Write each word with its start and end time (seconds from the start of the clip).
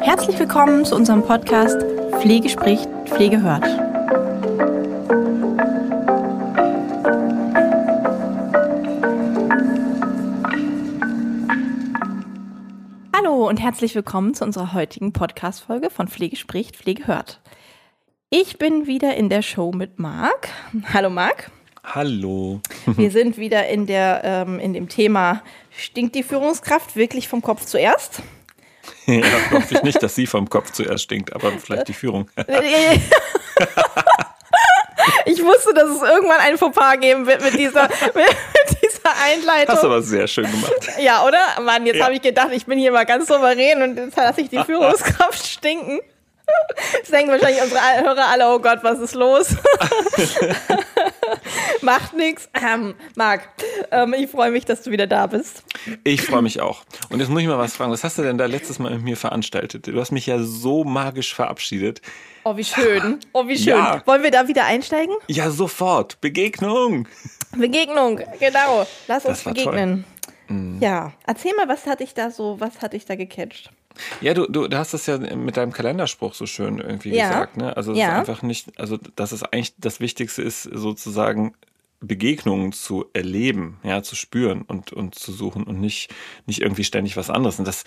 Herzlich 0.00 0.38
willkommen 0.38 0.86
zu 0.86 0.96
unserem 0.96 1.22
Podcast 1.22 1.82
Pflege 2.20 2.48
spricht, 2.48 2.88
Pflege 3.04 3.42
hört. 3.42 3.66
Hallo 13.14 13.46
und 13.46 13.60
herzlich 13.60 13.94
willkommen 13.94 14.32
zu 14.32 14.44
unserer 14.44 14.72
heutigen 14.72 15.12
Podcast-Folge 15.12 15.90
von 15.90 16.08
Pflege 16.08 16.36
spricht, 16.36 16.76
Pflege 16.76 17.06
hört. 17.06 17.42
Ich 18.30 18.56
bin 18.56 18.86
wieder 18.86 19.14
in 19.14 19.28
der 19.28 19.42
Show 19.42 19.72
mit 19.72 19.98
Marc. 19.98 20.48
Hallo 20.94 21.10
Marc. 21.10 21.50
Hallo. 21.84 22.60
Wir 22.86 23.10
sind 23.10 23.36
wieder 23.36 23.68
in, 23.68 23.86
der, 23.86 24.22
ähm, 24.24 24.58
in 24.58 24.72
dem 24.72 24.88
Thema, 24.88 25.42
stinkt 25.76 26.14
die 26.14 26.22
Führungskraft 26.22 26.96
wirklich 26.96 27.28
vom 27.28 27.42
Kopf 27.42 27.66
zuerst? 27.66 28.22
ja, 29.06 29.22
hoffe 29.50 29.74
ich 29.74 29.82
nicht, 29.82 30.02
dass 30.02 30.14
sie 30.14 30.26
vom 30.26 30.48
Kopf 30.48 30.70
zuerst 30.72 31.04
stinkt, 31.04 31.34
aber 31.34 31.52
vielleicht 31.52 31.88
die 31.88 31.92
Führung. 31.92 32.28
ich 35.26 35.44
wusste, 35.44 35.74
dass 35.74 35.90
es 35.90 36.02
irgendwann 36.02 36.40
ein 36.40 36.56
Fauxpas 36.58 36.98
geben 37.00 37.26
wird 37.26 37.42
mit 37.42 37.58
dieser, 37.58 37.82
mit 38.14 38.36
dieser 38.82 39.12
Einleitung. 39.22 39.74
Hast 39.74 39.82
du 39.82 39.88
aber 39.88 40.02
sehr 40.02 40.26
schön 40.26 40.50
gemacht. 40.50 40.72
Ja, 41.00 41.24
oder? 41.24 41.60
Mann, 41.62 41.86
jetzt 41.86 41.98
ja. 41.98 42.04
habe 42.04 42.14
ich 42.14 42.22
gedacht, 42.22 42.48
ich 42.52 42.64
bin 42.66 42.78
hier 42.78 42.92
mal 42.92 43.04
ganz 43.04 43.28
souverän 43.28 43.82
und 43.82 43.96
jetzt 43.96 44.16
lasse 44.16 44.40
ich 44.40 44.48
die 44.48 44.62
Führungskraft 44.64 45.46
stinken. 45.46 46.00
Jetzt 46.92 47.12
denken 47.12 47.30
wahrscheinlich 47.30 47.62
unsere 47.62 47.80
Hörer 48.02 48.26
alle, 48.28 48.48
oh 48.48 48.58
Gott, 48.58 48.80
was 48.82 48.98
ist 48.98 49.14
los? 49.14 49.54
Macht 51.84 52.14
nichts. 52.14 52.48
Ähm, 52.54 52.94
Marc, 53.14 53.48
ähm, 53.90 54.14
ich 54.14 54.30
freue 54.30 54.50
mich, 54.50 54.64
dass 54.64 54.82
du 54.82 54.90
wieder 54.90 55.06
da 55.06 55.26
bist. 55.26 55.64
Ich 56.02 56.22
freue 56.22 56.42
mich 56.42 56.60
auch. 56.60 56.84
Und 57.10 57.20
jetzt 57.20 57.28
muss 57.28 57.42
ich 57.42 57.48
mal 57.48 57.58
was 57.58 57.76
fragen. 57.76 57.92
Was 57.92 58.04
hast 58.04 58.18
du 58.18 58.22
denn 58.22 58.38
da 58.38 58.46
letztes 58.46 58.78
Mal 58.78 58.92
mit 58.92 59.02
mir 59.02 59.16
veranstaltet? 59.16 59.86
Du 59.86 60.00
hast 60.00 60.10
mich 60.10 60.26
ja 60.26 60.42
so 60.42 60.84
magisch 60.84 61.34
verabschiedet. 61.34 62.00
Oh, 62.44 62.56
wie 62.56 62.64
schön. 62.64 63.20
Oh, 63.32 63.46
wie 63.46 63.56
schön. 63.56 63.76
Ja. 63.76 64.02
Wollen 64.06 64.22
wir 64.22 64.30
da 64.30 64.48
wieder 64.48 64.64
einsteigen? 64.64 65.14
Ja, 65.28 65.50
sofort. 65.50 66.20
Begegnung. 66.20 67.06
Begegnung, 67.52 68.20
genau. 68.40 68.86
Lass 69.06 69.24
uns 69.24 69.42
begegnen. 69.42 70.04
Mhm. 70.48 70.78
Ja, 70.80 71.12
erzähl 71.26 71.54
mal, 71.54 71.68
was 71.68 71.86
hatte 71.86 72.04
ich 72.04 72.14
da 72.14 72.30
so, 72.30 72.56
was 72.60 72.82
hatte 72.82 72.96
ich 72.96 73.06
da 73.06 73.14
gecatcht? 73.14 73.70
Ja, 74.20 74.34
du, 74.34 74.46
du, 74.46 74.66
du 74.68 74.76
hast 74.76 74.92
das 74.92 75.06
ja 75.06 75.18
mit 75.18 75.56
deinem 75.56 75.72
Kalenderspruch 75.72 76.34
so 76.34 76.46
schön 76.46 76.78
irgendwie 76.78 77.14
ja. 77.14 77.28
gesagt, 77.28 77.56
ne? 77.56 77.76
Also 77.76 77.92
ja. 77.94 78.18
einfach 78.18 78.42
nicht, 78.42 78.78
also 78.78 78.98
dass 79.16 79.32
es 79.32 79.42
eigentlich 79.42 79.74
das 79.78 80.00
Wichtigste 80.00 80.42
ist, 80.42 80.64
sozusagen 80.64 81.54
Begegnungen 82.04 82.72
zu 82.72 83.06
erleben, 83.12 83.78
ja, 83.82 84.02
zu 84.02 84.16
spüren 84.16 84.62
und, 84.62 84.92
und 84.92 85.14
zu 85.14 85.32
suchen 85.32 85.64
und 85.64 85.80
nicht, 85.80 86.14
nicht 86.46 86.60
irgendwie 86.60 86.84
ständig 86.84 87.16
was 87.16 87.30
anderes. 87.30 87.58
Und 87.58 87.66
das, 87.66 87.84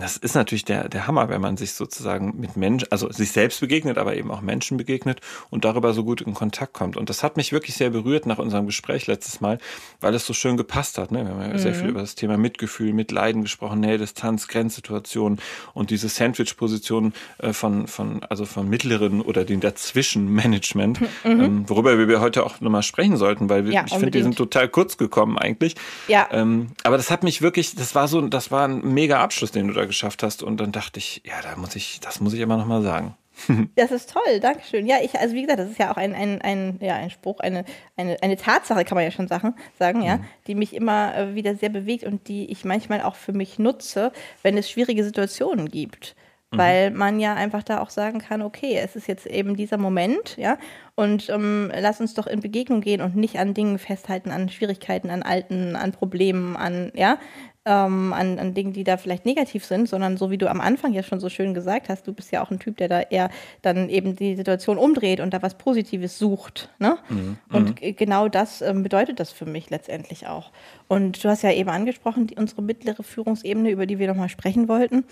das 0.00 0.16
ist 0.16 0.34
natürlich 0.34 0.64
der, 0.64 0.88
der 0.88 1.06
Hammer, 1.06 1.28
wenn 1.28 1.40
man 1.40 1.56
sich 1.56 1.72
sozusagen 1.72 2.34
mit 2.38 2.56
Menschen, 2.56 2.90
also 2.90 3.10
sich 3.10 3.32
selbst 3.32 3.60
begegnet, 3.60 3.98
aber 3.98 4.16
eben 4.16 4.30
auch 4.30 4.40
Menschen 4.40 4.76
begegnet 4.76 5.20
und 5.50 5.64
darüber 5.64 5.92
so 5.92 6.04
gut 6.04 6.20
in 6.20 6.34
Kontakt 6.34 6.72
kommt. 6.72 6.96
Und 6.96 7.08
das 7.08 7.22
hat 7.22 7.36
mich 7.36 7.52
wirklich 7.52 7.76
sehr 7.76 7.90
berührt 7.90 8.26
nach 8.26 8.38
unserem 8.38 8.66
Gespräch 8.66 9.06
letztes 9.06 9.40
Mal, 9.40 9.58
weil 10.00 10.14
es 10.14 10.26
so 10.26 10.32
schön 10.32 10.56
gepasst 10.56 10.98
hat. 10.98 11.12
Ne? 11.12 11.24
Wir 11.24 11.30
haben 11.30 11.40
ja 11.40 11.48
mhm. 11.48 11.58
sehr 11.58 11.74
viel 11.74 11.88
über 11.88 12.00
das 12.00 12.14
Thema 12.14 12.36
Mitgefühl, 12.36 12.92
Mitleiden 12.92 13.42
gesprochen, 13.42 13.80
Nähe, 13.80 13.98
Distanz, 13.98 14.48
Grenzsituationen 14.48 15.40
und 15.74 15.90
diese 15.90 16.08
Sandwich-Position 16.08 17.12
äh, 17.38 17.52
von, 17.52 17.86
von, 17.86 18.22
also 18.24 18.44
von 18.44 18.68
mittleren 18.68 19.20
oder 19.20 19.44
den 19.44 19.60
Dazwischen-Management, 19.60 21.00
mhm. 21.00 21.08
ähm, 21.24 21.68
worüber 21.68 21.96
wir 21.96 22.20
heute 22.20 22.44
auch 22.44 22.60
nochmal 22.60 22.82
sprechen 22.82 23.16
sollten, 23.16 23.48
weil 23.48 23.64
wir, 23.64 23.72
ja, 23.72 23.84
ich 23.86 23.92
finde, 23.92 24.10
die 24.10 24.22
sind 24.22 24.36
total 24.36 24.68
kurz 24.68 24.96
gekommen 24.96 25.38
eigentlich. 25.38 25.74
Ja. 26.08 26.28
Ähm, 26.30 26.68
aber 26.82 26.96
das 26.96 27.10
hat 27.10 27.22
mich 27.22 27.42
wirklich, 27.42 27.74
das 27.74 27.94
war 27.94 28.08
so, 28.08 28.20
das 28.22 28.50
war 28.50 28.68
ein 28.68 28.94
mega 28.94 29.20
Abschluss, 29.20 29.52
den 29.52 29.68
du 29.68 29.74
da 29.74 29.85
geschafft 29.86 30.22
hast. 30.22 30.42
Und 30.42 30.58
dann 30.58 30.72
dachte 30.72 30.98
ich, 30.98 31.22
ja, 31.24 31.40
da 31.42 31.56
muss 31.56 31.76
ich, 31.76 32.00
das 32.00 32.20
muss 32.20 32.34
ich 32.34 32.40
immer 32.40 32.56
noch 32.56 32.66
mal 32.66 32.82
sagen. 32.82 33.16
Das 33.76 33.90
ist 33.90 34.10
toll, 34.10 34.40
Dankeschön. 34.40 34.86
Ja, 34.86 34.96
ich, 35.02 35.18
also 35.18 35.34
wie 35.34 35.42
gesagt, 35.42 35.60
das 35.60 35.70
ist 35.70 35.78
ja 35.78 35.90
auch 35.92 35.96
ein, 35.96 36.14
ein, 36.14 36.40
ein, 36.42 36.78
ja, 36.80 36.94
ein 36.94 37.10
Spruch, 37.10 37.40
eine, 37.40 37.64
eine, 37.96 38.16
eine 38.22 38.36
Tatsache, 38.36 38.84
kann 38.84 38.96
man 38.96 39.04
ja 39.04 39.10
schon 39.10 39.28
sagen, 39.28 39.54
sagen 39.78 40.02
ja, 40.02 40.18
mhm. 40.18 40.24
die 40.46 40.54
mich 40.54 40.74
immer 40.74 41.16
äh, 41.16 41.34
wieder 41.34 41.54
sehr 41.54 41.68
bewegt 41.68 42.04
und 42.04 42.28
die 42.28 42.50
ich 42.50 42.64
manchmal 42.64 43.02
auch 43.02 43.14
für 43.14 43.32
mich 43.32 43.58
nutze, 43.58 44.12
wenn 44.42 44.56
es 44.56 44.70
schwierige 44.70 45.04
Situationen 45.04 45.68
gibt. 45.68 46.16
Mhm. 46.52 46.58
Weil 46.58 46.90
man 46.92 47.20
ja 47.20 47.34
einfach 47.34 47.62
da 47.62 47.80
auch 47.80 47.90
sagen 47.90 48.20
kann, 48.20 48.40
okay, 48.40 48.78
es 48.82 48.96
ist 48.96 49.08
jetzt 49.08 49.26
eben 49.26 49.56
dieser 49.56 49.78
Moment, 49.78 50.36
ja, 50.36 50.58
und 50.94 51.28
ähm, 51.28 51.72
lass 51.74 52.00
uns 52.00 52.14
doch 52.14 52.26
in 52.26 52.40
Begegnung 52.40 52.80
gehen 52.80 53.00
und 53.00 53.16
nicht 53.16 53.38
an 53.38 53.52
Dingen 53.52 53.78
festhalten, 53.78 54.30
an 54.30 54.48
Schwierigkeiten, 54.48 55.10
an 55.10 55.22
Alten, 55.22 55.76
an 55.76 55.92
Problemen, 55.92 56.56
an, 56.56 56.92
ja, 56.94 57.18
ähm, 57.66 58.12
an, 58.12 58.38
an 58.38 58.54
Dingen, 58.54 58.72
die 58.72 58.84
da 58.84 58.96
vielleicht 58.96 59.26
negativ 59.26 59.64
sind, 59.64 59.88
sondern 59.88 60.16
so 60.16 60.30
wie 60.30 60.38
du 60.38 60.48
am 60.48 60.60
Anfang 60.60 60.92
ja 60.92 61.02
schon 61.02 61.18
so 61.18 61.28
schön 61.28 61.52
gesagt 61.52 61.88
hast, 61.88 62.06
du 62.06 62.12
bist 62.12 62.30
ja 62.30 62.42
auch 62.42 62.50
ein 62.50 62.60
Typ, 62.60 62.76
der 62.76 62.88
da 62.88 63.00
eher 63.00 63.28
dann 63.60 63.88
eben 63.88 64.14
die 64.14 64.36
Situation 64.36 64.78
umdreht 64.78 65.20
und 65.20 65.34
da 65.34 65.42
was 65.42 65.58
Positives 65.58 66.16
sucht. 66.18 66.70
Ne? 66.78 66.96
Mhm. 67.08 67.38
Und 67.52 67.82
mhm. 67.82 67.96
genau 67.96 68.28
das 68.28 68.62
ähm, 68.62 68.84
bedeutet 68.84 69.18
das 69.18 69.32
für 69.32 69.46
mich 69.46 69.68
letztendlich 69.68 70.28
auch. 70.28 70.52
Und 70.86 71.22
du 71.22 71.28
hast 71.28 71.42
ja 71.42 71.50
eben 71.50 71.68
angesprochen, 71.68 72.28
die, 72.28 72.36
unsere 72.36 72.62
mittlere 72.62 73.02
Führungsebene, 73.02 73.70
über 73.70 73.86
die 73.86 73.98
wir 73.98 74.06
nochmal 74.06 74.28
sprechen 74.28 74.68
wollten. 74.68 75.04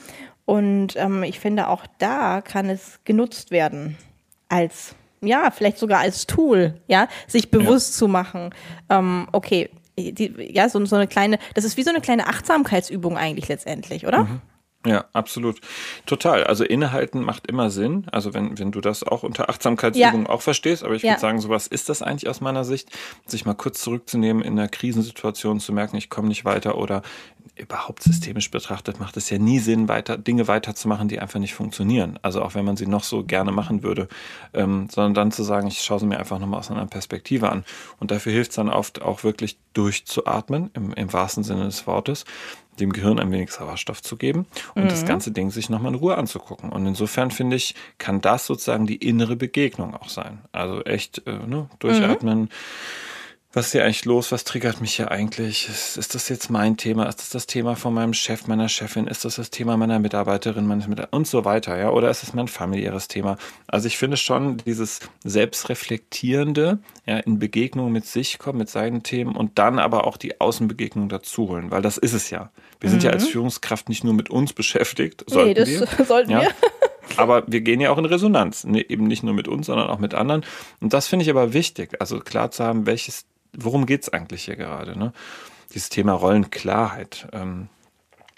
Und 0.44 0.94
ähm, 0.96 1.24
ich 1.24 1.40
finde, 1.40 1.68
auch 1.68 1.84
da 1.98 2.40
kann 2.40 2.70
es 2.70 3.00
genutzt 3.04 3.50
werden 3.50 3.98
als 4.48 4.94
ja, 5.20 5.50
vielleicht 5.50 5.78
sogar 5.78 6.00
als 6.00 6.26
Tool, 6.26 6.74
ja, 6.86 7.08
sich 7.26 7.50
bewusst 7.50 7.94
ja. 7.94 7.98
zu 7.98 8.08
machen, 8.08 8.50
ähm, 8.90 9.26
okay, 9.32 9.70
die, 9.98 10.52
ja, 10.52 10.68
so, 10.68 10.84
so 10.84 10.96
eine 10.96 11.06
kleine, 11.06 11.38
das 11.54 11.64
ist 11.64 11.76
wie 11.76 11.82
so 11.82 11.90
eine 11.90 12.00
kleine 12.00 12.26
Achtsamkeitsübung 12.26 13.16
eigentlich 13.16 13.48
letztendlich, 13.48 14.06
oder? 14.06 14.24
Mhm. 14.24 14.40
Ja, 14.86 15.06
absolut. 15.12 15.60
Total. 16.04 16.44
Also 16.44 16.64
innehalten 16.64 17.22
macht 17.22 17.46
immer 17.46 17.70
Sinn. 17.70 18.06
Also 18.12 18.34
wenn, 18.34 18.58
wenn 18.58 18.70
du 18.70 18.80
das 18.80 19.02
auch 19.02 19.22
unter 19.22 19.48
Achtsamkeitsübung 19.48 20.24
ja. 20.24 20.28
auch 20.28 20.42
verstehst, 20.42 20.84
aber 20.84 20.94
ich 20.94 21.02
ja. 21.02 21.12
würde 21.12 21.20
sagen, 21.20 21.40
sowas 21.40 21.66
ist 21.66 21.88
das 21.88 22.02
eigentlich 22.02 22.28
aus 22.28 22.40
meiner 22.40 22.64
Sicht, 22.64 22.90
sich 23.26 23.46
mal 23.46 23.54
kurz 23.54 23.80
zurückzunehmen 23.80 24.42
in 24.42 24.58
einer 24.58 24.68
Krisensituation, 24.68 25.60
zu 25.60 25.72
merken, 25.72 25.96
ich 25.96 26.10
komme 26.10 26.28
nicht 26.28 26.44
weiter 26.44 26.76
oder 26.76 27.02
überhaupt 27.56 28.02
systemisch 28.02 28.50
betrachtet 28.50 28.98
macht 28.98 29.16
es 29.16 29.30
ja 29.30 29.38
nie 29.38 29.60
Sinn, 29.60 29.88
weiter, 29.88 30.18
Dinge 30.18 30.48
weiterzumachen, 30.48 31.06
die 31.08 31.20
einfach 31.20 31.38
nicht 31.38 31.54
funktionieren. 31.54 32.18
Also 32.22 32.42
auch 32.42 32.54
wenn 32.54 32.64
man 32.64 32.76
sie 32.76 32.86
noch 32.86 33.04
so 33.04 33.22
gerne 33.22 33.52
machen 33.52 33.82
würde, 33.82 34.08
ähm, 34.52 34.88
sondern 34.90 35.14
dann 35.14 35.32
zu 35.32 35.44
sagen, 35.44 35.68
ich 35.68 35.80
schaue 35.80 36.00
sie 36.00 36.06
mir 36.06 36.18
einfach 36.18 36.38
nochmal 36.40 36.58
aus 36.58 36.70
einer 36.70 36.86
Perspektive 36.86 37.50
an. 37.50 37.64
Und 38.00 38.10
dafür 38.10 38.32
hilft 38.32 38.50
es 38.50 38.56
dann 38.56 38.68
oft 38.68 39.02
auch 39.02 39.22
wirklich 39.22 39.58
durchzuatmen, 39.72 40.70
im, 40.74 40.92
im 40.94 41.12
wahrsten 41.12 41.44
Sinne 41.44 41.64
des 41.66 41.86
Wortes 41.86 42.24
dem 42.80 42.92
Gehirn 42.92 43.18
ein 43.18 43.30
wenig 43.30 43.50
Sauerstoff 43.50 44.02
zu 44.02 44.16
geben 44.16 44.46
und 44.74 44.84
mhm. 44.84 44.88
das 44.88 45.04
ganze 45.04 45.30
Ding 45.30 45.50
sich 45.50 45.70
nochmal 45.70 45.92
in 45.92 45.98
Ruhe 45.98 46.16
anzugucken. 46.16 46.70
Und 46.70 46.86
insofern 46.86 47.30
finde 47.30 47.56
ich, 47.56 47.74
kann 47.98 48.20
das 48.20 48.46
sozusagen 48.46 48.86
die 48.86 48.96
innere 48.96 49.36
Begegnung 49.36 49.94
auch 49.94 50.08
sein. 50.08 50.40
Also 50.52 50.82
echt 50.82 51.26
äh, 51.26 51.38
ne, 51.46 51.68
durchatmen. 51.78 52.42
Mhm 52.42 52.48
was 53.54 53.66
ist 53.66 53.72
hier 53.72 53.84
eigentlich 53.84 54.04
los? 54.04 54.32
Was 54.32 54.44
triggert 54.44 54.80
mich 54.80 54.96
hier 54.96 55.10
eigentlich? 55.10 55.68
Ist, 55.68 55.96
ist, 55.96 56.14
das 56.14 56.28
jetzt 56.28 56.50
mein 56.50 56.76
Thema? 56.76 57.08
Ist 57.08 57.20
das 57.20 57.30
das 57.30 57.46
Thema 57.46 57.76
von 57.76 57.94
meinem 57.94 58.12
Chef, 58.12 58.46
meiner 58.46 58.68
Chefin? 58.68 59.06
Ist 59.06 59.24
das 59.24 59.36
das 59.36 59.50
Thema 59.50 59.76
meiner 59.76 59.98
Mitarbeiterin, 59.98 60.66
meines 60.66 60.88
Mitarbeiters 60.88 61.16
und 61.16 61.26
so 61.26 61.44
weiter? 61.44 61.78
Ja, 61.78 61.90
oder 61.90 62.10
ist 62.10 62.22
es 62.22 62.34
mein 62.34 62.48
familiäres 62.48 63.08
Thema? 63.08 63.36
Also 63.66 63.86
ich 63.86 63.96
finde 63.96 64.16
schon 64.16 64.56
dieses 64.58 65.00
selbstreflektierende, 65.22 66.78
ja, 67.06 67.18
in 67.18 67.38
Begegnung 67.38 67.92
mit 67.92 68.06
sich 68.06 68.38
kommen, 68.38 68.58
mit 68.58 68.70
seinen 68.70 69.02
Themen 69.02 69.36
und 69.36 69.58
dann 69.58 69.78
aber 69.78 70.06
auch 70.06 70.16
die 70.16 70.40
Außenbegegnung 70.40 71.08
dazu 71.08 71.48
holen, 71.48 71.70
weil 71.70 71.82
das 71.82 71.96
ist 71.96 72.12
es 72.12 72.30
ja. 72.30 72.50
Wir 72.80 72.90
sind 72.90 73.02
mhm. 73.02 73.06
ja 73.06 73.12
als 73.12 73.28
Führungskraft 73.28 73.88
nicht 73.88 74.04
nur 74.04 74.14
mit 74.14 74.30
uns 74.30 74.52
beschäftigt, 74.52 75.24
sollten 75.28 75.48
nee, 75.48 75.54
das 75.54 75.68
wir. 75.68 76.04
sollten 76.06 76.30
ja. 76.30 76.40
wir. 76.42 76.50
Aber 77.16 77.44
wir 77.46 77.60
gehen 77.60 77.80
ja 77.80 77.90
auch 77.90 77.98
in 77.98 78.04
Resonanz, 78.04 78.64
ne? 78.64 78.88
eben 78.88 79.04
nicht 79.04 79.22
nur 79.22 79.34
mit 79.34 79.48
uns, 79.48 79.66
sondern 79.66 79.88
auch 79.88 79.98
mit 79.98 80.14
anderen. 80.14 80.44
Und 80.80 80.92
das 80.92 81.06
finde 81.06 81.24
ich 81.24 81.30
aber 81.30 81.52
wichtig, 81.52 82.00
also 82.00 82.18
klar 82.18 82.50
zu 82.50 82.64
haben, 82.64 82.86
welches 82.86 83.26
worum 83.56 83.86
geht 83.86 84.02
es 84.02 84.08
eigentlich 84.08 84.44
hier 84.44 84.56
gerade? 84.56 84.98
Ne? 84.98 85.12
Dieses 85.72 85.88
Thema 85.88 86.12
Rollenklarheit. 86.12 87.28
Ähm, 87.32 87.68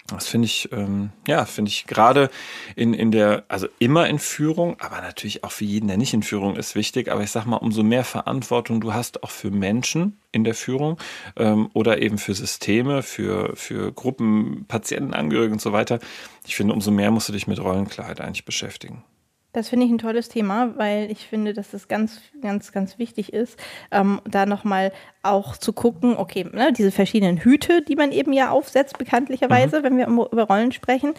das 0.07 0.27
finde 0.27 0.45
ich, 0.45 0.69
ähm, 0.71 1.09
ja, 1.27 1.43
finde 1.43 1.69
ich 1.69 1.85
gerade 1.85 2.29
in, 2.77 2.93
in 2.93 3.11
der, 3.11 3.43
also 3.49 3.67
immer 3.77 4.07
in 4.07 4.19
Führung, 4.19 4.79
aber 4.79 5.01
natürlich 5.01 5.43
auch 5.43 5.51
für 5.51 5.65
jeden, 5.65 5.89
der 5.89 5.97
nicht 5.97 6.13
in 6.13 6.23
Führung 6.23 6.55
ist, 6.55 6.75
wichtig. 6.75 7.11
Aber 7.11 7.23
ich 7.23 7.31
sag 7.31 7.45
mal, 7.45 7.57
umso 7.57 7.83
mehr 7.83 8.05
Verantwortung 8.05 8.79
du 8.79 8.93
hast 8.93 9.23
auch 9.23 9.31
für 9.31 9.51
Menschen 9.51 10.17
in 10.37 10.45
der 10.45 10.55
Führung 10.55 10.97
ähm, 11.35 11.69
oder 11.73 12.01
eben 12.01 12.17
für 12.17 12.33
Systeme, 12.33 13.03
für, 13.03 13.55
für 13.55 13.91
Gruppen, 13.91 14.65
Patientenangehörige 14.67 15.51
und 15.51 15.61
so 15.61 15.73
weiter. 15.73 15.99
Ich 16.45 16.55
finde, 16.55 16.73
umso 16.73 16.91
mehr 16.91 17.11
musst 17.11 17.27
du 17.27 17.33
dich 17.33 17.47
mit 17.47 17.59
Rollenklarheit 17.59 18.21
eigentlich 18.21 18.45
beschäftigen. 18.45 19.03
Das 19.53 19.69
finde 19.69 19.85
ich 19.85 19.91
ein 19.91 19.97
tolles 19.97 20.29
Thema, 20.29 20.77
weil 20.77 21.09
ich 21.09 21.25
finde, 21.25 21.53
dass 21.53 21.73
es 21.73 21.87
ganz, 21.87 22.21
ganz, 22.41 22.71
ganz 22.71 22.99
wichtig 22.99 23.33
ist, 23.33 23.57
ähm, 23.91 24.21
da 24.29 24.45
nochmal 24.45 24.91
auch 25.23 25.57
zu 25.57 25.73
gucken, 25.73 26.15
okay, 26.17 26.45
ne, 26.51 26.71
diese 26.77 26.91
verschiedenen 26.91 27.37
Hüte, 27.37 27.81
die 27.81 27.95
man 27.95 28.11
eben 28.11 28.33
ja 28.33 28.51
aufsetzt, 28.51 28.97
bekanntlicherweise, 28.97 29.79
mhm. 29.79 29.83
wenn 29.83 29.97
wir 29.97 30.07
über 30.07 30.43
Rollen 30.43 30.71
sprechen, 30.73 31.13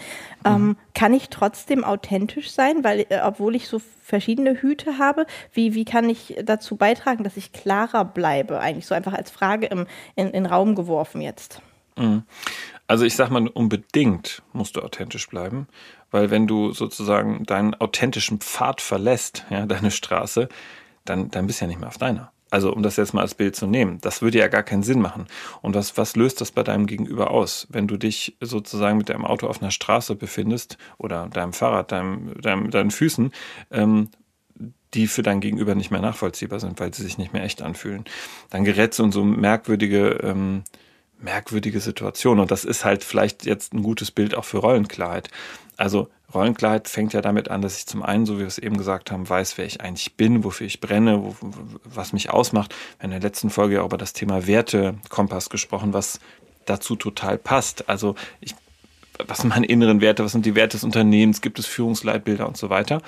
ähm, 0.45 0.67
mhm. 0.67 0.77
kann 0.95 1.15
ich 1.15 1.31
trotzdem 1.31 1.85
authentisch 1.85 2.51
sein, 2.51 2.85
weil, 2.85 3.07
äh, 3.09 3.21
obwohl 3.25 3.57
ich 3.57 3.67
so 3.67 3.81
verschiedene 4.03 4.61
Hüte 4.63 4.99
habe, 4.99 5.27
wie, 5.53 5.75
wie 5.75 5.85
kann 5.85 6.09
ich 6.09 6.37
dazu 6.45 6.77
beitragen, 6.77 7.25
dass 7.25 7.37
ich 7.37 7.53
klarer 7.53 8.05
bleibe? 8.05 8.61
Eigentlich 8.61 8.87
so 8.87 8.95
einfach 8.95 9.15
als 9.15 9.31
Frage 9.31 9.67
im, 9.67 9.87
in, 10.17 10.31
in 10.31 10.47
Raum 10.47 10.75
geworfen 10.75 11.21
jetzt. 11.21 11.61
Mhm. 11.99 12.23
Also 12.87 13.05
ich 13.05 13.17
sag 13.17 13.31
mal, 13.31 13.47
unbedingt 13.49 14.43
musst 14.53 14.77
du 14.77 14.83
authentisch 14.83 15.29
bleiben, 15.29 15.69
weil 16.11 16.31
wenn 16.31 16.47
du 16.47 16.73
sozusagen 16.73 17.45
deinen 17.45 17.75
authentischen 17.75 18.41
Pfad 18.41 18.81
verlässt, 18.81 19.45
ja, 19.51 19.67
deine 19.67 19.91
Straße, 19.91 20.49
dann, 21.05 21.31
dann 21.31 21.47
bist 21.47 21.61
du 21.61 21.65
ja 21.65 21.69
nicht 21.69 21.81
mehr 21.81 21.89
auf 21.89 21.99
deiner. 21.99 22.33
Also 22.51 22.73
um 22.73 22.83
das 22.83 22.97
jetzt 22.97 23.13
mal 23.13 23.21
als 23.21 23.35
Bild 23.35 23.57
zu 23.57 23.67
nehmen, 23.67 23.99
das 24.01 24.23
würde 24.23 24.39
ja 24.39 24.49
gar 24.49 24.63
keinen 24.63 24.83
Sinn 24.83 25.01
machen. 25.01 25.27
Und 25.61 25.75
was, 25.75 25.99
was 25.99 26.17
löst 26.17 26.41
das 26.41 26.51
bei 26.51 26.63
deinem 26.63 26.87
Gegenüber 26.87 27.31
aus, 27.31 27.67
wenn 27.71 27.87
du 27.87 27.99
dich 27.99 28.37
sozusagen 28.41 28.97
mit 28.97 29.11
deinem 29.11 29.27
Auto 29.27 29.47
auf 29.47 29.61
einer 29.61 29.71
Straße 29.71 30.15
befindest 30.15 30.79
oder 30.97 31.29
deinem 31.29 31.53
Fahrrad, 31.53 31.93
deinem, 31.93 32.41
deinem, 32.41 32.71
deinen 32.71 32.91
Füßen, 32.91 33.33
ähm, 33.71 34.09
die 34.95 35.07
für 35.07 35.23
dein 35.23 35.41
Gegenüber 35.41 35.75
nicht 35.75 35.91
mehr 35.91 36.01
nachvollziehbar 36.01 36.61
sind, 36.61 36.81
weil 36.81 36.95
sie 36.95 37.03
sich 37.03 37.19
nicht 37.19 37.35
mehr 37.35 37.45
echt 37.45 37.61
anfühlen. 37.61 38.05
Dann 38.49 38.65
gerätst 38.65 38.99
du 38.99 39.05
in 39.05 39.13
so 39.13 39.23
merkwürdige 39.23 40.21
ähm, 40.23 40.65
merkwürdige 41.21 41.81
Situation. 41.81 42.41
Und 42.41 42.51
das 42.51 42.65
ist 42.65 42.85
halt 42.85 43.05
vielleicht 43.05 43.45
jetzt 43.45 43.75
ein 43.75 43.83
gutes 43.83 44.11
Bild 44.11 44.35
auch 44.35 44.45
für 44.45 44.59
Rollenklarheit. 44.59 45.31
Also 45.77 46.09
Rollenklarheit 46.33 46.89
fängt 46.89 47.13
ja 47.13 47.23
damit 47.23 47.49
an, 47.49 47.63
dass 47.63 47.79
ich 47.79 47.87
zum 47.87 48.03
einen, 48.03 48.27
so 48.27 48.37
wie 48.37 48.41
wir 48.41 48.47
es 48.47 48.59
eben 48.59 48.77
gesagt 48.77 49.11
haben, 49.11 49.29
weiß, 49.29 49.57
wer 49.57 49.65
ich 49.65 49.81
eigentlich 49.81 50.15
bin, 50.15 50.45
wofür 50.45 50.67
ich 50.67 50.81
brenne, 50.81 51.23
wo, 51.23 51.37
was 51.85 52.13
mich 52.13 52.31
ausmacht. 52.31 52.75
Wir 52.99 53.05
haben 53.05 53.13
in 53.13 53.21
der 53.21 53.29
letzten 53.29 53.51
Folge 53.51 53.77
ja 53.77 53.83
auch 53.83 53.87
über 53.87 53.99
das 53.99 54.13
Thema 54.13 54.47
Wertekompass 54.47 55.49
gesprochen, 55.49 55.93
was 55.93 56.21
dazu 56.67 56.97
total 56.97 57.39
passt. 57.39 57.89
Also 57.89 58.15
ich, 58.41 58.55
was 59.27 59.39
sind 59.39 59.49
meine 59.49 59.67
inneren 59.67 60.01
Werte, 60.01 60.23
was 60.23 60.33
sind 60.33 60.45
die 60.45 60.55
Werte 60.55 60.77
des 60.77 60.85
Unternehmens, 60.85 61.41
gibt 61.41 61.59
es 61.59 61.67
Führungsleitbilder 61.67 62.47
und 62.47 62.57
so 62.57 62.69
weiter. 62.69 63.01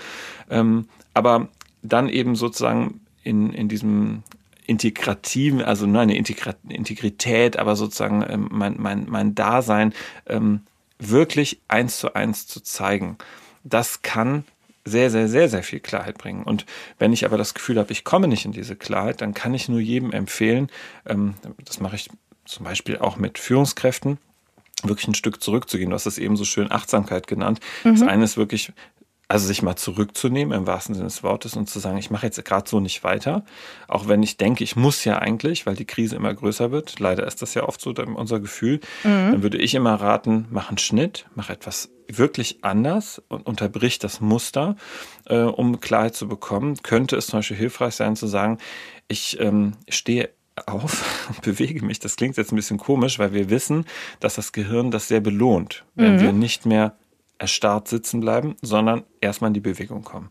Ähm, 0.49 0.89
aber 1.13 1.49
dann 1.83 2.09
eben 2.09 2.37
sozusagen 2.37 3.01
in, 3.23 3.53
in 3.53 3.69
diesem 3.69 4.23
integrativen, 4.71 5.63
also 5.63 5.85
nur 5.85 6.01
eine 6.01 6.17
Integrität, 6.17 7.59
aber 7.59 7.75
sozusagen 7.75 8.25
ähm, 8.29 8.49
mein, 8.53 8.77
mein, 8.79 9.07
mein 9.09 9.35
Dasein 9.35 9.93
ähm, 10.29 10.61
wirklich 11.01 11.61
eins 11.67 11.99
zu 11.99 12.15
eins 12.15 12.47
zu 12.47 12.61
zeigen. 12.61 13.19
Das 13.65 14.03
kann 14.03 14.45
sehr, 14.85 15.11
sehr, 15.11 15.29
sehr, 15.29 15.49
sehr 15.49 15.65
viel 15.65 15.81
Klarheit 15.81 16.19
bringen. 16.19 16.45
Und 16.45 16.67
wenn 17.01 17.13
ich 17.13 17.25
aber 17.25 17.37
das 17.37 17.53
Gefühl 17.53 17.81
habe, 17.81 17.91
ich 17.91 18.05
komme 18.05 18.29
nicht 18.29 18.45
in 18.45 18.53
diese 18.53 18.77
Klarheit, 18.77 19.21
dann 19.23 19.35
kann 19.35 19.55
ich 19.55 19.69
nur 19.69 19.81
jedem 19.81 20.13
empfehlen, 20.13 20.69
ähm, 21.05 21.35
das 21.65 21.81
mache 21.81 21.97
ich 21.97 22.09
zum 22.45 22.65
Beispiel 22.65 22.99
auch 22.99 23.17
mit 23.17 23.41
Führungskräften, 23.41 24.19
wirklich 24.85 25.09
ein 25.09 25.15
Stück 25.15 25.43
zurückzugehen. 25.43 25.91
Du 25.91 25.95
hast 25.95 26.07
es 26.07 26.17
eben 26.17 26.37
so 26.37 26.45
schön 26.45 26.71
Achtsamkeit 26.71 27.27
genannt. 27.27 27.59
Mhm. 27.83 27.99
Das 27.99 28.03
eine 28.03 28.25
ist 28.25 28.37
wirklich 28.37 28.73
also 29.31 29.47
sich 29.47 29.63
mal 29.63 29.77
zurückzunehmen 29.77 30.59
im 30.59 30.67
wahrsten 30.67 30.97
Sinne 30.97 31.07
des 31.07 31.23
Wortes 31.23 31.55
und 31.55 31.71
zu 31.71 31.79
sagen, 31.79 31.97
ich 31.99 32.11
mache 32.11 32.27
jetzt 32.27 32.45
gerade 32.45 32.69
so 32.69 32.81
nicht 32.81 33.05
weiter, 33.05 33.45
auch 33.87 34.09
wenn 34.09 34.25
ich 34.25 34.39
denke, 34.39 34.65
ich 34.65 34.75
muss 34.75 35.05
ja 35.05 35.21
eigentlich, 35.21 35.67
weil 35.67 35.77
die 35.77 35.85
Krise 35.85 36.17
immer 36.17 36.35
größer 36.35 36.73
wird. 36.73 36.99
Leider 36.99 37.29
ist 37.29 37.41
das 37.41 37.55
ja 37.55 37.63
oft 37.63 37.81
so 37.81 37.95
unser 38.17 38.41
Gefühl. 38.41 38.81
Mhm. 39.05 39.31
Dann 39.31 39.43
würde 39.45 39.59
ich 39.59 39.77
immer 39.77 39.95
raten, 39.95 40.47
mach 40.51 40.69
einen 40.69 40.79
Schnitt, 40.79 41.27
mach 41.37 41.49
etwas 41.49 41.91
wirklich 42.09 42.65
anders 42.65 43.23
und 43.29 43.47
unterbrich 43.47 44.01
das 44.01 44.21
Muster, 44.21 44.75
äh, 45.27 45.43
um 45.43 45.79
Klarheit 45.79 46.17
zu 46.17 46.27
bekommen. 46.27 46.83
Könnte 46.83 47.15
es 47.15 47.29
zum 47.29 47.39
Beispiel 47.39 47.57
hilfreich 47.57 47.95
sein 47.95 48.17
zu 48.17 48.27
sagen, 48.27 48.59
ich 49.07 49.39
ähm, 49.39 49.75
stehe 49.89 50.31
auf 50.67 51.29
und 51.29 51.43
bewege 51.43 51.85
mich. 51.85 52.01
Das 52.01 52.17
klingt 52.17 52.37
jetzt 52.37 52.51
ein 52.51 52.57
bisschen 52.57 52.79
komisch, 52.79 53.21
weil 53.21 53.33
wir 53.33 53.49
wissen, 53.49 53.85
dass 54.19 54.35
das 54.35 54.51
Gehirn 54.51 54.91
das 54.91 55.07
sehr 55.07 55.21
belohnt, 55.21 55.85
wenn 55.95 56.17
mhm. 56.17 56.21
wir 56.21 56.33
nicht 56.33 56.67
mehr 56.67 56.97
erstarrt 57.41 57.89
sitzen 57.89 58.21
bleiben, 58.21 58.57
sondern 58.63 59.05
erstmal 59.21 59.49
in 59.49 59.55
die 59.55 59.61
Bewegung 59.61 60.05
kommen. 60.05 60.29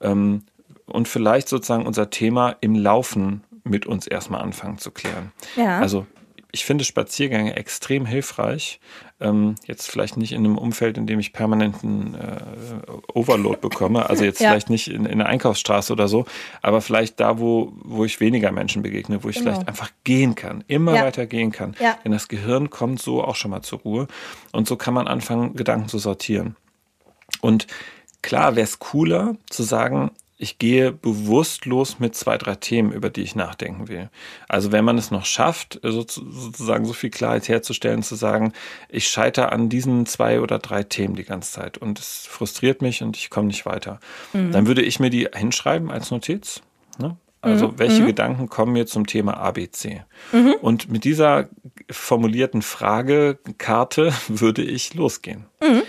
Ähm, 0.00 0.44
und 0.86 1.08
vielleicht 1.08 1.48
sozusagen 1.48 1.86
unser 1.86 2.10
Thema 2.10 2.56
im 2.60 2.74
Laufen 2.74 3.42
mit 3.64 3.86
uns 3.86 4.06
erstmal 4.06 4.42
anfangen 4.42 4.78
zu 4.78 4.90
klären. 4.90 5.32
Ja. 5.56 5.78
Also 5.78 6.06
ich 6.54 6.66
finde 6.66 6.84
Spaziergänge 6.84 7.56
extrem 7.56 8.04
hilfreich. 8.04 8.78
Ähm, 9.20 9.54
jetzt 9.66 9.90
vielleicht 9.90 10.18
nicht 10.18 10.32
in 10.32 10.44
einem 10.44 10.58
Umfeld, 10.58 10.98
in 10.98 11.06
dem 11.06 11.18
ich 11.18 11.32
permanenten 11.32 12.14
äh, 12.14 12.92
Overload 13.14 13.60
bekomme, 13.60 14.08
also 14.10 14.24
jetzt 14.24 14.40
ja. 14.40 14.50
vielleicht 14.50 14.68
nicht 14.68 14.88
in, 14.88 15.06
in, 15.06 15.18
der 15.18 15.28
Einkaufsstraße 15.28 15.92
oder 15.92 16.08
so, 16.08 16.26
aber 16.60 16.82
vielleicht 16.82 17.20
da, 17.20 17.38
wo, 17.38 17.72
wo 17.82 18.04
ich 18.04 18.20
weniger 18.20 18.52
Menschen 18.52 18.82
begegne, 18.82 19.24
wo 19.24 19.28
ich 19.28 19.36
genau. 19.36 19.52
vielleicht 19.52 19.68
einfach 19.68 19.90
gehen 20.04 20.34
kann, 20.34 20.62
immer 20.66 20.94
ja. 20.94 21.04
weiter 21.04 21.26
gehen 21.26 21.52
kann. 21.52 21.74
Ja. 21.80 21.96
Denn 22.04 22.12
das 22.12 22.28
Gehirn 22.28 22.68
kommt 22.68 23.00
so 23.00 23.24
auch 23.24 23.36
schon 23.36 23.50
mal 23.50 23.62
zur 23.62 23.80
Ruhe. 23.80 24.08
Und 24.52 24.68
so 24.68 24.76
kann 24.76 24.92
man 24.92 25.08
anfangen, 25.08 25.54
Gedanken 25.54 25.88
zu 25.88 25.98
sortieren. 25.98 26.56
Und 27.40 27.66
klar 28.20 28.56
wäre 28.56 28.64
es 28.64 28.78
cooler 28.78 29.36
zu 29.48 29.62
sagen, 29.62 30.10
ich 30.42 30.58
gehe 30.58 30.90
bewusst 30.90 31.66
los 31.66 32.00
mit 32.00 32.16
zwei, 32.16 32.36
drei 32.36 32.56
Themen, 32.56 32.90
über 32.90 33.10
die 33.10 33.22
ich 33.22 33.36
nachdenken 33.36 33.86
will. 33.86 34.10
Also 34.48 34.72
wenn 34.72 34.84
man 34.84 34.98
es 34.98 35.12
noch 35.12 35.24
schafft, 35.24 35.78
sozusagen 35.84 36.84
so 36.84 36.92
viel 36.92 37.10
Klarheit 37.10 37.48
herzustellen, 37.48 38.02
zu 38.02 38.16
sagen, 38.16 38.52
ich 38.88 39.06
scheitere 39.06 39.50
an 39.52 39.68
diesen 39.68 40.04
zwei 40.04 40.40
oder 40.40 40.58
drei 40.58 40.82
Themen 40.82 41.14
die 41.14 41.22
ganze 41.22 41.52
Zeit 41.52 41.78
und 41.78 42.00
es 42.00 42.26
frustriert 42.26 42.82
mich 42.82 43.04
und 43.04 43.16
ich 43.16 43.30
komme 43.30 43.46
nicht 43.46 43.66
weiter, 43.66 44.00
mhm. 44.32 44.50
dann 44.50 44.66
würde 44.66 44.82
ich 44.82 44.98
mir 44.98 45.10
die 45.10 45.28
hinschreiben 45.32 45.92
als 45.92 46.10
Notiz. 46.10 46.60
Ne? 46.98 47.16
Also 47.40 47.68
mhm. 47.68 47.78
welche 47.78 48.02
mhm. 48.02 48.06
Gedanken 48.06 48.48
kommen 48.48 48.72
mir 48.72 48.86
zum 48.86 49.06
Thema 49.06 49.36
ABC? 49.36 50.02
Mhm. 50.32 50.54
Und 50.60 50.90
mit 50.90 51.04
dieser 51.04 51.50
formulierten 51.88 52.62
Fragekarte 52.62 54.12
würde 54.26 54.62
ich 54.62 54.92
losgehen. 54.94 55.46
Mhm 55.60 55.82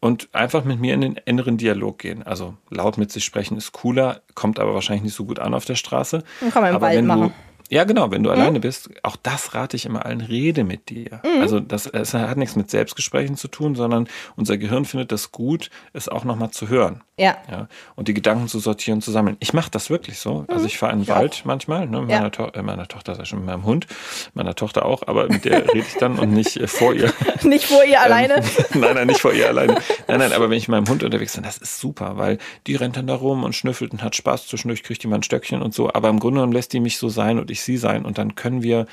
und 0.00 0.28
einfach 0.32 0.64
mit 0.64 0.80
mir 0.80 0.94
in 0.94 1.02
den 1.02 1.14
inneren 1.16 1.58
Dialog 1.58 1.98
gehen. 1.98 2.22
Also 2.22 2.54
laut 2.70 2.98
mit 2.98 3.12
sich 3.12 3.24
sprechen 3.24 3.56
ist 3.56 3.72
cooler, 3.72 4.22
kommt 4.34 4.58
aber 4.58 4.74
wahrscheinlich 4.74 5.04
nicht 5.04 5.14
so 5.14 5.24
gut 5.26 5.38
an 5.38 5.54
auf 5.54 5.66
der 5.66 5.74
Straße. 5.76 6.24
Kann 6.52 6.62
man 6.62 6.70
im 6.70 6.76
aber 6.76 6.86
Wald 6.86 7.04
machen. 7.04 7.34
Ja, 7.70 7.84
genau, 7.84 8.10
wenn 8.10 8.24
du 8.24 8.30
mhm. 8.30 8.36
alleine 8.36 8.60
bist, 8.60 8.90
auch 9.04 9.14
das 9.14 9.54
rate 9.54 9.76
ich 9.76 9.86
immer 9.86 10.04
allen, 10.04 10.20
rede 10.20 10.64
mit 10.64 10.90
dir. 10.90 11.22
Mhm. 11.24 11.40
Also 11.40 11.60
das, 11.60 11.84
das 11.84 12.14
hat 12.14 12.36
nichts 12.36 12.56
mit 12.56 12.68
Selbstgesprächen 12.68 13.36
zu 13.36 13.46
tun, 13.46 13.76
sondern 13.76 14.08
unser 14.34 14.58
Gehirn 14.58 14.84
findet 14.84 15.12
das 15.12 15.30
gut, 15.30 15.70
es 15.92 16.08
auch 16.08 16.24
nochmal 16.24 16.50
zu 16.50 16.68
hören. 16.68 17.02
Ja. 17.20 17.36
ja. 17.50 17.68
Und 17.96 18.08
die 18.08 18.14
Gedanken 18.14 18.48
zu 18.48 18.58
sortieren, 18.60 19.02
zu 19.02 19.10
sammeln. 19.10 19.36
Ich 19.40 19.52
mache 19.52 19.70
das 19.70 19.90
wirklich 19.90 20.18
so. 20.18 20.46
Also 20.48 20.62
mhm. 20.62 20.66
ich 20.66 20.78
fahre 20.78 20.94
in 20.94 21.00
den 21.00 21.08
Wald 21.08 21.40
auch. 21.42 21.44
manchmal, 21.44 21.86
ne, 21.86 22.00
meiner, 22.00 22.12
ja. 22.12 22.30
to 22.30 22.46
äh, 22.46 22.62
meiner 22.62 22.88
Tochter, 22.88 23.14
sei 23.14 23.26
schon 23.26 23.40
mit 23.40 23.46
meinem 23.46 23.64
Hund, 23.64 23.86
meiner 24.32 24.54
Tochter 24.54 24.86
auch, 24.86 25.02
aber 25.06 25.28
mit 25.28 25.44
der 25.44 25.68
rede 25.68 25.78
ich 25.86 25.96
dann 25.98 26.18
und 26.18 26.32
nicht 26.32 26.56
äh, 26.56 26.66
vor 26.66 26.94
ihr. 26.94 27.12
nicht 27.42 27.66
vor 27.66 27.84
ihr 27.84 28.00
alleine? 28.00 28.36
Ähm, 28.36 28.44
nein, 28.80 28.94
nein, 28.94 29.06
nicht 29.06 29.20
vor 29.20 29.34
ihr 29.34 29.48
alleine. 29.48 29.74
Nein, 30.08 30.18
nein, 30.18 30.32
aber 30.34 30.48
wenn 30.48 30.56
ich 30.56 30.66
mit 30.66 30.78
meinem 30.78 30.88
Hund 30.88 31.02
unterwegs 31.02 31.34
bin, 31.34 31.44
das 31.44 31.58
ist 31.58 31.78
super, 31.78 32.16
weil 32.16 32.38
die 32.66 32.74
rennt 32.74 32.96
dann 32.96 33.06
da 33.06 33.16
rum 33.16 33.44
und 33.44 33.54
schnüffelt 33.54 33.92
und 33.92 34.02
hat 34.02 34.16
Spaß, 34.16 34.46
zwischendurch 34.48 34.82
kriegt 34.82 35.02
die 35.02 35.06
mal 35.06 35.16
ein 35.16 35.22
Stöckchen 35.22 35.60
und 35.60 35.74
so, 35.74 35.92
aber 35.92 36.08
im 36.08 36.20
Grunde 36.20 36.38
genommen 36.38 36.54
lässt 36.54 36.72
die 36.72 36.80
mich 36.80 36.96
so 36.96 37.10
sein 37.10 37.38
und 37.38 37.50
ich 37.50 37.59
sie 37.62 37.76
sein 37.76 38.04
und 38.04 38.18
dann 38.18 38.34
können 38.34 38.62
wir, 38.62 38.86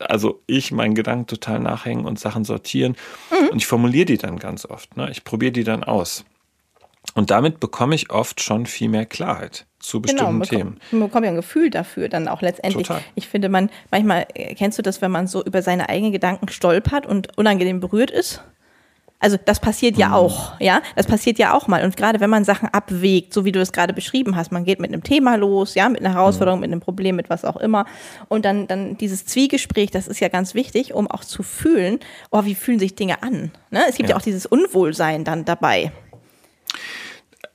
also 0.00 0.42
ich 0.46 0.72
meinen 0.72 0.94
Gedanken 0.94 1.26
total 1.26 1.60
nachhängen 1.60 2.04
und 2.04 2.18
Sachen 2.18 2.44
sortieren. 2.44 2.96
Mhm. 3.30 3.48
Und 3.48 3.58
ich 3.58 3.66
formuliere 3.66 4.06
die 4.06 4.18
dann 4.18 4.38
ganz 4.38 4.66
oft. 4.66 4.96
Ne? 4.96 5.10
Ich 5.10 5.24
probiere 5.24 5.52
die 5.52 5.64
dann 5.64 5.84
aus. 5.84 6.24
Und 7.14 7.30
damit 7.30 7.60
bekomme 7.60 7.94
ich 7.94 8.10
oft 8.10 8.40
schon 8.40 8.66
viel 8.66 8.88
mehr 8.88 9.06
Klarheit 9.06 9.66
zu 9.80 10.00
genau, 10.00 10.32
bestimmten 10.32 10.40
genau, 10.40 10.44
Themen. 10.44 10.80
Man 10.92 11.08
bekommt 11.08 11.24
ja 11.24 11.32
ein 11.32 11.36
Gefühl 11.36 11.68
dafür 11.68 12.08
dann 12.08 12.28
auch 12.28 12.40
letztendlich. 12.40 12.86
Total. 12.86 13.02
Ich 13.16 13.28
finde, 13.28 13.48
man 13.48 13.70
manchmal 13.90 14.26
kennst 14.56 14.78
du 14.78 14.82
das, 14.82 15.02
wenn 15.02 15.10
man 15.10 15.26
so 15.26 15.42
über 15.44 15.62
seine 15.62 15.88
eigenen 15.88 16.12
Gedanken 16.12 16.48
stolpert 16.48 17.04
und 17.04 17.36
unangenehm 17.36 17.80
berührt 17.80 18.10
ist? 18.10 18.42
Also 19.22 19.38
das 19.42 19.60
passiert 19.60 19.96
ja 19.96 20.08
mhm. 20.08 20.14
auch, 20.14 20.60
ja, 20.60 20.82
das 20.96 21.06
passiert 21.06 21.38
ja 21.38 21.54
auch 21.54 21.68
mal. 21.68 21.84
Und 21.84 21.96
gerade 21.96 22.18
wenn 22.18 22.28
man 22.28 22.44
Sachen 22.44 22.68
abwägt, 22.68 23.32
so 23.32 23.44
wie 23.44 23.52
du 23.52 23.60
es 23.60 23.72
gerade 23.72 23.92
beschrieben 23.92 24.34
hast, 24.34 24.50
man 24.50 24.64
geht 24.64 24.80
mit 24.80 24.92
einem 24.92 25.04
Thema 25.04 25.36
los, 25.36 25.76
ja, 25.76 25.88
mit 25.88 26.00
einer 26.00 26.14
Herausforderung, 26.14 26.58
mhm. 26.58 26.62
mit 26.62 26.72
einem 26.72 26.80
Problem, 26.80 27.14
mit 27.14 27.30
was 27.30 27.44
auch 27.44 27.56
immer. 27.56 27.86
Und 28.28 28.44
dann, 28.44 28.66
dann 28.66 28.96
dieses 28.96 29.24
Zwiegespräch, 29.24 29.92
das 29.92 30.08
ist 30.08 30.18
ja 30.18 30.26
ganz 30.28 30.54
wichtig, 30.54 30.92
um 30.92 31.08
auch 31.08 31.22
zu 31.22 31.44
fühlen, 31.44 32.00
oh, 32.32 32.44
wie 32.44 32.56
fühlen 32.56 32.80
sich 32.80 32.96
Dinge 32.96 33.22
an. 33.22 33.52
Ne? 33.70 33.84
Es 33.88 33.96
gibt 33.96 34.08
ja. 34.08 34.16
ja 34.16 34.18
auch 34.18 34.24
dieses 34.24 34.44
Unwohlsein 34.44 35.22
dann 35.22 35.44
dabei. 35.44 35.92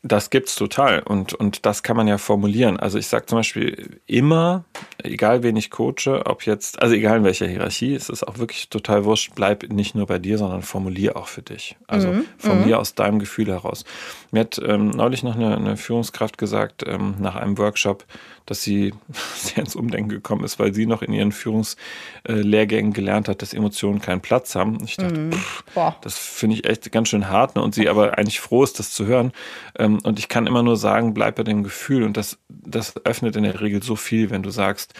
Das 0.08 0.30
gibt's 0.30 0.56
total 0.56 1.00
und, 1.00 1.34
und 1.34 1.66
das 1.66 1.84
kann 1.84 1.98
man 1.98 2.08
ja 2.08 2.18
formulieren. 2.18 2.80
Also 2.80 2.98
ich 2.98 3.08
sage 3.08 3.26
zum 3.26 3.40
Beispiel 3.40 4.00
immer, 4.06 4.64
egal 5.04 5.44
wen 5.44 5.58
ich 5.58 5.70
coache, 5.70 6.26
ob 6.26 6.46
jetzt, 6.46 6.82
also 6.82 6.96
egal 6.96 7.18
in 7.18 7.24
welcher 7.26 7.48
Hierarchie, 7.48 7.94
es 7.94 8.10
ist 8.10 8.26
auch 8.26 8.38
wirklich 8.38 8.70
total 8.70 9.04
wurscht, 9.04 9.34
bleib 9.36 9.64
nicht 9.64 9.96
nur 9.96 10.06
bei 10.06 10.18
dir, 10.18 10.38
sondern 10.38 10.62
formulier 10.62 11.18
auch 11.18 11.28
für 11.28 11.42
dich. 11.42 11.76
Also 11.88 12.10
mhm. 12.10 12.26
formulier 12.38 12.76
mhm. 12.76 12.82
aus 12.82 12.96
deinem 12.96 13.20
Gefühl 13.20 13.48
heraus. 13.48 13.84
Mir 14.32 14.42
hat 14.42 14.62
ähm, 14.64 14.92
neulich 14.92 15.24
noch 15.24 15.36
eine, 15.36 15.56
eine 15.58 15.78
Führungskraft 15.78 16.38
gesagt, 16.38 16.84
ähm, 16.88 17.16
nach 17.20 17.36
einem 17.36 17.58
Workshop, 17.58 18.06
dass 18.46 18.64
sie 18.64 18.94
sehr 19.36 19.60
ins 19.60 19.76
Umdenken 19.76 20.10
gekommen 20.10 20.44
ist, 20.44 20.58
weil 20.58 20.74
sie 20.74 20.86
noch 20.86 21.02
in 21.02 21.14
ihren 21.14 21.32
Führungslehrgängen 21.32 22.94
gelernt 22.94 23.28
hat, 23.28 23.42
dass 23.42 23.54
Emotionen 23.54 24.02
keinen 24.02 24.22
Platz 24.22 24.56
haben. 24.56 24.78
Ich 24.84 24.98
dachte, 24.98 25.20
mhm. 25.20 25.34
pff, 25.34 25.64
das 26.02 26.18
finde 26.18 26.56
ich 26.56 26.66
echt 26.66 26.92
ganz 26.92 27.10
schön 27.10 27.30
hart. 27.30 27.56
Ne? 27.56 27.62
Und 27.62 27.76
sie 27.76 27.90
aber 27.90 28.18
eigentlich 28.18 28.40
froh 28.40 28.64
ist, 28.64 28.80
das 28.80 28.92
zu 28.92 29.06
hören. 29.06 29.32
Ähm, 29.78 29.97
und 30.00 30.20
ich 30.20 30.28
kann 30.28 30.48
immer 30.48 30.64
nur 30.64 30.78
sagen, 30.78 31.14
bleib 31.14 31.36
bei 31.36 31.44
dem 31.44 31.64
Gefühl. 31.64 32.04
Und 32.04 32.18
das, 32.18 32.38
das 32.50 32.96
öffnet 33.06 33.36
in 33.36 33.44
der 33.44 33.62
Regel 33.62 33.84
so 33.84 33.96
viel, 33.96 34.30
wenn 34.30 34.44
du 34.44 34.50
sagst, 34.50 34.94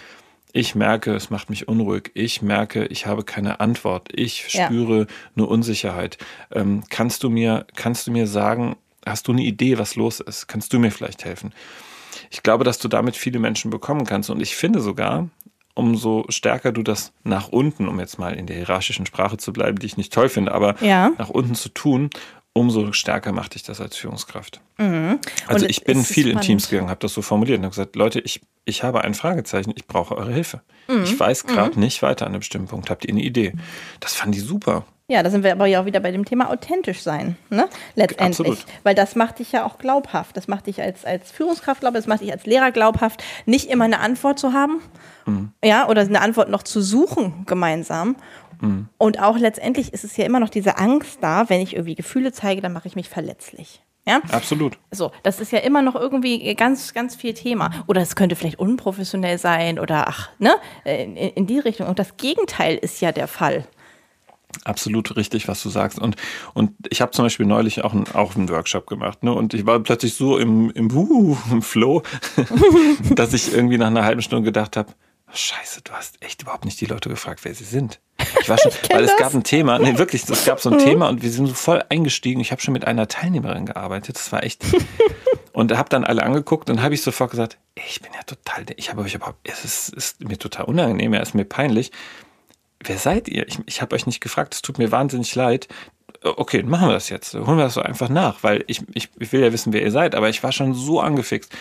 ich 0.52 0.74
merke, 0.74 1.14
es 1.14 1.30
macht 1.30 1.50
mich 1.50 1.68
unruhig. 1.68 2.10
Ich 2.14 2.42
merke, 2.42 2.86
ich 2.86 3.06
habe 3.06 3.24
keine 3.24 3.60
Antwort. 3.60 4.08
Ich 4.12 4.48
spüre 4.48 5.00
ja. 5.00 5.06
eine 5.36 5.46
Unsicherheit. 5.46 6.18
Ähm, 6.52 6.84
kannst 6.88 7.22
du 7.22 7.30
mir, 7.30 7.66
kannst 7.76 8.06
du 8.06 8.10
mir 8.10 8.26
sagen, 8.26 8.76
hast 9.04 9.28
du 9.28 9.32
eine 9.32 9.42
Idee, 9.42 9.78
was 9.78 9.94
los 9.94 10.20
ist? 10.20 10.48
Kannst 10.48 10.72
du 10.72 10.78
mir 10.78 10.90
vielleicht 10.90 11.24
helfen? 11.24 11.52
Ich 12.30 12.42
glaube, 12.42 12.64
dass 12.64 12.78
du 12.78 12.88
damit 12.88 13.16
viele 13.16 13.38
Menschen 13.38 13.70
bekommen 13.70 14.04
kannst. 14.04 14.30
Und 14.30 14.40
ich 14.40 14.56
finde 14.56 14.80
sogar, 14.80 15.28
umso 15.74 16.24
stärker 16.28 16.72
du 16.72 16.82
das 16.82 17.12
nach 17.24 17.48
unten, 17.48 17.86
um 17.86 18.00
jetzt 18.00 18.18
mal 18.18 18.34
in 18.34 18.46
der 18.46 18.56
hierarchischen 18.56 19.06
Sprache 19.06 19.36
zu 19.36 19.52
bleiben, 19.52 19.78
die 19.78 19.86
ich 19.86 19.96
nicht 19.96 20.12
toll 20.12 20.28
finde, 20.28 20.52
aber 20.52 20.74
ja. 20.82 21.12
nach 21.18 21.28
unten 21.28 21.54
zu 21.54 21.68
tun, 21.68 22.10
umso 22.58 22.92
stärker 22.92 23.32
macht 23.32 23.54
dich 23.54 23.62
das 23.62 23.80
als 23.80 23.96
Führungskraft. 23.96 24.60
Mhm. 24.78 25.18
Also 25.46 25.66
ich 25.66 25.84
bin 25.84 26.04
viel 26.04 26.28
in 26.28 26.40
Teams 26.40 26.68
gegangen, 26.68 26.90
habe 26.90 27.00
das 27.00 27.14
so 27.14 27.22
formuliert 27.22 27.58
und 27.58 27.64
habe 27.64 27.74
gesagt, 27.74 27.96
Leute, 27.96 28.20
ich, 28.20 28.40
ich 28.64 28.82
habe 28.82 29.02
ein 29.02 29.14
Fragezeichen, 29.14 29.72
ich 29.76 29.86
brauche 29.86 30.16
eure 30.16 30.32
Hilfe. 30.32 30.62
Mhm. 30.88 31.04
Ich 31.04 31.18
weiß 31.18 31.46
gerade 31.46 31.74
mhm. 31.74 31.80
nicht 31.80 32.02
weiter 32.02 32.26
an 32.26 32.32
einem 32.32 32.40
bestimmten 32.40 32.68
Punkt. 32.68 32.90
Habt 32.90 33.04
ihr 33.04 33.10
eine 33.10 33.22
Idee? 33.22 33.54
Das 34.00 34.14
fand 34.14 34.34
ich 34.34 34.42
super. 34.42 34.84
Ja, 35.10 35.22
da 35.22 35.30
sind 35.30 35.42
wir 35.42 35.52
aber 35.52 35.64
ja 35.64 35.80
auch 35.80 35.86
wieder 35.86 36.00
bei 36.00 36.10
dem 36.10 36.26
Thema 36.26 36.50
authentisch 36.50 37.00
sein, 37.00 37.38
ne? 37.48 37.66
Letztendlich. 37.94 38.50
Absolut. 38.50 38.66
Weil 38.82 38.94
das 38.94 39.16
macht 39.16 39.38
dich 39.38 39.52
ja 39.52 39.64
auch 39.64 39.78
glaubhaft. 39.78 40.36
Das 40.36 40.48
macht 40.48 40.66
dich 40.66 40.82
als, 40.82 41.06
als 41.06 41.30
Führungskraft 41.30 41.80
glaubhaft, 41.80 42.02
das 42.02 42.06
macht 42.06 42.20
dich 42.20 42.30
als 42.30 42.44
Lehrer 42.44 42.72
glaubhaft, 42.72 43.24
nicht 43.46 43.70
immer 43.70 43.86
eine 43.86 44.00
Antwort 44.00 44.38
zu 44.38 44.52
haben. 44.52 44.82
Mhm. 45.24 45.52
Ja, 45.64 45.88
oder 45.88 46.02
eine 46.02 46.20
Antwort 46.20 46.50
noch 46.50 46.62
zu 46.62 46.82
suchen 46.82 47.44
gemeinsam. 47.46 48.16
Mhm. 48.60 48.88
Und 48.98 49.20
auch 49.20 49.38
letztendlich 49.38 49.92
ist 49.92 50.04
es 50.04 50.16
ja 50.16 50.24
immer 50.24 50.40
noch 50.40 50.50
diese 50.50 50.78
Angst 50.78 51.18
da, 51.20 51.48
wenn 51.48 51.60
ich 51.60 51.74
irgendwie 51.74 51.94
Gefühle 51.94 52.32
zeige, 52.32 52.60
dann 52.60 52.72
mache 52.72 52.88
ich 52.88 52.96
mich 52.96 53.08
verletzlich. 53.08 53.82
Ja? 54.06 54.22
Absolut. 54.32 54.78
So, 54.90 55.12
das 55.22 55.38
ist 55.38 55.52
ja 55.52 55.58
immer 55.58 55.82
noch 55.82 55.94
irgendwie 55.94 56.54
ganz, 56.54 56.94
ganz 56.94 57.14
viel 57.14 57.34
Thema. 57.34 57.70
Oder 57.86 58.00
es 58.00 58.16
könnte 58.16 58.36
vielleicht 58.36 58.58
unprofessionell 58.58 59.36
sein 59.36 59.78
oder 59.78 60.08
ach, 60.08 60.30
ne, 60.38 60.54
in, 60.84 61.16
in 61.16 61.46
die 61.46 61.58
Richtung. 61.58 61.86
Und 61.88 61.98
das 61.98 62.16
Gegenteil 62.16 62.76
ist 62.76 63.00
ja 63.02 63.12
der 63.12 63.28
Fall. 63.28 63.66
Absolut 64.64 65.16
richtig, 65.16 65.46
was 65.46 65.62
du 65.62 65.68
sagst. 65.68 65.98
Und, 65.98 66.16
und 66.54 66.72
ich 66.88 67.02
habe 67.02 67.12
zum 67.12 67.26
Beispiel 67.26 67.44
neulich 67.44 67.84
auch, 67.84 67.92
ein, 67.92 68.04
auch 68.14 68.34
einen 68.34 68.48
Workshop 68.48 68.86
gemacht. 68.86 69.22
Ne? 69.22 69.32
Und 69.32 69.52
ich 69.52 69.66
war 69.66 69.78
plötzlich 69.80 70.14
so 70.14 70.38
im, 70.38 70.70
im, 70.70 70.90
uh, 70.90 71.36
im 71.50 71.60
Flow, 71.60 72.02
dass 73.14 73.34
ich 73.34 73.52
irgendwie 73.52 73.76
nach 73.76 73.88
einer 73.88 74.04
halben 74.04 74.22
Stunde 74.22 74.44
gedacht 74.44 74.78
habe, 74.78 74.94
Scheiße, 75.32 75.82
du 75.82 75.92
hast 75.92 76.22
echt 76.22 76.42
überhaupt 76.42 76.64
nicht 76.64 76.80
die 76.80 76.86
Leute 76.86 77.08
gefragt, 77.08 77.40
wer 77.44 77.54
sie 77.54 77.64
sind. 77.64 78.00
Ich 78.40 78.48
war 78.48 78.58
schon, 78.62 78.72
ich 78.82 78.90
weil 78.90 79.04
es 79.04 79.10
das. 79.10 79.18
gab 79.18 79.34
ein 79.34 79.44
Thema, 79.44 79.78
nee, 79.78 79.98
wirklich, 79.98 80.28
es 80.28 80.44
gab 80.44 80.60
so 80.60 80.70
ein 80.70 80.76
mhm. 80.76 80.84
Thema 80.84 81.08
und 81.08 81.22
wir 81.22 81.30
sind 81.30 81.46
so 81.46 81.54
voll 81.54 81.84
eingestiegen. 81.88 82.40
Ich 82.40 82.50
habe 82.50 82.60
schon 82.60 82.72
mit 82.72 82.86
einer 82.86 83.08
Teilnehmerin 83.08 83.66
gearbeitet. 83.66 84.16
Das 84.16 84.32
war 84.32 84.42
echt. 84.42 84.64
und 85.52 85.76
habe 85.76 85.88
dann 85.88 86.04
alle 86.04 86.22
angeguckt 86.22 86.70
und 86.70 86.82
habe 86.82 86.94
ich 86.94 87.02
sofort 87.02 87.30
gesagt, 87.30 87.58
ich 87.74 88.00
bin 88.00 88.12
ja 88.14 88.22
total, 88.22 88.64
ich 88.76 88.90
habe 88.90 89.02
euch 89.02 89.14
überhaupt, 89.14 89.38
es 89.48 89.64
ist, 89.64 89.88
ist 89.90 90.24
mir 90.24 90.38
total 90.38 90.66
unangenehm, 90.66 91.14
es 91.14 91.28
ist 91.28 91.34
mir 91.34 91.44
peinlich 91.44 91.92
wer 92.82 92.98
seid 92.98 93.28
ihr? 93.28 93.46
Ich, 93.48 93.58
ich 93.66 93.82
habe 93.82 93.94
euch 93.94 94.06
nicht 94.06 94.20
gefragt, 94.20 94.54
es 94.54 94.62
tut 94.62 94.78
mir 94.78 94.92
wahnsinnig 94.92 95.34
leid. 95.34 95.68
Okay, 96.22 96.62
machen 96.62 96.88
wir 96.88 96.94
das 96.94 97.08
jetzt. 97.08 97.34
Holen 97.34 97.58
wir 97.58 97.64
das 97.64 97.74
so 97.74 97.82
einfach 97.82 98.08
nach, 98.08 98.42
weil 98.42 98.64
ich, 98.66 98.82
ich, 98.94 99.08
ich 99.18 99.32
will 99.32 99.40
ja 99.40 99.52
wissen, 99.52 99.72
wer 99.72 99.82
ihr 99.82 99.90
seid, 99.90 100.14
aber 100.14 100.28
ich 100.28 100.42
war 100.42 100.52
schon 100.52 100.74
so 100.74 101.00
angefixt. 101.00 101.52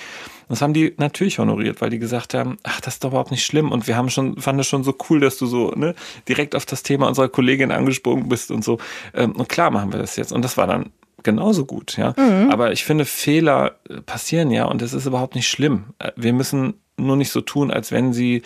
Das 0.49 0.61
haben 0.61 0.73
die 0.73 0.93
natürlich 0.97 1.39
honoriert, 1.39 1.81
weil 1.81 1.89
die 1.89 1.99
gesagt 1.99 2.33
haben, 2.33 2.57
ach, 2.63 2.79
das 2.81 2.95
ist 2.95 3.03
doch 3.03 3.09
überhaupt 3.09 3.31
nicht 3.31 3.45
schlimm. 3.45 3.71
Und 3.71 3.87
wir 3.87 3.97
haben 3.97 4.09
schon, 4.09 4.39
fanden 4.39 4.61
es 4.61 4.67
schon 4.67 4.83
so 4.83 4.95
cool, 5.09 5.19
dass 5.19 5.37
du 5.37 5.45
so 5.45 5.71
ne, 5.71 5.93
direkt 6.27 6.55
auf 6.55 6.65
das 6.65 6.83
Thema 6.83 7.07
unserer 7.07 7.27
Kollegin 7.27 7.71
angesprungen 7.71 8.29
bist 8.29 8.49
und 8.51 8.63
so. 8.63 8.79
Ähm, 9.13 9.33
und 9.33 9.49
klar 9.49 9.71
machen 9.71 9.91
wir 9.91 9.99
das 9.99 10.15
jetzt. 10.15 10.31
Und 10.31 10.43
das 10.43 10.55
war 10.57 10.67
dann 10.67 10.91
genauso 11.23 11.65
gut, 11.65 11.97
ja. 11.97 12.13
Mhm. 12.17 12.49
Aber 12.49 12.71
ich 12.71 12.85
finde, 12.85 13.05
Fehler 13.05 13.75
passieren 14.05 14.49
ja 14.51 14.65
und 14.65 14.81
es 14.81 14.93
ist 14.93 15.05
überhaupt 15.05 15.35
nicht 15.35 15.49
schlimm. 15.49 15.87
Äh, 15.99 16.11
wir 16.15 16.33
müssen 16.33 16.75
nur 16.97 17.17
nicht 17.17 17.31
so 17.31 17.41
tun, 17.41 17.69
als 17.69 17.91
wenn 17.91 18.13
sie 18.13 18.41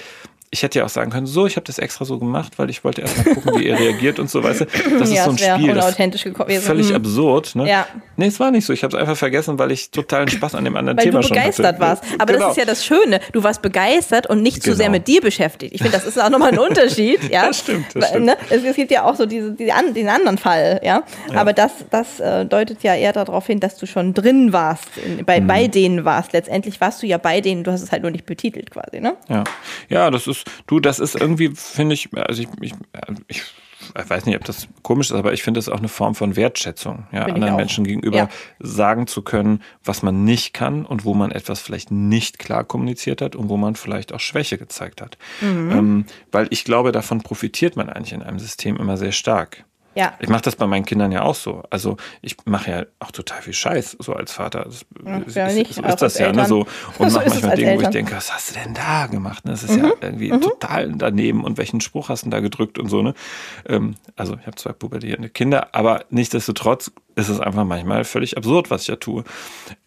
ich 0.53 0.63
hätte 0.63 0.79
ja 0.79 0.86
auch 0.86 0.89
sagen 0.89 1.12
können, 1.12 1.27
so, 1.27 1.48
ich 1.48 1.55
habe 1.55 1.63
das 1.63 1.79
extra 1.79 2.03
so 2.03 2.20
gemacht, 2.20 2.60
weil 2.60 2.70
ich 2.70 2.84
wollte 2.84 3.01
erst 3.01 3.25
mal 3.25 3.36
gucken, 3.36 3.58
wie 3.58 3.67
ihr 3.67 3.79
reagiert 3.79 4.20
und 4.20 4.29
so, 4.29 4.43
weißt 4.43 4.62
du. 4.62 4.65
Das 5.00 5.10
ja, 5.10 5.20
ist 5.20 5.24
so 5.24 5.31
ein 5.31 5.58
Spiel, 5.60 5.74
das 5.74 5.98
ist 5.98 6.65
völlig 6.65 6.89
mhm. 6.89 6.96
absurd. 6.96 7.55
Ne? 7.55 7.70
Ja. 7.70 7.88
Nee, 8.17 8.27
es 8.27 8.39
war 8.39 8.51
nicht 8.51 8.65
so. 8.65 8.74
Ich 8.74 8.84
habe 8.84 8.96
es 8.96 9.01
einfach 9.01 9.15
vergessen, 9.15 9.58
weil 9.58 9.72
ich 9.72 9.89
totalen 9.89 10.27
Spaß 10.27 10.53
an 10.55 10.65
dem 10.65 10.75
anderen 10.75 10.98
weil 10.98 11.05
Thema 11.05 11.24
schon 11.24 11.38
hatte. 11.38 11.63
Weil 11.63 11.72
du 11.72 11.77
begeistert 11.77 11.79
warst. 11.79 12.03
Aber 12.20 12.34
genau. 12.34 12.46
das 12.46 12.51
ist 12.51 12.58
ja 12.58 12.65
das 12.65 12.86
Schöne. 12.86 13.22
Du 13.31 13.43
warst 13.43 13.62
begeistert 13.62 14.27
und 14.27 14.41
nicht 14.43 14.62
genau. 14.62 14.74
zu 14.74 14.77
sehr 14.77 14.89
mit 14.89 15.08
dir 15.08 15.22
beschäftigt. 15.22 15.74
Ich 15.74 15.81
finde, 15.81 15.98
das 15.98 16.05
ist 16.05 16.22
auch 16.22 16.29
nochmal 16.29 16.51
ein 16.51 16.60
Unterschied. 16.70 17.31
ja, 17.31 17.48
das 17.48 17.60
stimmt. 17.60 17.86
Das 17.93 18.10
stimmt. 18.10 18.25
Ne? 18.25 18.38
Es, 18.50 18.63
es, 18.63 18.75
gibt 18.75 18.91
ja 18.91 19.05
auch 19.05 19.15
so 19.15 19.25
diese, 19.25 19.53
diese 19.53 19.74
an, 19.74 19.93
den 19.93 20.10
anderen 20.10 20.38
Fall. 20.38 20.81
Ja, 20.84 21.03
ja. 21.31 21.39
aber 21.39 21.53
das, 21.53 21.72
das 21.89 22.20
äh, 22.20 22.46
deutet 22.46 22.84
ja 22.84 22.93
eher 22.93 23.13
darauf 23.13 23.48
hin, 23.48 23.62
dass 23.62 23.77
du 23.77 23.86
schon 23.86 24.13
drin 24.13 24.51
warst, 24.51 24.89
in, 24.98 25.25
bei, 25.25 25.39
mhm. 25.39 25.48
bei 25.48 25.67
denen 25.67 26.05
warst. 26.05 26.34
Letztendlich 26.34 26.81
warst 26.81 27.01
du 27.01 27.08
ja 27.08 27.17
bei 27.17 27.39
denen. 27.39 27.63
Du 27.63 27.72
hast 27.72 27.81
es 27.81 27.91
halt 27.91 28.01
nur 28.01 28.12
nicht 28.12 28.25
betitelt 28.25 28.72
quasi. 28.72 29.00
Ne? 29.00 29.15
Ja, 29.29 29.43
ja, 29.89 30.12
das 30.12 30.27
ist 30.27 30.40
du, 30.67 30.79
das 30.79 31.00
ist 31.00 31.15
irgendwie, 31.15 31.51
finde 31.55 31.93
ich, 31.93 32.10
also 32.15 32.41
ich, 32.41 32.50
ich, 32.62 32.74
ich 33.27 33.41
weiß 33.93 34.25
nicht, 34.25 34.36
ob 34.36 34.45
das 34.45 34.67
komisch 34.83 35.10
ist, 35.10 35.15
aber 35.15 35.33
ich 35.33 35.43
finde 35.43 35.60
es 35.60 35.69
auch 35.69 35.79
eine 35.79 35.88
Form 35.88 36.15
von 36.15 36.36
Wertschätzung, 36.36 37.07
ja, 37.12 37.25
anderen 37.25 37.55
Menschen 37.55 37.86
gegenüber 37.86 38.17
ja. 38.17 38.29
sagen 38.60 39.07
zu 39.07 39.21
können, 39.21 39.62
was 39.83 40.03
man 40.03 40.24
nicht 40.24 40.53
kann 40.53 40.86
und 40.86 41.05
wo 41.05 41.13
man 41.13 41.31
etwas 41.31 41.62
vielleicht 41.62 41.91
nicht 41.91 42.39
klar 42.39 42.63
kommuniziert 42.63 43.21
hat 43.21 43.36
und 43.36 43.50
wo 43.50 43.57
man 43.57 43.75
vielleicht 43.75 44.13
auch 44.13 44.19
Schwäche 44.19 44.57
gezeigt 44.57 45.01
hat. 45.01 45.17
Mhm. 45.41 45.71
Ähm, 45.71 46.05
weil 46.31 46.48
ich 46.51 46.63
glaube, 46.63 46.91
davon 46.91 47.21
profitiert 47.21 47.75
man 47.75 47.89
eigentlich 47.89 48.13
in 48.13 48.24
einem 48.24 48.39
System 48.39 48.77
immer 48.77 48.98
sehr 48.98 49.12
stark. 49.12 49.65
Ja. 49.93 50.13
Ich 50.19 50.29
mache 50.29 50.41
das 50.41 50.55
bei 50.55 50.67
meinen 50.67 50.86
Kindern 50.86 51.12
ja 51.12 51.24
auch 51.24 51.36
so. 51.36 51.63
Also 51.69 51.98
ich 52.21 52.38
mache 52.45 52.71
ja 52.71 52.86
auch 53.00 53.12
total 53.12 53.41
viel 53.41 53.53
Scheiß 53.53 53.98
so 54.00 54.13
als 54.13 54.31
Vater. 54.31 54.63
Das, 54.63 54.86
ja, 55.36 55.48
ist, 55.48 55.55
nicht, 55.55 55.74
so 55.74 55.83
ist 55.83 56.01
das 56.01 56.17
ja. 56.17 56.31
Ne, 56.31 56.45
so. 56.45 56.60
Und 56.98 57.10
so 57.10 57.19
mache 57.19 57.29
manchmal 57.29 57.55
Dinge, 57.55 57.77
wo 57.77 57.81
ich 57.81 57.88
denke, 57.89 58.15
was 58.15 58.33
hast 58.33 58.51
du 58.51 58.60
denn 58.60 58.74
da 58.74 59.07
gemacht? 59.07 59.43
Das 59.45 59.63
ist 59.63 59.75
mhm. 59.75 59.86
ja 59.86 59.91
irgendwie 60.01 60.31
mhm. 60.31 60.41
total 60.41 60.93
daneben 60.93 61.43
und 61.43 61.57
welchen 61.57 61.81
Spruch 61.81 62.10
hast 62.10 62.25
du 62.25 62.29
da 62.29 62.39
gedrückt 62.39 62.79
und 62.79 62.88
so. 62.88 63.01
Ne? 63.01 63.13
Ähm, 63.67 63.95
also 64.15 64.38
ich 64.39 64.48
habe 64.48 64.55
zwei 64.55 64.71
pubertierende 64.71 65.29
Kinder, 65.29 65.69
aber 65.74 66.05
nichtsdestotrotz 66.10 66.91
ist 67.15 67.29
es 67.29 67.39
einfach 67.39 67.65
manchmal 67.65 68.05
völlig 68.05 68.38
absurd, 68.38 68.71
was 68.71 68.81
ich 68.81 68.88
da 68.88 68.95
tue. 68.95 69.24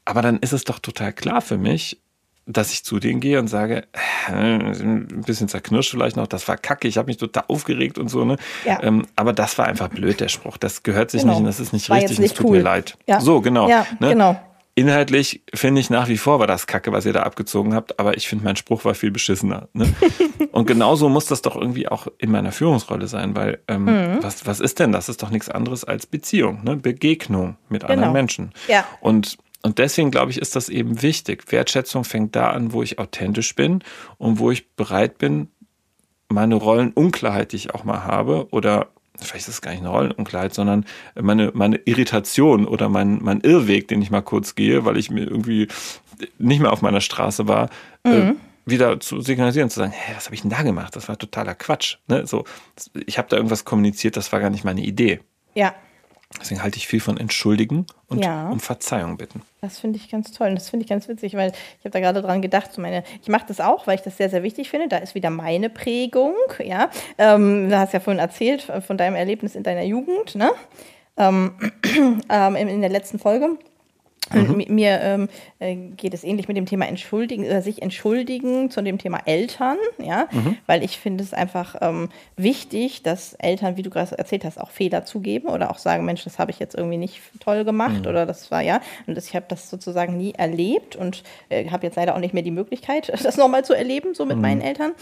Aber 0.04 0.20
dann 0.20 0.38
ist 0.40 0.52
es 0.52 0.64
doch 0.64 0.78
total 0.78 1.12
klar 1.14 1.40
für 1.40 1.56
mich, 1.56 1.98
dass 2.46 2.72
ich 2.72 2.84
zu 2.84 2.98
denen 2.98 3.20
gehe 3.20 3.38
und 3.38 3.48
sage, 3.48 3.84
ein 4.26 5.22
bisschen 5.24 5.48
zerknirscht 5.48 5.90
vielleicht 5.90 6.16
noch, 6.16 6.26
das 6.26 6.46
war 6.46 6.56
kacke, 6.56 6.88
ich 6.88 6.98
habe 6.98 7.06
mich 7.06 7.16
total 7.16 7.44
aufgeregt 7.48 7.98
und 7.98 8.08
so, 8.08 8.24
ne? 8.24 8.36
Ja. 8.64 8.82
Ähm, 8.82 9.06
aber 9.16 9.32
das 9.32 9.56
war 9.56 9.66
einfach 9.66 9.88
blöd, 9.88 10.20
der 10.20 10.28
Spruch. 10.28 10.56
Das 10.58 10.82
gehört 10.82 11.10
sich 11.10 11.22
genau. 11.22 11.34
nicht 11.34 11.40
und 11.40 11.46
das 11.46 11.60
ist 11.60 11.72
nicht 11.72 11.88
war 11.88 11.96
richtig, 11.96 12.18
es 12.18 12.34
tut 12.34 12.46
cool. 12.46 12.58
mir 12.58 12.62
leid. 12.62 12.96
Ja. 13.06 13.20
So, 13.20 13.40
genau. 13.40 13.68
Ja, 13.68 13.86
ne? 13.98 14.10
genau. 14.10 14.40
Inhaltlich 14.76 15.40
finde 15.54 15.80
ich 15.80 15.88
nach 15.88 16.08
wie 16.08 16.16
vor 16.16 16.40
war 16.40 16.48
das 16.48 16.66
Kacke, 16.66 16.90
was 16.90 17.06
ihr 17.06 17.12
da 17.12 17.22
abgezogen 17.22 17.74
habt, 17.74 18.00
aber 18.00 18.16
ich 18.16 18.26
finde, 18.26 18.44
mein 18.44 18.56
Spruch 18.56 18.84
war 18.84 18.94
viel 18.94 19.12
beschissener. 19.12 19.68
Ne? 19.72 19.94
und 20.52 20.66
genauso 20.66 21.08
muss 21.08 21.26
das 21.26 21.42
doch 21.42 21.54
irgendwie 21.54 21.86
auch 21.86 22.08
in 22.18 22.32
meiner 22.32 22.50
Führungsrolle 22.50 23.06
sein, 23.06 23.36
weil 23.36 23.60
ähm, 23.68 23.84
mhm. 23.84 24.18
was, 24.22 24.46
was 24.46 24.58
ist 24.58 24.80
denn? 24.80 24.90
Das 24.90 25.08
ist 25.08 25.22
doch 25.22 25.30
nichts 25.30 25.48
anderes 25.48 25.84
als 25.84 26.06
Beziehung, 26.06 26.64
ne? 26.64 26.76
Begegnung 26.76 27.56
mit 27.68 27.82
genau. 27.82 27.92
anderen 27.92 28.12
Menschen. 28.12 28.52
Ja. 28.66 28.84
Und 29.00 29.38
und 29.64 29.78
deswegen 29.78 30.10
glaube 30.10 30.30
ich, 30.30 30.38
ist 30.38 30.56
das 30.56 30.68
eben 30.68 31.00
wichtig. 31.00 31.50
Wertschätzung 31.50 32.04
fängt 32.04 32.36
da 32.36 32.50
an, 32.50 32.74
wo 32.74 32.82
ich 32.82 32.98
authentisch 32.98 33.54
bin 33.54 33.82
und 34.18 34.38
wo 34.38 34.50
ich 34.50 34.70
bereit 34.72 35.16
bin, 35.16 35.48
meine 36.28 36.56
Rollenunklarheit, 36.56 37.52
die 37.52 37.56
ich 37.56 37.74
auch 37.74 37.82
mal 37.82 38.04
habe, 38.04 38.46
oder 38.50 38.88
vielleicht 39.18 39.48
ist 39.48 39.54
es 39.54 39.62
gar 39.62 39.70
nicht 39.70 39.80
eine 39.80 39.88
Rollenunklarheit, 39.88 40.52
sondern 40.52 40.84
meine, 41.18 41.50
meine 41.54 41.76
Irritation 41.76 42.66
oder 42.66 42.90
mein, 42.90 43.20
mein 43.22 43.40
Irrweg, 43.40 43.88
den 43.88 44.02
ich 44.02 44.10
mal 44.10 44.20
kurz 44.20 44.54
gehe, 44.54 44.84
weil 44.84 44.98
ich 44.98 45.10
mir 45.10 45.24
irgendwie 45.24 45.68
nicht 46.38 46.60
mehr 46.60 46.72
auf 46.72 46.82
meiner 46.82 47.00
Straße 47.00 47.48
war, 47.48 47.70
äh, 48.04 48.10
mhm. 48.10 48.30
äh, 48.30 48.34
wieder 48.66 49.00
zu 49.00 49.22
signalisieren, 49.22 49.70
zu 49.70 49.80
sagen, 49.80 49.92
hä, 49.92 50.12
was 50.14 50.26
habe 50.26 50.34
ich 50.34 50.42
denn 50.42 50.50
da 50.50 50.62
gemacht? 50.62 50.94
Das 50.94 51.08
war 51.08 51.16
totaler 51.16 51.54
Quatsch. 51.54 51.96
Ne? 52.06 52.26
So, 52.26 52.44
ich 53.06 53.16
habe 53.16 53.28
da 53.28 53.36
irgendwas 53.36 53.64
kommuniziert, 53.64 54.18
das 54.18 54.30
war 54.30 54.40
gar 54.40 54.50
nicht 54.50 54.64
meine 54.64 54.82
Idee. 54.82 55.20
Ja. 55.54 55.74
Deswegen 56.40 56.62
halte 56.62 56.78
ich 56.78 56.88
viel 56.88 57.00
von 57.00 57.16
entschuldigen 57.16 57.86
und 58.08 58.24
ja. 58.24 58.48
um 58.48 58.58
Verzeihung 58.60 59.16
bitten. 59.16 59.42
Das 59.60 59.78
finde 59.78 59.98
ich 59.98 60.10
ganz 60.10 60.32
toll 60.32 60.48
und 60.48 60.56
das 60.56 60.68
finde 60.68 60.84
ich 60.84 60.90
ganz 60.90 61.08
witzig, 61.08 61.34
weil 61.34 61.52
ich 61.78 61.84
habe 61.84 61.90
da 61.90 62.00
gerade 62.00 62.22
dran 62.22 62.42
gedacht, 62.42 62.72
so 62.72 62.80
meine, 62.80 63.04
ich 63.22 63.28
mache 63.28 63.44
das 63.46 63.60
auch, 63.60 63.86
weil 63.86 63.96
ich 63.96 64.02
das 64.02 64.16
sehr, 64.16 64.30
sehr 64.30 64.42
wichtig 64.42 64.68
finde. 64.68 64.88
Da 64.88 64.98
ist 64.98 65.14
wieder 65.14 65.30
meine 65.30 65.70
Prägung, 65.70 66.34
ja. 66.62 66.90
Ähm, 67.18 67.70
du 67.70 67.78
hast 67.78 67.92
ja 67.92 68.00
vorhin 68.00 68.20
erzählt 68.20 68.62
von 68.86 68.96
deinem 68.96 69.14
Erlebnis 69.14 69.54
in 69.54 69.62
deiner 69.62 69.84
Jugend, 69.84 70.34
ne? 70.34 70.50
Ähm, 71.16 71.52
ähm, 72.28 72.56
in 72.56 72.80
der 72.80 72.90
letzten 72.90 73.18
Folge. 73.18 73.56
Mhm. 74.32 74.64
Mir 74.68 75.00
ähm, 75.00 75.28
äh, 75.58 75.74
geht 75.74 76.14
es 76.14 76.24
ähnlich 76.24 76.48
mit 76.48 76.56
dem 76.56 76.66
Thema 76.66 76.86
entschuldigen, 76.86 77.44
äh, 77.44 77.60
sich 77.60 77.82
entschuldigen 77.82 78.70
zu 78.70 78.80
dem 78.80 78.98
Thema 78.98 79.20
Eltern, 79.26 79.76
ja, 79.98 80.28
mhm. 80.32 80.56
weil 80.66 80.82
ich 80.82 80.98
finde 80.98 81.22
es 81.22 81.34
einfach 81.34 81.76
ähm, 81.80 82.08
wichtig, 82.36 83.02
dass 83.02 83.34
Eltern, 83.34 83.76
wie 83.76 83.82
du 83.82 83.90
gerade 83.90 84.16
erzählt 84.16 84.44
hast, 84.44 84.58
auch 84.58 84.70
Fehler 84.70 85.04
zugeben 85.04 85.48
oder 85.48 85.70
auch 85.70 85.78
sagen, 85.78 86.04
Mensch, 86.04 86.24
das 86.24 86.38
habe 86.38 86.50
ich 86.50 86.58
jetzt 86.58 86.74
irgendwie 86.74 86.96
nicht 86.96 87.20
toll 87.40 87.64
gemacht 87.64 88.02
mhm. 88.02 88.06
oder 88.06 88.24
das 88.24 88.50
war 88.50 88.62
ja, 88.62 88.80
und 89.06 89.14
das, 89.14 89.26
ich 89.26 89.36
habe 89.36 89.46
das 89.48 89.68
sozusagen 89.68 90.16
nie 90.16 90.32
erlebt 90.32 90.96
und 90.96 91.22
äh, 91.50 91.68
habe 91.68 91.86
jetzt 91.86 91.96
leider 91.96 92.14
auch 92.14 92.20
nicht 92.20 92.34
mehr 92.34 92.42
die 92.42 92.50
Möglichkeit, 92.50 93.12
das 93.24 93.36
nochmal 93.36 93.64
zu 93.64 93.74
erleben, 93.74 94.14
so 94.14 94.24
mit 94.24 94.36
mhm. 94.36 94.42
meinen 94.42 94.60
Eltern 94.62 94.92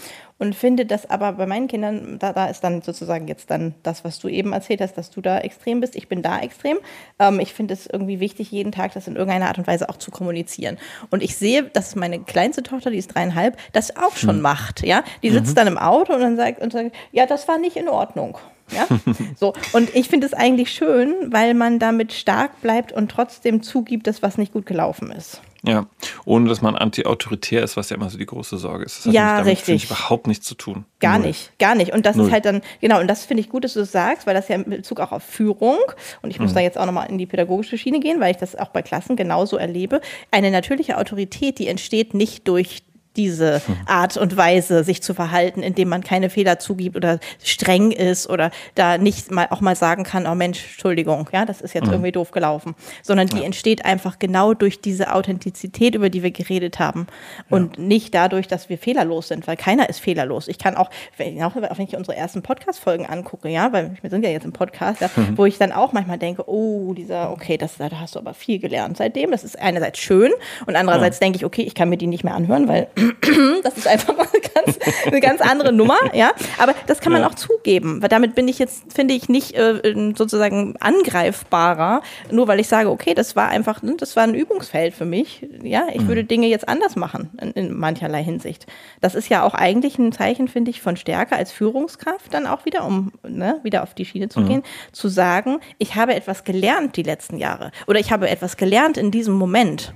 und 0.43 0.55
finde 0.55 0.85
das 0.85 1.09
aber 1.09 1.33
bei 1.33 1.45
meinen 1.45 1.67
Kindern, 1.67 2.17
da, 2.19 2.33
da 2.33 2.47
ist 2.47 2.61
dann 2.65 2.81
sozusagen 2.81 3.27
jetzt 3.27 3.49
dann 3.49 3.75
das, 3.83 4.03
was 4.03 4.19
du 4.19 4.27
eben 4.27 4.51
erzählt 4.51 4.81
hast, 4.81 4.97
dass 4.97 5.09
du 5.09 5.21
da 5.21 5.39
extrem 5.39 5.79
bist, 5.79 5.95
ich 5.95 6.09
bin 6.09 6.21
da 6.21 6.39
extrem. 6.39 6.79
Ähm, 7.19 7.39
ich 7.39 7.53
finde 7.53 7.73
es 7.73 7.87
irgendwie 7.87 8.19
wichtig, 8.19 8.51
jeden 8.51 8.71
Tag 8.71 8.93
das 8.93 9.07
in 9.07 9.12
in 9.13 9.17
irgendeiner 9.17 9.47
Art 9.47 9.57
und 9.57 9.67
Weise 9.67 9.89
auch 9.89 9.97
zu 9.97 10.11
kommunizieren. 10.11 10.77
Und 11.09 11.23
ich 11.23 11.35
sehe, 11.35 11.63
dass 11.63 11.95
meine 11.95 12.19
kleinste 12.19 12.63
Tochter, 12.63 12.91
die 12.91 12.97
ist 12.97 13.13
dreieinhalb, 13.13 13.57
das 13.71 13.95
auch 13.95 14.15
schon 14.15 14.37
mhm. 14.37 14.41
macht. 14.41 14.85
Ja, 14.85 15.03
die 15.21 15.29
sitzt 15.29 15.51
mhm. 15.51 15.55
dann 15.55 15.67
im 15.67 15.77
Auto 15.77 16.13
und 16.13 16.21
dann 16.21 16.35
sagt 16.35 16.61
und 16.61 16.73
sagt, 16.73 16.95
ja, 17.11 17.25
das 17.25 17.47
war 17.47 17.57
nicht 17.57 17.75
in 17.75 17.87
Ordnung. 17.87 18.37
Ja? 18.73 18.87
So. 19.35 19.53
Und 19.73 19.93
ich 19.95 20.09
finde 20.09 20.27
es 20.27 20.33
eigentlich 20.33 20.71
schön, 20.71 21.13
weil 21.31 21.53
man 21.53 21.79
damit 21.79 22.13
stark 22.13 22.61
bleibt 22.61 22.91
und 22.91 23.09
trotzdem 23.09 23.61
zugibt, 23.61 24.07
dass 24.07 24.21
was 24.21 24.37
nicht 24.37 24.53
gut 24.53 24.65
gelaufen 24.65 25.11
ist. 25.11 25.41
Ja, 25.65 25.85
ohne 26.25 26.49
dass 26.49 26.61
man 26.61 26.75
anti-autoritär 26.75 27.63
ist, 27.63 27.77
was 27.77 27.89
ja 27.89 27.95
immer 27.95 28.09
so 28.09 28.17
die 28.17 28.25
große 28.25 28.57
Sorge 28.57 28.83
ist. 28.83 28.99
Das 28.99 29.05
hat 29.07 29.13
ja, 29.13 29.37
damit, 29.37 29.53
richtig. 29.53 29.75
Ich, 29.75 29.89
überhaupt 29.89 30.27
nichts 30.27 30.45
zu 30.45 30.55
tun. 30.55 30.83
Gar 30.99 31.19
Null. 31.19 31.27
nicht, 31.27 31.57
gar 31.57 31.73
nicht. 31.75 31.93
Und 31.93 32.05
das 32.05 32.17
Null. 32.17 32.27
ist 32.27 32.33
halt 32.33 32.43
dann, 32.43 32.61
genau, 32.81 32.99
und 32.99 33.07
das 33.07 33.23
finde 33.23 33.41
ich 33.41 33.49
gut, 33.49 33.63
dass 33.63 33.73
du 33.73 33.79
das 33.79 33.93
sagst, 33.93 34.27
weil 34.27 34.33
das 34.33 34.49
ja 34.49 34.57
in 34.57 34.65
Bezug 34.65 34.99
auch 34.99 35.13
auf 35.13 35.23
Führung, 35.23 35.77
und 36.21 36.31
ich 36.31 36.39
muss 36.39 36.51
mhm. 36.51 36.55
da 36.55 36.61
jetzt 36.61 36.77
auch 36.77 36.85
nochmal 36.85 37.09
in 37.09 37.17
die 37.17 37.25
pädagogische 37.25 37.77
Schiene 37.77 38.01
gehen, 38.01 38.19
weil 38.19 38.31
ich 38.31 38.37
das 38.37 38.57
auch 38.57 38.69
bei 38.69 38.81
Klassen 38.81 39.15
genauso 39.15 39.55
erlebe. 39.55 40.01
Eine 40.31 40.51
natürliche 40.51 40.97
Autorität, 40.97 41.59
die 41.59 41.67
entsteht 41.67 42.13
nicht 42.13 42.45
durch 42.49 42.83
diese 43.15 43.61
Art 43.85 44.17
und 44.17 44.35
Weise, 44.37 44.83
sich 44.83 45.03
zu 45.03 45.13
verhalten, 45.13 45.61
indem 45.61 45.89
man 45.89 46.03
keine 46.03 46.29
Fehler 46.29 46.59
zugibt 46.59 46.95
oder 46.95 47.19
streng 47.43 47.91
ist 47.91 48.29
oder 48.29 48.51
da 48.75 48.97
nicht 48.97 49.31
mal 49.31 49.47
auch 49.49 49.61
mal 49.61 49.75
sagen 49.75 50.03
kann, 50.03 50.27
oh 50.27 50.35
Mensch, 50.35 50.63
Entschuldigung, 50.71 51.29
ja, 51.31 51.45
das 51.45 51.61
ist 51.61 51.73
jetzt 51.73 51.87
mhm. 51.87 51.93
irgendwie 51.93 52.11
doof 52.11 52.31
gelaufen, 52.31 52.75
sondern 53.01 53.27
die 53.27 53.39
ja. 53.39 53.43
entsteht 53.43 53.85
einfach 53.85 54.19
genau 54.19 54.53
durch 54.53 54.81
diese 54.81 55.13
Authentizität, 55.13 55.95
über 55.95 56.09
die 56.09 56.23
wir 56.23 56.31
geredet 56.31 56.79
haben 56.79 57.07
und 57.49 57.77
ja. 57.77 57.83
nicht 57.83 58.15
dadurch, 58.15 58.47
dass 58.47 58.69
wir 58.69 58.77
fehlerlos 58.77 59.27
sind, 59.27 59.47
weil 59.47 59.57
keiner 59.57 59.89
ist 59.89 59.99
fehlerlos. 59.99 60.47
Ich 60.47 60.57
kann 60.57 60.75
auch, 60.75 60.89
wenn 61.17 61.37
ich, 61.37 61.43
auch, 61.43 61.55
wenn 61.55 61.85
ich 61.85 61.95
unsere 61.95 62.17
ersten 62.17 62.41
Podcast-Folgen 62.41 63.05
angucke, 63.05 63.49
ja, 63.49 63.71
weil 63.71 63.95
wir 64.01 64.09
sind 64.09 64.23
ja 64.23 64.31
jetzt 64.31 64.45
im 64.45 64.53
Podcast, 64.53 65.01
ja, 65.01 65.09
mhm. 65.15 65.37
wo 65.37 65.45
ich 65.45 65.57
dann 65.57 65.71
auch 65.71 65.93
manchmal 65.93 66.17
denke, 66.17 66.49
oh, 66.49 66.93
dieser, 66.93 67.31
okay, 67.31 67.57
das, 67.57 67.77
da 67.77 67.89
hast 67.91 68.15
du 68.15 68.19
aber 68.19 68.33
viel 68.33 68.59
gelernt 68.59 68.97
seitdem. 68.97 69.31
Das 69.31 69.43
ist 69.43 69.59
einerseits 69.59 69.99
schön 69.99 70.31
und 70.65 70.75
andererseits 70.75 71.19
denke 71.19 71.37
ich, 71.37 71.45
okay, 71.45 71.61
ich 71.61 71.75
kann 71.75 71.89
mir 71.89 71.97
die 71.97 72.07
nicht 72.07 72.23
mehr 72.23 72.35
anhören, 72.35 72.67
weil 72.67 72.87
das 73.63 73.77
ist 73.77 73.87
einfach 73.87 74.15
mal 74.15 74.27
eine 74.31 74.41
ganz, 74.65 74.79
eine 75.05 75.19
ganz 75.19 75.41
andere 75.41 75.73
Nummer, 75.73 75.97
ja. 76.13 76.31
Aber 76.57 76.73
das 76.87 76.99
kann 76.99 77.11
man 77.11 77.21
ja. 77.21 77.27
auch 77.27 77.35
zugeben, 77.35 78.01
weil 78.01 78.09
damit 78.09 78.35
bin 78.35 78.47
ich 78.47 78.59
jetzt, 78.59 78.93
finde 78.93 79.13
ich, 79.13 79.29
nicht 79.29 79.55
äh, 79.55 80.13
sozusagen 80.15 80.75
angreifbarer, 80.79 82.01
nur 82.31 82.47
weil 82.47 82.59
ich 82.59 82.67
sage, 82.67 82.89
okay, 82.89 83.13
das 83.13 83.35
war 83.35 83.49
einfach, 83.49 83.81
ne, 83.81 83.95
das 83.97 84.15
war 84.15 84.23
ein 84.23 84.35
Übungsfeld 84.35 84.93
für 84.93 85.05
mich. 85.05 85.47
Ja, 85.61 85.87
ich 85.91 86.01
mhm. 86.01 86.07
würde 86.07 86.23
Dinge 86.23 86.47
jetzt 86.47 86.67
anders 86.67 86.95
machen 86.95 87.29
in, 87.41 87.51
in, 87.51 87.73
mancherlei 87.73 88.23
Hinsicht. 88.23 88.67
Das 89.01 89.15
ist 89.15 89.29
ja 89.29 89.43
auch 89.43 89.53
eigentlich 89.53 89.97
ein 89.97 90.11
Zeichen, 90.11 90.47
finde 90.47 90.71
ich, 90.71 90.81
von 90.81 90.97
Stärke 90.97 91.35
als 91.35 91.51
Führungskraft 91.51 92.33
dann 92.33 92.47
auch 92.47 92.65
wieder, 92.65 92.85
um 92.85 93.11
ne, 93.27 93.59
wieder 93.63 93.83
auf 93.83 93.93
die 93.93 94.05
Schiene 94.05 94.29
zu 94.29 94.41
mhm. 94.41 94.47
gehen, 94.47 94.63
zu 94.91 95.07
sagen, 95.07 95.59
ich 95.77 95.95
habe 95.95 96.15
etwas 96.15 96.43
gelernt 96.43 96.97
die 96.97 97.03
letzten 97.03 97.37
Jahre 97.37 97.71
oder 97.87 97.99
ich 97.99 98.11
habe 98.11 98.29
etwas 98.29 98.57
gelernt 98.57 98.97
in 98.97 99.11
diesem 99.11 99.33
Moment. 99.33 99.93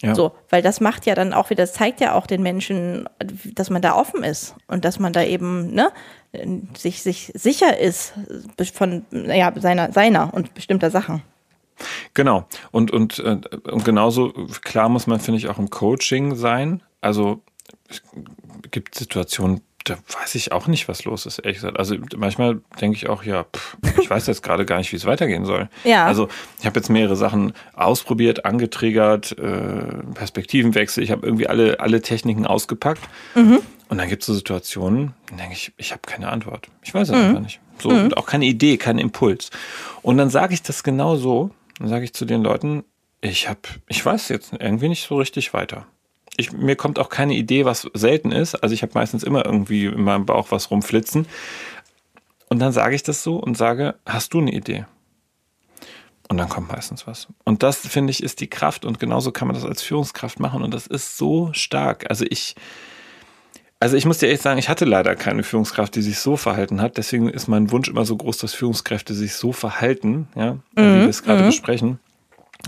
Ja. 0.00 0.14
So, 0.14 0.32
weil 0.48 0.62
das 0.62 0.80
macht 0.80 1.06
ja 1.06 1.14
dann 1.14 1.32
auch 1.32 1.50
wieder, 1.50 1.64
das 1.64 1.72
zeigt 1.72 2.00
ja 2.00 2.14
auch 2.14 2.26
den 2.26 2.42
Menschen, 2.42 3.08
dass 3.54 3.68
man 3.68 3.82
da 3.82 3.96
offen 3.96 4.22
ist 4.22 4.54
und 4.68 4.84
dass 4.84 5.00
man 5.00 5.12
da 5.12 5.24
eben, 5.24 5.74
ne, 5.74 5.90
sich, 6.76 7.02
sich 7.02 7.32
sicher 7.34 7.78
ist 7.78 8.12
von 8.74 9.04
ja, 9.10 9.52
seiner, 9.56 9.92
seiner 9.92 10.32
und 10.32 10.54
bestimmter 10.54 10.90
Sachen. 10.90 11.22
Genau. 12.14 12.46
Und, 12.70 12.90
und, 12.90 13.18
äh, 13.18 13.40
und 13.70 13.84
genauso 13.84 14.32
klar 14.62 14.88
muss 14.88 15.06
man, 15.06 15.20
finde 15.20 15.38
ich, 15.38 15.48
auch 15.48 15.58
im 15.58 15.70
Coaching 15.70 16.34
sein. 16.34 16.82
Also 17.00 17.40
es 17.88 18.02
gibt 18.70 18.94
Situationen, 18.94 19.60
da 19.88 19.96
weiß 20.20 20.34
ich 20.34 20.52
auch 20.52 20.66
nicht, 20.66 20.88
was 20.88 21.04
los 21.04 21.26
ist, 21.26 21.38
ehrlich 21.38 21.56
gesagt. 21.56 21.78
Also 21.78 21.96
manchmal 22.16 22.60
denke 22.80 22.96
ich 22.96 23.08
auch, 23.08 23.22
ja, 23.22 23.44
pff, 23.44 23.76
ich 24.00 24.08
weiß 24.08 24.26
jetzt 24.26 24.42
gerade 24.42 24.64
gar 24.64 24.78
nicht, 24.78 24.92
wie 24.92 24.96
es 24.96 25.04
weitergehen 25.04 25.44
soll. 25.44 25.68
Ja. 25.84 26.06
Also 26.06 26.28
ich 26.60 26.66
habe 26.66 26.78
jetzt 26.78 26.88
mehrere 26.88 27.16
Sachen 27.16 27.52
ausprobiert, 27.74 28.44
angetriggert, 28.44 29.36
äh, 29.38 30.02
Perspektivenwechsel. 30.14 31.02
Ich 31.02 31.10
habe 31.10 31.26
irgendwie 31.26 31.46
alle, 31.46 31.80
alle 31.80 32.02
Techniken 32.02 32.46
ausgepackt. 32.46 33.02
Mhm. 33.34 33.60
Und 33.88 33.98
dann 33.98 34.08
gibt 34.08 34.22
es 34.22 34.26
so 34.26 34.34
Situationen, 34.34 35.14
da 35.30 35.36
denke 35.36 35.54
ich, 35.54 35.72
ich 35.76 35.92
habe 35.92 36.02
keine 36.04 36.28
Antwort. 36.28 36.68
Ich 36.82 36.92
weiß 36.92 37.08
es 37.08 37.14
mhm. 37.14 37.22
einfach 37.22 37.40
nicht. 37.40 37.60
So, 37.78 37.90
mhm. 37.90 38.04
und 38.04 38.16
auch 38.16 38.26
keine 38.26 38.44
Idee, 38.44 38.76
keinen 38.76 38.98
Impuls. 38.98 39.50
Und 40.02 40.18
dann 40.18 40.30
sage 40.30 40.54
ich 40.54 40.62
das 40.62 40.82
genau 40.82 41.16
so. 41.16 41.50
Dann 41.78 41.88
sage 41.88 42.04
ich 42.04 42.12
zu 42.12 42.24
den 42.24 42.42
Leuten, 42.42 42.84
ich 43.20 43.48
habe, 43.48 43.60
ich 43.88 44.04
weiß 44.04 44.28
jetzt 44.28 44.52
irgendwie 44.58 44.88
nicht 44.88 45.06
so 45.06 45.16
richtig 45.16 45.54
weiter 45.54 45.86
ich, 46.38 46.52
mir 46.52 46.76
kommt 46.76 46.98
auch 46.98 47.08
keine 47.08 47.34
Idee, 47.34 47.64
was 47.64 47.90
selten 47.94 48.30
ist. 48.30 48.54
Also 48.54 48.72
ich 48.72 48.82
habe 48.82 48.92
meistens 48.94 49.24
immer 49.24 49.44
irgendwie 49.44 49.86
in 49.86 50.02
meinem 50.02 50.24
Bauch 50.24 50.46
was 50.50 50.70
rumflitzen. 50.70 51.26
Und 52.48 52.60
dann 52.60 52.72
sage 52.72 52.94
ich 52.94 53.02
das 53.02 53.22
so 53.22 53.36
und 53.36 53.58
sage, 53.58 53.96
hast 54.06 54.32
du 54.32 54.38
eine 54.38 54.52
Idee? 54.52 54.86
Und 56.28 56.38
dann 56.38 56.48
kommt 56.48 56.68
meistens 56.70 57.06
was. 57.06 57.26
Und 57.44 57.62
das, 57.62 57.78
finde 57.78 58.12
ich, 58.12 58.22
ist 58.22 58.40
die 58.40 58.48
Kraft. 58.48 58.84
Und 58.84 59.00
genauso 59.00 59.32
kann 59.32 59.48
man 59.48 59.54
das 59.54 59.64
als 59.64 59.82
Führungskraft 59.82 60.38
machen. 60.38 60.62
Und 60.62 60.72
das 60.72 60.86
ist 60.86 61.18
so 61.18 61.52
stark. 61.52 62.08
Also 62.08 62.24
ich, 62.30 62.54
also 63.80 63.96
ich 63.96 64.06
muss 64.06 64.18
dir 64.18 64.28
echt 64.28 64.42
sagen, 64.42 64.58
ich 64.58 64.68
hatte 64.68 64.84
leider 64.84 65.16
keine 65.16 65.42
Führungskraft, 65.42 65.96
die 65.96 66.02
sich 66.02 66.20
so 66.20 66.36
verhalten 66.36 66.80
hat. 66.80 66.98
Deswegen 66.98 67.28
ist 67.28 67.48
mein 67.48 67.72
Wunsch 67.72 67.88
immer 67.88 68.04
so 68.04 68.16
groß, 68.16 68.38
dass 68.38 68.54
Führungskräfte 68.54 69.12
sich 69.12 69.34
so 69.34 69.52
verhalten, 69.52 70.28
ja, 70.36 70.54
mhm. 70.54 70.60
wie 70.76 71.00
wir 71.00 71.08
es 71.08 71.24
gerade 71.24 71.42
mhm. 71.42 71.46
besprechen. 71.46 71.98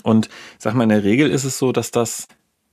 Und 0.02 0.28
sag 0.58 0.74
mal, 0.74 0.82
in 0.82 0.88
der 0.88 1.04
Regel 1.04 1.30
ist 1.30 1.44
es 1.44 1.58
so, 1.58 1.70
dass 1.70 1.92
das 1.92 2.26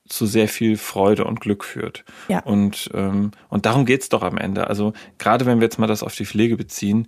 zu 0.07 0.25
sehr 0.25 0.47
viel 0.47 0.77
Freude 0.77 1.25
und 1.25 1.41
Glück 1.41 1.63
führt. 1.63 2.03
Ja. 2.27 2.39
Und, 2.39 2.89
ähm, 2.93 3.31
und 3.49 3.65
darum 3.65 3.85
geht's 3.85 4.09
doch 4.09 4.23
am 4.23 4.37
Ende. 4.37 4.67
Also 4.67 4.93
gerade 5.17 5.45
wenn 5.45 5.59
wir 5.59 5.65
jetzt 5.65 5.79
mal 5.79 5.87
das 5.87 6.03
auf 6.03 6.15
die 6.15 6.25
Pflege 6.25 6.57
beziehen, 6.57 7.07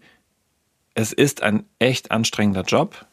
es 0.94 1.14
ist 1.14 1.44
ein 1.44 1.66
echt 1.80 2.12
anstrengender 2.12 2.64
Job. 2.64 3.06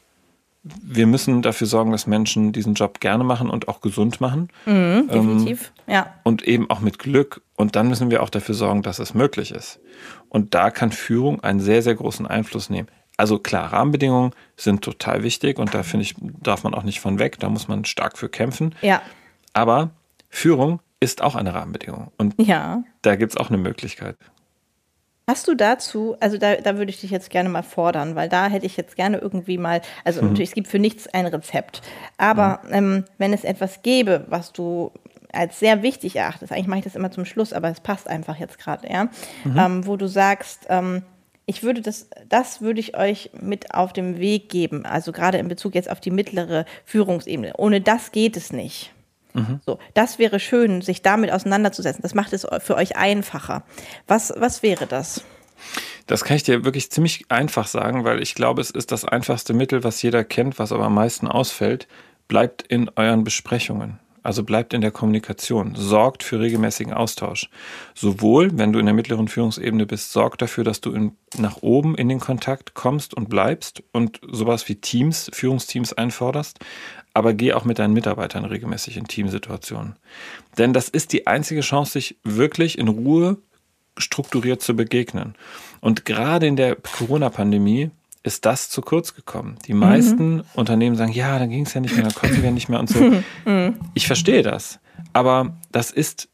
Wir 0.63 1.07
müssen 1.07 1.43
dafür 1.43 1.69
sorgen, 1.69 1.93
dass 1.93 2.09
Menschen 2.09 2.53
diesen 2.53 2.75
Job 2.75 2.99
gerne 2.99 3.23
machen 3.23 3.49
und 3.49 3.69
auch 3.69 3.81
gesund 3.81 4.21
machen. 4.21 4.49
Mhm, 4.65 5.09
definitiv, 5.09 5.73
ähm, 5.87 5.95
ja. 5.95 6.15
Und 6.25 6.43
eben 6.43 6.69
auch 6.69 6.81
mit 6.81 6.99
Glück. 6.99 7.43
Und 7.55 7.77
dann 7.77 7.89
müssen 7.89 8.11
wir 8.11 8.25
auch 8.25 8.31
dafür 8.31 8.57
sorgen, 8.57 8.83
dass 8.83 8.99
es 8.99 9.15
möglich 9.15 9.53
ist. 9.53 9.79
Und 10.29 10.55
da 10.55 10.71
kann 10.71 10.91
Führung 10.91 11.45
einen 11.45 11.61
sehr, 11.61 11.83
sehr 11.83 11.95
großen 11.95 12.27
Einfluss 12.27 12.69
nehmen. 12.69 12.89
Also 13.17 13.39
klar, 13.39 13.73
Rahmenbedingungen 13.73 14.33
sind 14.57 14.83
total 14.83 15.23
wichtig 15.23 15.59
und 15.59 15.73
da 15.75 15.83
finde 15.83 16.03
ich, 16.03 16.15
darf 16.19 16.65
man 16.65 16.75
auch 16.75 16.83
nicht 16.83 17.01
von 17.01 17.19
weg. 17.19 17.39
Da 17.39 17.49
muss 17.49 17.69
man 17.69 17.85
stark 17.85 18.19
für 18.19 18.29
kämpfen. 18.29 18.75
Ja. 18.83 19.01
Aber 19.57 19.91
Führung 20.29 20.81
ist 21.01 21.23
auch 21.23 21.35
eine 21.35 21.55
Rahmenbedingung. 21.55 22.13
Und 22.19 22.35
ja. 22.39 22.85
da 23.01 23.17
gibt 23.17 23.33
es 23.33 23.39
auch 23.39 23.49
eine 23.49 23.57
Möglichkeit. 23.57 24.17
Hast 25.27 25.49
du 25.49 25.55
dazu, 25.55 26.15
also 26.21 26.37
da, 26.37 26.57
da 26.57 26.77
würde 26.77 26.91
ich 26.91 27.01
dich 27.01 27.11
jetzt 27.11 27.31
gerne 27.31 27.49
mal 27.49 27.63
fordern, 27.63 28.15
weil 28.17 28.29
da 28.29 28.49
hätte 28.49 28.67
ich 28.67 28.77
jetzt 28.77 28.97
gerne 28.97 29.17
irgendwie 29.17 29.57
mal, 29.57 29.81
also 30.05 30.21
mhm. 30.21 30.29
natürlich, 30.29 30.51
es 30.51 30.55
gibt 30.55 30.69
für 30.69 30.79
nichts 30.79 31.09
ein 31.09 31.25
Rezept, 31.25 31.81
aber 32.19 32.61
mhm. 32.65 32.73
ähm, 32.73 33.05
wenn 33.17 33.33
es 33.33 33.45
etwas 33.45 33.81
gäbe, 33.81 34.27
was 34.29 34.53
du 34.53 34.93
als 35.33 35.59
sehr 35.59 35.83
wichtig 35.83 36.17
erachtest, 36.17 36.53
eigentlich 36.53 36.69
mache 36.69 36.81
ich 36.81 36.85
das 36.85 36.95
immer 36.95 37.11
zum 37.11 37.25
Schluss, 37.25 37.55
aber 37.55 37.71
es 37.71 37.81
passt 37.81 38.09
einfach 38.09 38.37
jetzt 38.37 38.59
gerade, 38.59 38.89
ja, 38.89 39.05
mhm. 39.45 39.59
ähm, 39.59 39.87
wo 39.87 39.97
du 39.97 40.07
sagst, 40.07 40.67
ähm, 40.69 41.03
ich 41.47 41.63
würde 41.63 41.81
das, 41.81 42.09
das 42.29 42.61
würde 42.61 42.79
ich 42.79 42.97
euch 42.97 43.31
mit 43.41 43.75
auf 43.75 43.95
dem 43.95 44.19
Weg 44.19 44.51
geben, 44.51 44.85
also 44.85 45.13
gerade 45.13 45.39
in 45.39 45.49
Bezug 45.49 45.75
jetzt 45.75 45.91
auf 45.91 46.01
die 46.01 46.11
mittlere 46.11 46.67
Führungsebene. 46.85 47.55
Ohne 47.57 47.81
das 47.81 48.13
geht 48.13 48.37
es 48.37 48.53
nicht. 48.53 48.93
Mhm. 49.37 49.61
So, 49.65 49.79
das 49.95 50.19
wäre 50.19 50.41
schön, 50.41 50.83
sich 50.83 51.03
damit 51.03 51.31
auseinanderzusetzen. 51.31 52.03
Das 52.03 52.15
macht 52.15 52.33
es 52.33 52.47
für 52.61 52.75
euch 52.75 52.97
einfacher. 52.97 53.65
Was, 54.07 54.33
was 54.37 54.63
wäre 54.63 54.87
das? 54.87 55.23
Das 56.07 56.25
kann 56.25 56.37
ich 56.37 56.43
dir 56.43 56.65
wirklich 56.65 56.91
ziemlich 56.91 57.27
einfach 57.31 57.67
sagen, 57.67 58.05
weil 58.05 58.23
ich 58.23 58.35
glaube, 58.35 58.61
es 58.61 58.71
ist 58.71 58.93
das 58.93 59.05
einfachste 59.05 59.55
Mittel, 59.55 59.85
was 59.85 60.03
jeder 60.03 60.25
kennt, 60.25 60.59
was 60.59 60.73
aber 60.73 60.85
am 60.85 60.95
meisten 60.95 61.27
ausfällt. 61.27 61.89
Bleibt 62.29 62.63
in 62.63 62.91
euren 62.97 63.25
Besprechungen. 63.25 63.99
Also 64.27 64.43
bleibt 64.43 64.75
in 64.75 64.81
der 64.81 64.91
Kommunikation, 64.91 65.77
sorgt 65.77 66.25
für 66.25 66.41
regelmäßigen 66.41 66.93
Austausch. 66.93 67.49
Sowohl, 67.95 68.59
wenn 68.59 68.73
du 68.73 68.81
in 68.81 68.87
der 68.87 68.95
mittleren 68.95 69.29
Führungsebene 69.29 69.87
bist, 69.87 70.11
sorgt 70.11 70.43
dafür, 70.43 70.65
dass 70.65 70.81
du 70.81 70.91
in, 70.91 71.13
nach 71.39 71.59
oben 71.63 71.95
in 71.95 72.09
den 72.09 72.19
Kontakt 72.19 72.75
kommst 72.75 73.15
und 73.15 73.29
bleibst 73.29 73.85
und 73.93 74.21
sowas 74.29 74.69
wie 74.69 74.75
Teams, 74.75 75.31
Führungsteams 75.33 75.93
einforderst, 75.93 76.59
aber 77.15 77.35
geh 77.35 77.53
auch 77.53 77.65
mit 77.65 77.79
deinen 77.79 77.95
Mitarbeitern 77.95 78.45
regelmäßig 78.45 78.97
in 78.97 79.07
Teamsituationen. 79.07 79.95
Denn 80.59 80.73
das 80.73 80.89
ist 80.89 81.13
die 81.13 81.29
einzige 81.29 81.61
Chance, 81.61 81.93
sich 81.93 82.19
wirklich 82.25 82.79
in 82.79 82.89
Ruhe 82.89 83.39
strukturiert 83.97 84.61
zu 84.61 84.75
begegnen. 84.75 85.37
Und 85.81 86.05
gerade 86.05 86.49
in 86.49 86.57
der 86.57 86.75
Corona-Pandemie 86.75 87.93
ist 88.27 88.45
das 88.45 88.69
zu 88.69 88.83
kurz 88.83 89.15
gekommen. 89.15 89.57
Die 89.67 89.73
meisten 89.73 90.37
mhm. 90.37 90.45
Unternehmen 90.55 90.97
sagen, 90.97 91.13
ja, 91.13 91.39
dann 91.39 91.49
ging 91.49 91.65
es 91.65 91.75
ja 91.75 91.81
nicht 91.81 91.95
mehr, 91.95 92.03
dann 92.05 92.15
konnten 92.15 92.43
wir 92.43 92.51
nicht 92.51 92.69
mehr 92.69 92.81
und 92.81 92.89
so. 92.89 92.99
Mhm. 93.45 93.77
Ich 93.95 94.07
verstehe 94.09 94.43
das. 94.43 94.81
Aber 95.13 95.57
das 95.71 95.93
ist 95.93 96.29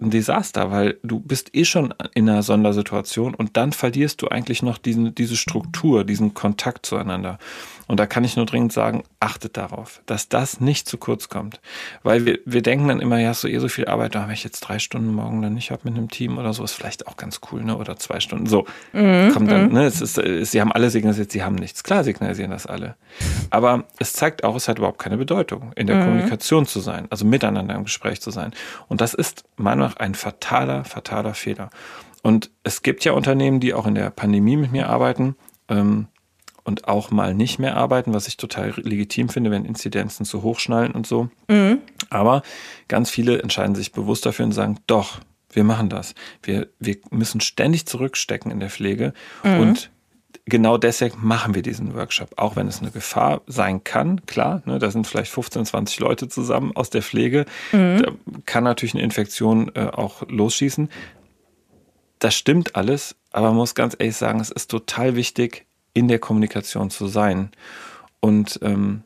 ein 0.00 0.10
Desaster, 0.10 0.70
weil 0.70 0.98
du 1.02 1.20
bist 1.20 1.54
eh 1.54 1.64
schon 1.64 1.92
in 2.14 2.28
einer 2.28 2.42
Sondersituation 2.42 3.34
und 3.34 3.56
dann 3.58 3.72
verlierst 3.72 4.22
du 4.22 4.28
eigentlich 4.28 4.62
noch 4.62 4.78
diesen, 4.78 5.14
diese 5.14 5.36
Struktur, 5.36 6.04
diesen 6.04 6.32
Kontakt 6.32 6.86
zueinander. 6.86 7.38
Und 7.86 8.00
da 8.00 8.06
kann 8.06 8.24
ich 8.24 8.36
nur 8.36 8.46
dringend 8.46 8.72
sagen, 8.72 9.04
achtet 9.20 9.56
darauf, 9.56 10.02
dass 10.06 10.28
das 10.28 10.60
nicht 10.60 10.88
zu 10.88 10.98
kurz 10.98 11.28
kommt. 11.28 11.60
Weil 12.02 12.26
wir, 12.26 12.40
wir 12.44 12.62
denken 12.62 12.88
dann 12.88 13.00
immer, 13.00 13.18
ja, 13.18 13.32
so 13.32 13.46
eh 13.46 13.58
so 13.58 13.68
viel 13.68 13.86
Arbeit, 13.86 14.16
da 14.16 14.22
habe 14.22 14.32
ich 14.32 14.42
jetzt 14.42 14.60
drei 14.60 14.80
Stunden 14.80 15.14
morgen 15.14 15.40
dann 15.40 15.54
nicht 15.54 15.70
habe 15.70 15.82
mit 15.84 15.96
einem 15.96 16.10
Team 16.10 16.38
oder 16.38 16.52
so, 16.52 16.64
ist 16.64 16.72
vielleicht 16.72 17.06
auch 17.06 17.16
ganz 17.16 17.40
cool, 17.52 17.62
ne? 17.62 17.76
Oder 17.76 17.96
zwei 17.96 18.18
Stunden. 18.18 18.46
So, 18.46 18.66
mhm. 18.92 19.30
kommt 19.32 19.50
dann, 19.50 19.68
mhm. 19.68 19.74
ne? 19.74 19.84
Es 19.86 20.00
ist, 20.00 20.18
es, 20.18 20.50
sie 20.50 20.60
haben 20.60 20.72
alle 20.72 20.90
signalisiert, 20.90 21.30
sie 21.30 21.44
haben 21.44 21.54
nichts. 21.54 21.84
Klar 21.84 22.02
signalisieren 22.02 22.50
das 22.50 22.66
alle. 22.66 22.96
Aber 23.50 23.84
es 24.00 24.12
zeigt 24.12 24.42
auch, 24.42 24.56
es 24.56 24.66
hat 24.66 24.78
überhaupt 24.78 24.98
keine 24.98 25.16
Bedeutung, 25.16 25.72
in 25.76 25.86
der 25.86 25.96
mhm. 25.96 26.04
Kommunikation 26.04 26.66
zu 26.66 26.80
sein, 26.80 27.06
also 27.10 27.24
miteinander 27.24 27.76
im 27.76 27.84
Gespräch 27.84 28.20
zu 28.20 28.30
sein. 28.32 28.52
Und 28.88 29.00
das 29.00 29.14
ist 29.14 29.44
meiner 29.56 29.76
Meinung 29.76 29.90
nach 29.90 29.96
ein 29.96 30.14
fataler, 30.14 30.84
fataler 30.84 31.34
Fehler. 31.34 31.70
Und 32.22 32.50
es 32.64 32.82
gibt 32.82 33.04
ja 33.04 33.12
Unternehmen, 33.12 33.60
die 33.60 33.74
auch 33.74 33.86
in 33.86 33.94
der 33.94 34.10
Pandemie 34.10 34.56
mit 34.56 34.72
mir 34.72 34.88
arbeiten. 34.88 35.36
Ähm, 35.68 36.08
und 36.66 36.88
auch 36.88 37.10
mal 37.10 37.32
nicht 37.32 37.58
mehr 37.58 37.76
arbeiten, 37.76 38.12
was 38.12 38.26
ich 38.26 38.36
total 38.36 38.74
legitim 38.76 39.28
finde, 39.28 39.50
wenn 39.50 39.64
Inzidenzen 39.64 40.26
zu 40.26 40.42
hoch 40.42 40.58
schnallen 40.58 40.92
und 40.92 41.06
so. 41.06 41.28
Mhm. 41.48 41.78
Aber 42.10 42.42
ganz 42.88 43.08
viele 43.08 43.40
entscheiden 43.40 43.76
sich 43.76 43.92
bewusst 43.92 44.26
dafür 44.26 44.44
und 44.44 44.52
sagen, 44.52 44.78
doch, 44.86 45.20
wir 45.52 45.62
machen 45.62 45.88
das. 45.88 46.14
Wir, 46.42 46.68
wir 46.80 46.96
müssen 47.10 47.40
ständig 47.40 47.86
zurückstecken 47.86 48.50
in 48.50 48.60
der 48.60 48.68
Pflege 48.68 49.14
mhm. 49.44 49.60
und 49.60 49.90
genau 50.44 50.76
deswegen 50.76 51.18
machen 51.22 51.54
wir 51.54 51.62
diesen 51.62 51.94
Workshop, 51.94 52.30
auch 52.36 52.56
wenn 52.56 52.66
es 52.66 52.80
eine 52.80 52.90
Gefahr 52.90 53.42
sein 53.46 53.84
kann, 53.84 54.26
klar, 54.26 54.62
ne, 54.64 54.78
da 54.78 54.90
sind 54.90 55.06
vielleicht 55.06 55.30
15, 55.30 55.66
20 55.66 56.00
Leute 56.00 56.28
zusammen 56.28 56.74
aus 56.74 56.90
der 56.90 57.02
Pflege, 57.02 57.46
mhm. 57.72 58.02
da 58.02 58.12
kann 58.44 58.64
natürlich 58.64 58.94
eine 58.94 59.04
Infektion 59.04 59.70
äh, 59.74 59.86
auch 59.86 60.22
losschießen. 60.28 60.88
Das 62.18 62.34
stimmt 62.34 62.76
alles, 62.76 63.14
aber 63.30 63.48
man 63.48 63.56
muss 63.56 63.74
ganz 63.74 63.94
ehrlich 63.98 64.16
sagen, 64.16 64.40
es 64.40 64.50
ist 64.50 64.70
total 64.70 65.16
wichtig, 65.16 65.65
in 65.96 66.08
der 66.08 66.18
Kommunikation 66.18 66.90
zu 66.90 67.06
sein. 67.06 67.50
Und 68.20 68.60
ähm, 68.62 69.02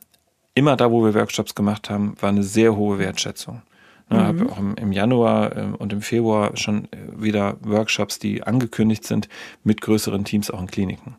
immer 0.54 0.74
da, 0.76 0.90
wo 0.90 1.04
wir 1.04 1.14
Workshops 1.14 1.54
gemacht 1.54 1.88
haben, 1.88 2.16
war 2.20 2.30
eine 2.30 2.42
sehr 2.42 2.74
hohe 2.74 2.98
Wertschätzung. 2.98 3.62
Ich 4.08 4.16
ne, 4.16 4.22
mhm. 4.22 4.26
habe 4.26 4.52
auch 4.52 4.58
im, 4.58 4.74
im 4.74 4.90
Januar 4.90 5.56
äh, 5.56 5.62
und 5.78 5.92
im 5.92 6.02
Februar 6.02 6.56
schon 6.56 6.86
äh, 6.86 6.96
wieder 7.16 7.58
Workshops, 7.60 8.18
die 8.18 8.42
angekündigt 8.42 9.04
sind, 9.04 9.28
mit 9.62 9.80
größeren 9.80 10.24
Teams 10.24 10.50
auch 10.50 10.60
in 10.60 10.66
Kliniken. 10.66 11.14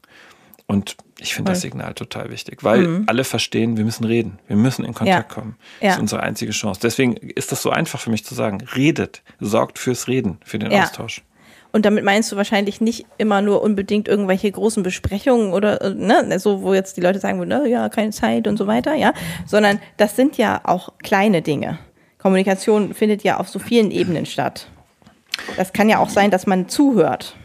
Und 0.67 0.97
ich 1.19 1.33
finde 1.33 1.53
das 1.53 1.61
Signal 1.61 1.93
total 1.93 2.31
wichtig, 2.31 2.65
weil 2.65 2.87
mhm. 2.87 3.03
alle 3.07 3.23
verstehen, 3.23 3.77
wir 3.77 3.85
müssen 3.85 4.03
reden, 4.03 4.39
wir 4.47 4.57
müssen 4.57 4.83
in 4.83 4.93
Kontakt 4.93 5.31
ja. 5.31 5.35
kommen. 5.35 5.55
Das 5.79 5.87
ja. 5.87 5.93
ist 5.93 5.99
unsere 6.01 6.23
einzige 6.23 6.51
Chance. 6.51 6.81
Deswegen 6.83 7.13
ist 7.13 7.53
das 7.53 7.61
so 7.61 7.69
einfach 7.69 7.99
für 7.99 8.09
mich 8.09 8.25
zu 8.25 8.35
sagen, 8.35 8.61
redet, 8.75 9.21
sorgt 9.39 9.79
fürs 9.79 10.09
Reden, 10.09 10.37
für 10.43 10.59
den 10.59 10.71
ja. 10.71 10.83
Austausch. 10.83 11.23
Und 11.71 11.85
damit 11.85 12.03
meinst 12.03 12.31
du 12.31 12.35
wahrscheinlich 12.35 12.81
nicht 12.81 13.05
immer 13.17 13.41
nur 13.41 13.61
unbedingt 13.61 14.07
irgendwelche 14.07 14.51
großen 14.51 14.83
Besprechungen 14.83 15.53
oder, 15.53 15.81
äh, 15.81 15.93
ne, 15.93 16.39
so, 16.39 16.61
wo 16.61 16.73
jetzt 16.73 16.97
die 16.97 17.01
Leute 17.01 17.19
sagen, 17.19 17.39
ne, 17.47 17.67
ja, 17.67 17.89
keine 17.89 18.11
Zeit 18.11 18.47
und 18.47 18.57
so 18.57 18.67
weiter, 18.67 18.93
ja, 18.95 19.13
sondern 19.45 19.79
das 19.97 20.15
sind 20.15 20.37
ja 20.37 20.61
auch 20.63 20.93
kleine 21.01 21.41
Dinge. 21.41 21.79
Kommunikation 22.17 22.93
findet 22.93 23.23
ja 23.23 23.37
auf 23.37 23.49
so 23.49 23.57
vielen 23.57 23.89
Ebenen 23.89 24.25
statt. 24.25 24.67
Das 25.57 25.73
kann 25.73 25.89
ja 25.89 25.99
auch 25.99 26.09
sein, 26.09 26.29
dass 26.29 26.45
man 26.45 26.69
zuhört. 26.69 27.35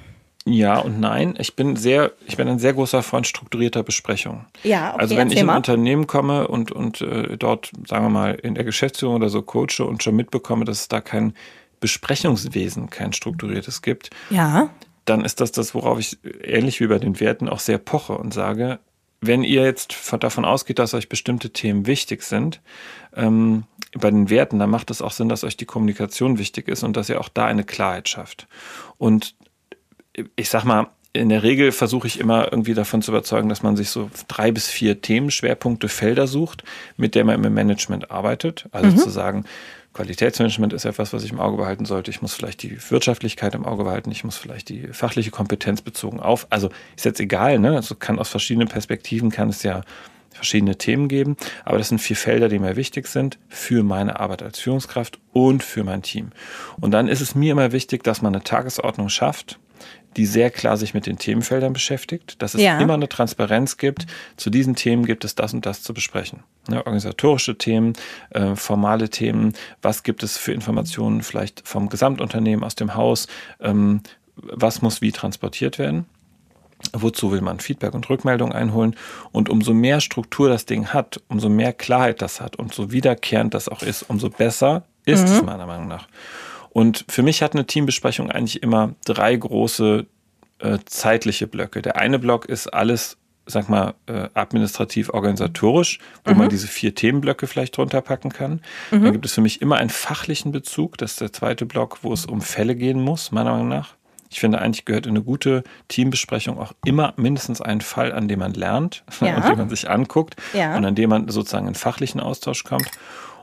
Ja 0.48 0.78
und 0.78 1.00
nein. 1.00 1.34
Ich 1.38 1.56
bin 1.56 1.74
sehr, 1.74 2.12
ich 2.26 2.36
bin 2.36 2.46
ein 2.46 2.60
sehr 2.60 2.72
großer 2.72 3.02
Freund 3.02 3.26
strukturierter 3.26 3.82
Besprechungen. 3.82 4.46
Ja, 4.62 4.92
okay, 4.92 5.00
Also 5.00 5.16
wenn 5.16 5.30
ich 5.30 5.40
in 5.40 5.50
ein 5.50 5.56
Unternehmen 5.56 6.06
komme 6.06 6.46
und, 6.46 6.70
und 6.70 7.00
äh, 7.00 7.36
dort, 7.36 7.72
sagen 7.86 8.04
wir 8.04 8.10
mal, 8.10 8.34
in 8.34 8.54
der 8.54 8.62
Geschäftsführung 8.62 9.16
oder 9.16 9.28
so 9.28 9.42
coache 9.42 9.84
und 9.84 10.04
schon 10.04 10.14
mitbekomme, 10.14 10.64
dass 10.64 10.82
es 10.82 10.88
da 10.88 11.00
kein 11.00 11.34
Besprechungswesen 11.80 12.90
kein 12.90 13.12
strukturiertes 13.12 13.82
gibt, 13.82 14.10
ja. 14.30 14.70
dann 15.04 15.24
ist 15.24 15.40
das 15.40 15.52
das, 15.52 15.74
worauf 15.74 15.98
ich 15.98 16.18
ähnlich 16.42 16.80
wie 16.80 16.86
bei 16.86 16.98
den 16.98 17.20
Werten 17.20 17.48
auch 17.48 17.60
sehr 17.60 17.78
poche 17.78 18.16
und 18.16 18.32
sage, 18.32 18.78
wenn 19.20 19.42
ihr 19.42 19.64
jetzt 19.64 19.94
davon 20.20 20.44
ausgeht, 20.44 20.78
dass 20.78 20.94
euch 20.94 21.08
bestimmte 21.08 21.50
Themen 21.50 21.86
wichtig 21.86 22.22
sind, 22.22 22.60
ähm, 23.14 23.64
bei 23.94 24.10
den 24.10 24.28
Werten, 24.30 24.58
dann 24.58 24.70
macht 24.70 24.90
es 24.90 25.00
auch 25.00 25.10
Sinn, 25.10 25.28
dass 25.28 25.44
euch 25.44 25.56
die 25.56 25.64
Kommunikation 25.64 26.38
wichtig 26.38 26.68
ist 26.68 26.82
und 26.82 26.96
dass 26.96 27.08
ihr 27.08 27.20
auch 27.20 27.30
da 27.30 27.46
eine 27.46 27.64
Klarheit 27.64 28.08
schafft. 28.08 28.46
Und 28.98 29.34
ich 30.36 30.48
sag 30.48 30.64
mal, 30.64 30.88
in 31.12 31.30
der 31.30 31.42
Regel 31.42 31.72
versuche 31.72 32.06
ich 32.06 32.20
immer 32.20 32.52
irgendwie 32.52 32.74
davon 32.74 33.00
zu 33.00 33.10
überzeugen, 33.10 33.48
dass 33.48 33.62
man 33.62 33.76
sich 33.76 33.88
so 33.88 34.10
drei 34.28 34.52
bis 34.52 34.68
vier 34.68 35.00
Themen, 35.00 35.30
Schwerpunkte, 35.30 35.88
Felder 35.88 36.26
sucht, 36.26 36.62
mit 36.96 37.14
der 37.14 37.24
man 37.24 37.42
im 37.42 37.54
Management 37.54 38.10
arbeitet. 38.10 38.66
Also 38.70 38.90
mhm. 38.90 38.96
zu 38.98 39.10
sagen, 39.10 39.44
Qualitätsmanagement 39.96 40.74
ist 40.74 40.84
etwas, 40.84 41.14
was 41.14 41.24
ich 41.24 41.32
im 41.32 41.40
Auge 41.40 41.56
behalten 41.56 41.86
sollte. 41.86 42.10
Ich 42.10 42.20
muss 42.20 42.34
vielleicht 42.34 42.62
die 42.62 42.78
Wirtschaftlichkeit 42.90 43.54
im 43.54 43.64
Auge 43.64 43.84
behalten. 43.84 44.10
Ich 44.10 44.24
muss 44.24 44.36
vielleicht 44.36 44.68
die 44.68 44.88
fachliche 44.88 45.30
Kompetenz 45.30 45.80
bezogen 45.80 46.20
auf. 46.20 46.46
Also 46.50 46.68
ist 46.96 47.06
jetzt 47.06 47.18
egal, 47.18 47.58
ne? 47.58 47.76
Also 47.76 47.94
kann 47.94 48.18
aus 48.18 48.28
verschiedenen 48.28 48.68
Perspektiven 48.68 49.30
kann 49.30 49.48
es 49.48 49.62
ja 49.62 49.80
verschiedene 50.32 50.76
Themen 50.76 51.08
geben. 51.08 51.36
Aber 51.64 51.78
das 51.78 51.88
sind 51.88 51.98
vier 51.98 52.16
Felder, 52.16 52.50
die 52.50 52.58
mir 52.58 52.76
wichtig 52.76 53.06
sind 53.06 53.38
für 53.48 53.82
meine 53.82 54.20
Arbeit 54.20 54.42
als 54.42 54.58
Führungskraft 54.58 55.18
und 55.32 55.62
für 55.62 55.82
mein 55.82 56.02
Team. 56.02 56.30
Und 56.78 56.90
dann 56.90 57.08
ist 57.08 57.22
es 57.22 57.34
mir 57.34 57.52
immer 57.52 57.72
wichtig, 57.72 58.04
dass 58.04 58.20
man 58.20 58.34
eine 58.34 58.44
Tagesordnung 58.44 59.08
schafft, 59.08 59.58
die 60.16 60.26
sehr 60.26 60.50
klar 60.50 60.76
sich 60.76 60.94
mit 60.94 61.06
den 61.06 61.18
Themenfeldern 61.18 61.72
beschäftigt, 61.72 62.40
dass 62.40 62.54
es 62.54 62.62
ja. 62.62 62.78
immer 62.80 62.94
eine 62.94 63.08
Transparenz 63.08 63.76
gibt. 63.76 64.06
Zu 64.36 64.50
diesen 64.50 64.74
Themen 64.74 65.04
gibt 65.04 65.24
es 65.24 65.34
das 65.34 65.52
und 65.52 65.66
das 65.66 65.82
zu 65.82 65.92
besprechen. 65.92 66.42
Ja, 66.70 66.78
organisatorische 66.78 67.58
Themen, 67.58 67.92
äh, 68.30 68.56
formale 68.56 69.08
Themen, 69.08 69.52
was 69.82 70.02
gibt 70.02 70.22
es 70.22 70.38
für 70.38 70.52
Informationen 70.52 71.22
vielleicht 71.22 71.66
vom 71.66 71.88
Gesamtunternehmen 71.88 72.64
aus 72.64 72.74
dem 72.74 72.94
Haus, 72.94 73.28
ähm, 73.60 74.00
was 74.36 74.82
muss 74.82 75.00
wie 75.00 75.12
transportiert 75.12 75.78
werden. 75.78 76.06
Wozu 76.92 77.32
will 77.32 77.40
man 77.40 77.58
Feedback 77.58 77.94
und 77.94 78.08
Rückmeldung 78.10 78.52
einholen? 78.52 78.96
Und 79.32 79.48
umso 79.48 79.72
mehr 79.72 80.00
Struktur 80.00 80.48
das 80.48 80.66
Ding 80.66 80.88
hat, 80.88 81.22
umso 81.28 81.48
mehr 81.48 81.72
Klarheit 81.72 82.20
das 82.20 82.40
hat 82.40 82.56
und 82.56 82.74
so 82.74 82.92
wiederkehrend 82.92 83.54
das 83.54 83.68
auch 83.68 83.82
ist, 83.82 84.02
umso 84.02 84.28
besser 84.28 84.84
ist 85.06 85.26
mhm. 85.26 85.34
es 85.34 85.42
meiner 85.42 85.66
Meinung 85.66 85.88
nach. 85.88 86.06
Und 86.76 87.06
für 87.08 87.22
mich 87.22 87.40
hat 87.40 87.54
eine 87.54 87.64
Teambesprechung 87.64 88.30
eigentlich 88.30 88.62
immer 88.62 88.94
drei 89.06 89.34
große 89.34 90.04
äh, 90.58 90.78
zeitliche 90.84 91.46
Blöcke. 91.46 91.80
Der 91.80 91.96
eine 91.96 92.18
Block 92.18 92.44
ist 92.44 92.66
alles, 92.66 93.16
sag 93.46 93.70
mal, 93.70 93.94
äh, 94.04 94.28
administrativ 94.34 95.08
organisatorisch, 95.08 96.00
wo 96.26 96.32
mhm. 96.32 96.38
man 96.38 96.48
diese 96.50 96.66
vier 96.66 96.94
Themenblöcke 96.94 97.46
vielleicht 97.46 97.78
drunter 97.78 98.02
packen 98.02 98.28
kann. 98.30 98.60
Mhm. 98.90 99.04
Dann 99.04 99.12
gibt 99.12 99.24
es 99.24 99.32
für 99.32 99.40
mich 99.40 99.62
immer 99.62 99.76
einen 99.76 99.88
fachlichen 99.88 100.52
Bezug. 100.52 100.98
Das 100.98 101.12
ist 101.12 101.22
der 101.22 101.32
zweite 101.32 101.64
Block, 101.64 102.00
wo 102.02 102.12
es 102.12 102.26
um 102.26 102.42
Fälle 102.42 102.74
gehen 102.74 103.00
muss, 103.00 103.32
meiner 103.32 103.52
Meinung 103.52 103.68
nach. 103.68 103.94
Ich 104.28 104.38
finde, 104.38 104.60
eigentlich 104.60 104.84
gehört 104.84 105.06
in 105.06 105.12
eine 105.12 105.22
gute 105.22 105.64
Teambesprechung 105.88 106.58
auch 106.58 106.74
immer 106.84 107.14
mindestens 107.16 107.62
ein 107.62 107.80
Fall, 107.80 108.12
an 108.12 108.28
dem 108.28 108.40
man 108.40 108.52
lernt 108.52 109.02
ja. 109.22 109.36
und 109.36 109.48
den 109.48 109.56
man 109.56 109.70
sich 109.70 109.88
anguckt 109.88 110.36
ja. 110.52 110.76
und 110.76 110.84
an 110.84 110.94
dem 110.94 111.08
man 111.08 111.28
sozusagen 111.30 111.68
in 111.68 111.74
fachlichen 111.74 112.20
Austausch 112.20 112.64
kommt. 112.64 112.90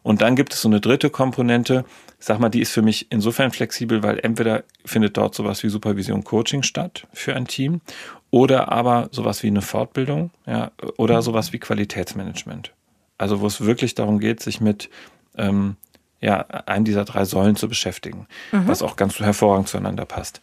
Und 0.04 0.22
dann 0.22 0.36
gibt 0.36 0.54
es 0.54 0.62
so 0.62 0.68
eine 0.68 0.82
dritte 0.82 1.10
Komponente, 1.10 1.86
sag 2.20 2.40
mal, 2.40 2.50
die 2.50 2.62
ist 2.62 2.72
für 2.72 2.82
mich 2.82 3.08
insofern 3.10 3.52
flexibel, 3.52 4.04
weil 4.04 4.20
entweder 4.20 4.64
findet 4.86 5.18
dort 5.18 5.34
sowas 5.34 5.64
wie 5.64 5.70
Supervision 5.70 6.24
Coaching 6.24 6.62
statt 6.62 7.08
für 7.14 7.36
ein 7.36 7.48
Team 7.48 7.82
oder 8.30 8.72
aber 8.72 9.10
sowas 9.12 9.44
wie 9.44 9.48
eine 9.48 9.62
Fortbildung, 9.62 10.32
ja, 10.46 10.72
oder 10.98 11.22
sowas 11.22 11.54
wie 11.54 11.60
Qualitätsmanagement. 11.60 12.74
Also 13.18 13.42
wo 13.42 13.48
es 13.48 13.62
wirklich 13.62 13.96
darum 13.96 14.20
geht, 14.20 14.42
sich 14.42 14.60
mit 14.60 14.90
ähm, 15.38 15.78
ja, 16.20 16.40
einem 16.66 16.86
dieser 16.86 17.06
drei 17.06 17.26
Säulen 17.26 17.56
zu 17.56 17.68
beschäftigen, 17.68 18.28
mhm. 18.52 18.68
was 18.68 18.82
auch 18.82 18.96
ganz 18.96 19.20
hervorragend 19.20 19.68
zueinander 19.68 20.06
passt. 20.06 20.42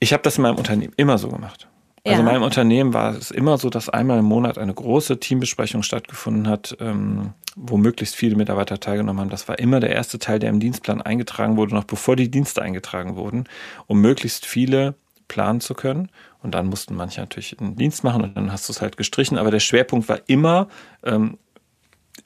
Ich 0.00 0.12
habe 0.12 0.22
das 0.22 0.36
in 0.36 0.42
meinem 0.42 0.56
Unternehmen 0.56 0.92
immer 0.96 1.18
so 1.18 1.28
gemacht. 1.28 1.67
Also 2.04 2.20
in 2.20 2.24
meinem 2.24 2.42
Unternehmen 2.42 2.94
war 2.94 3.14
es 3.14 3.30
immer 3.30 3.58
so, 3.58 3.70
dass 3.70 3.88
einmal 3.88 4.18
im 4.18 4.24
Monat 4.24 4.58
eine 4.58 4.72
große 4.72 5.20
Teambesprechung 5.20 5.82
stattgefunden 5.82 6.48
hat, 6.48 6.76
ähm, 6.80 7.34
wo 7.56 7.76
möglichst 7.76 8.14
viele 8.14 8.36
Mitarbeiter 8.36 8.80
teilgenommen 8.80 9.20
haben. 9.20 9.30
Das 9.30 9.48
war 9.48 9.58
immer 9.58 9.80
der 9.80 9.90
erste 9.90 10.18
Teil, 10.18 10.38
der 10.38 10.50
im 10.50 10.60
Dienstplan 10.60 11.02
eingetragen 11.02 11.56
wurde, 11.56 11.74
noch 11.74 11.84
bevor 11.84 12.16
die 12.16 12.30
Dienste 12.30 12.62
eingetragen 12.62 13.16
wurden, 13.16 13.44
um 13.86 14.00
möglichst 14.00 14.46
viele 14.46 14.94
planen 15.26 15.60
zu 15.60 15.74
können. 15.74 16.08
Und 16.42 16.54
dann 16.54 16.66
mussten 16.66 16.94
manche 16.94 17.20
natürlich 17.20 17.58
einen 17.58 17.76
Dienst 17.76 18.04
machen 18.04 18.22
und 18.22 18.36
dann 18.36 18.52
hast 18.52 18.68
du 18.68 18.72
es 18.72 18.80
halt 18.80 18.96
gestrichen. 18.96 19.38
Aber 19.38 19.50
der 19.50 19.60
Schwerpunkt 19.60 20.08
war 20.08 20.20
immer 20.26 20.68
ähm, 21.02 21.38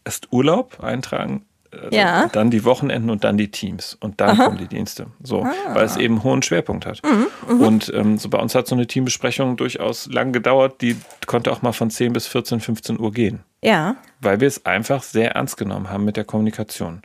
erst 0.04 0.32
Urlaub 0.32 0.82
eintragen, 0.82 1.44
also 1.72 1.96
ja. 1.96 2.28
dann 2.28 2.50
die 2.50 2.64
Wochenenden 2.64 3.11
und 3.11 3.24
dann 3.24 3.37
die 3.37 3.50
Teams 3.50 3.96
und 4.00 4.20
dann 4.20 4.30
Aha. 4.30 4.44
kommen 4.44 4.58
die 4.58 4.66
Dienste. 4.66 5.06
So, 5.22 5.42
ah. 5.42 5.52
weil 5.74 5.85
es 5.85 5.96
eben 5.96 6.14
einen 6.14 6.24
hohen 6.24 6.42
Schwerpunkt 6.42 6.87
hat. 6.87 7.00
Mhm, 7.02 7.56
mh. 7.56 7.66
Und 7.66 7.92
ähm, 7.94 8.18
so 8.18 8.28
bei 8.28 8.38
uns 8.38 8.54
hat 8.54 8.66
so 8.66 8.74
eine 8.74 8.87
Teambesprechung 8.87 9.56
durchaus 9.56 10.06
lang 10.06 10.32
gedauert. 10.32 10.80
Die 10.82 10.96
konnte 11.26 11.50
auch 11.50 11.62
mal 11.62 11.72
von 11.72 11.90
10 11.90 12.12
bis 12.12 12.26
14, 12.26 12.61
15 12.61 13.00
Uhr 13.00 13.12
gehen. 13.12 13.40
Ja. 13.62 13.96
Weil 14.20 14.40
wir 14.40 14.48
es 14.48 14.66
einfach 14.66 15.02
sehr 15.02 15.32
ernst 15.32 15.56
genommen 15.56 15.90
haben 15.90 16.04
mit 16.04 16.16
der 16.16 16.24
Kommunikation. 16.24 17.02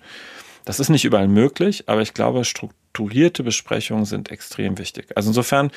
Das 0.65 0.79
ist 0.81 0.89
nicht 0.89 1.05
überall 1.05 1.29
möglich, 1.29 1.85
aber 1.87 2.01
ich 2.01 2.13
glaube, 2.13 2.43
strukturierte 2.43 3.43
Besprechungen 3.43 4.03
sind 4.03 4.31
extrem 4.31 4.77
wichtig. 4.77 5.07
Also 5.15 5.29
insofern 5.29 5.71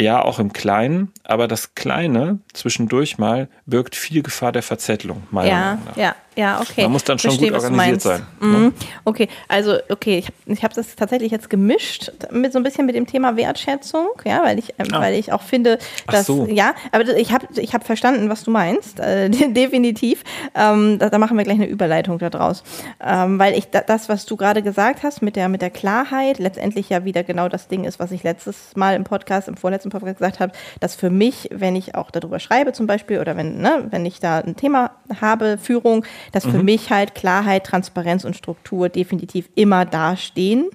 ja, 0.00 0.22
auch 0.22 0.38
im 0.38 0.52
Kleinen, 0.52 1.12
aber 1.24 1.46
das 1.46 1.74
Kleine 1.74 2.38
zwischendurch 2.52 3.18
mal 3.18 3.48
birgt 3.66 3.94
viel 3.94 4.22
Gefahr 4.22 4.50
der 4.50 4.62
Verzettelung, 4.62 5.24
meiner 5.30 5.48
ja, 5.48 5.60
Meinung 5.60 5.84
nach. 5.84 5.96
Ja, 5.96 6.16
ja, 6.40 6.58
okay. 6.58 6.82
Man 6.82 6.92
muss 6.92 7.04
dann 7.04 7.18
schon 7.18 7.32
Verstehe, 7.32 7.50
gut 7.50 7.62
organisiert 7.62 8.00
sein. 8.00 8.26
Ne? 8.40 8.46
Mhm. 8.46 8.74
Okay, 9.04 9.28
also 9.46 9.76
okay, 9.90 10.18
ich 10.18 10.26
habe 10.26 10.36
ich 10.46 10.64
hab 10.64 10.72
das 10.72 10.96
tatsächlich 10.96 11.30
jetzt 11.30 11.50
gemischt 11.50 12.12
mit 12.30 12.54
so 12.54 12.58
ein 12.58 12.62
bisschen 12.62 12.86
mit 12.86 12.94
dem 12.94 13.06
Thema 13.06 13.36
Wertschätzung, 13.36 14.08
ja, 14.24 14.42
weil 14.42 14.58
ich, 14.58 14.74
ähm, 14.78 14.86
ah. 14.92 15.00
weil 15.00 15.14
ich 15.14 15.32
auch 15.32 15.42
finde, 15.42 15.78
dass 16.06 16.26
so. 16.26 16.46
ja, 16.46 16.74
aber 16.92 17.06
ich 17.14 17.32
habe 17.32 17.46
ich 17.56 17.74
hab 17.74 17.84
verstanden, 17.84 18.30
was 18.30 18.44
du 18.44 18.50
meinst, 18.50 19.00
äh, 19.00 19.28
definitiv. 19.50 20.24
Ähm, 20.54 20.98
da, 20.98 21.10
da, 21.10 21.18
machen 21.18 21.36
wir 21.36 21.44
gleich 21.44 21.58
eine 21.58 21.66
Überleitung 21.66 22.18
daraus, 22.18 22.62
ähm, 23.04 23.38
weil 23.38 23.54
ich 23.54 23.68
da, 23.70 23.82
das, 23.82 24.08
was 24.08 24.24
du 24.24 24.36
gerade 24.36 24.62
gesagt 24.62 25.02
hast 25.02 25.20
mit 25.20 25.36
der 25.36 25.50
mit 25.50 25.60
der 25.60 25.70
Klarheit, 25.70 26.38
letztendlich 26.38 26.88
ja 26.88 27.04
wieder 27.04 27.22
genau 27.22 27.50
das 27.50 27.68
Ding 27.68 27.84
ist, 27.84 27.98
was 27.98 28.12
ich 28.12 28.22
letztes 28.22 28.74
Mal 28.76 28.96
im 28.96 29.04
Podcast, 29.04 29.46
im 29.46 29.58
vorletzten 29.58 29.90
Podcast 29.90 30.16
gesagt 30.16 30.40
habe, 30.40 30.52
dass 30.80 30.94
für 30.94 31.10
mich, 31.10 31.50
wenn 31.52 31.76
ich 31.76 31.94
auch 31.94 32.10
darüber 32.10 32.38
schreibe 32.38 32.72
zum 32.72 32.86
Beispiel 32.86 33.20
oder 33.20 33.36
wenn 33.36 33.58
ne, 33.58 33.88
wenn 33.90 34.06
ich 34.06 34.20
da 34.20 34.38
ein 34.38 34.56
Thema 34.56 34.92
habe, 35.20 35.58
Führung, 35.58 36.06
dass 36.32 36.46
mhm. 36.46 36.50
für 36.50 36.62
mich 36.62 36.90
halt 36.90 37.14
Klarheit, 37.14 37.64
Transparenz 37.64 38.24
und 38.24 38.36
Struktur 38.36 38.88
definitiv 38.88 39.48
immer 39.54 39.84
dastehen, 39.84 40.68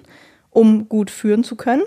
um 0.50 0.88
gut 0.88 1.10
führen 1.10 1.44
zu 1.44 1.56
können. 1.56 1.82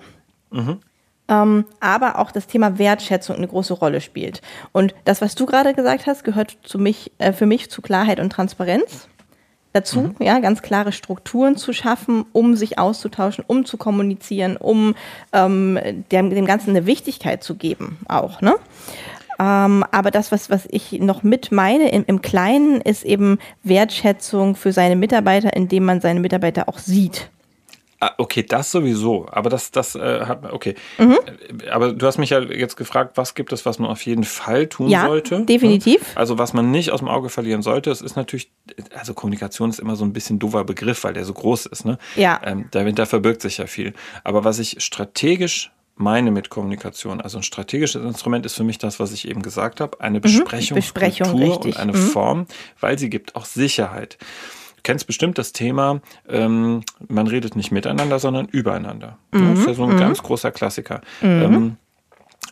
Mhm. 0.52 0.80
Ähm, 1.28 1.66
aber 1.80 2.18
auch 2.18 2.32
das 2.32 2.48
Thema 2.48 2.80
Wertschätzung 2.80 3.36
eine 3.36 3.48
große 3.48 3.74
Rolle 3.74 4.02
spielt. 4.02 4.42
Und 4.72 4.96
das, 5.06 5.22
was 5.22 5.36
du 5.36 5.46
gerade 5.46 5.74
gesagt 5.74 6.08
hast, 6.08 6.24
gehört 6.24 6.58
zu 6.64 6.80
mich, 6.80 7.12
äh, 7.20 7.34
für 7.34 7.46
mich 7.46 7.70
zu 7.70 7.82
Klarheit 7.82 8.20
und 8.20 8.32
Transparenz 8.32 9.08
dazu, 9.74 10.02
mhm. 10.02 10.16
ja, 10.20 10.40
ganz 10.40 10.62
klare 10.62 10.92
Strukturen 10.92 11.56
zu 11.56 11.74
schaffen, 11.74 12.26
um 12.32 12.56
sich 12.56 12.80
auszutauschen, 12.80 13.44
um 13.46 13.66
zu 13.66 13.78
kommunizieren, 13.78 14.58
um 14.58 14.96
ähm, 15.32 15.80
dem, 16.12 16.32
dem 16.32 16.46
Ganzen 16.46 16.72
eine 16.72 16.86
Wichtigkeit 16.86 17.44
zu 17.44 17.56
geben, 17.56 18.00
auch, 18.08 18.42
ne? 18.42 18.56
Ähm, 19.40 19.86
aber 19.92 20.12
das, 20.12 20.32
was, 20.32 20.50
was 20.50 20.68
ich 20.70 20.92
noch 20.94 21.24
mit 21.24 21.52
meine 21.52 21.92
im, 21.92 22.04
im 22.06 22.22
Kleinen, 22.22 22.82
ist 22.82 23.04
eben 23.04 23.40
Wertschätzung 23.64 24.56
für 24.56 24.74
seine 24.74 24.96
Mitarbeiter, 24.96 25.56
indem 25.56 25.86
man 25.86 26.02
seine 26.02 26.20
Mitarbeiter 26.20 26.68
auch 26.68 26.78
sieht. 26.78 27.30
Ah, 28.02 28.14
okay, 28.18 28.44
das 28.44 28.72
sowieso. 28.72 29.28
Aber 29.30 29.50
das, 29.50 29.72
das 29.72 29.96
äh, 29.96 30.22
hat, 30.26 30.54
okay. 30.54 30.76
Mhm. 30.98 31.18
Äh, 31.66 31.70
aber 31.70 31.92
du 31.92 32.06
hast 32.06 32.18
mich 32.18 32.30
ja 32.30 32.40
jetzt 32.40 32.78
gefragt, 32.78 33.18
was 33.18 33.36
gibt 33.36 33.52
es, 33.52 33.66
was 33.66 33.78
man 33.78 33.90
auf 33.90 34.02
jeden 34.04 34.24
Fall 34.24 34.68
tun 34.68 34.88
ja, 34.88 35.06
sollte? 35.06 35.42
Definitiv. 35.44 36.16
Also 36.16 36.38
was 36.38 36.54
man 36.54 36.72
nicht 36.72 36.92
aus 36.92 37.00
dem 37.00 37.10
Auge 37.10 37.28
verlieren 37.28 37.62
sollte, 37.62 37.92
es 37.92 38.02
ist 38.02 38.16
natürlich, 38.16 38.52
also 38.98 39.14
Kommunikation 39.14 39.70
ist 39.70 39.80
immer 39.80 39.98
so 39.98 40.06
ein 40.06 40.14
bisschen 40.14 40.40
doofer 40.40 40.64
Begriff, 40.64 41.04
weil 41.04 41.14
der 41.14 41.26
so 41.26 41.34
groß 41.34 41.66
ist. 41.66 41.84
Ne? 41.84 41.98
Ja. 42.16 42.40
Ähm, 42.46 42.70
dahinter 42.72 43.06
verbirgt 43.06 43.42
sich 43.42 43.58
ja 43.58 43.68
viel. 43.68 43.94
Aber 44.24 44.46
was 44.46 44.60
ich 44.60 44.78
strategisch 44.80 45.72
meine 46.00 46.32
mit 46.32 46.50
Kommunikation. 46.50 47.20
Also 47.22 47.38
ein 47.38 47.44
strategisches 47.44 48.04
Instrument 48.04 48.46
ist 48.46 48.56
für 48.56 48.64
mich 48.64 48.78
das, 48.78 49.00
was 49.00 49.12
ich 49.12 49.28
eben 49.28 49.42
gesagt 49.42 49.82
habe, 49.82 50.00
eine 50.00 50.22
Besprechung, 50.22 50.78
mhm, 50.78 50.82
Besprechung 50.82 51.52
und 51.52 51.78
eine 51.78 51.92
mhm. 51.92 51.98
Form, 51.98 52.46
weil 52.80 52.98
sie 52.98 53.10
gibt 53.10 53.36
auch 53.36 53.46
Sicherheit. 53.46 54.18
Du 54.78 54.84
kennst 54.84 55.08
bestimmt 55.08 55.38
das 55.38 55.52
Thema, 55.52 56.00
ähm, 56.30 56.84
man 57.10 57.28
redet 57.28 57.58
nicht 57.58 57.72
miteinander, 57.72 58.18
sondern 58.18 58.48
übereinander. 58.48 59.18
Mhm. 59.34 59.50
Das 59.50 59.60
ist 59.60 59.68
ja 59.68 59.74
so 59.74 59.84
ein 59.84 59.96
mhm. 59.96 60.00
ganz 60.00 60.24
großer 60.24 60.52
Klassiker. 60.52 61.02
Mhm. 61.22 61.42
Ähm, 61.42 61.78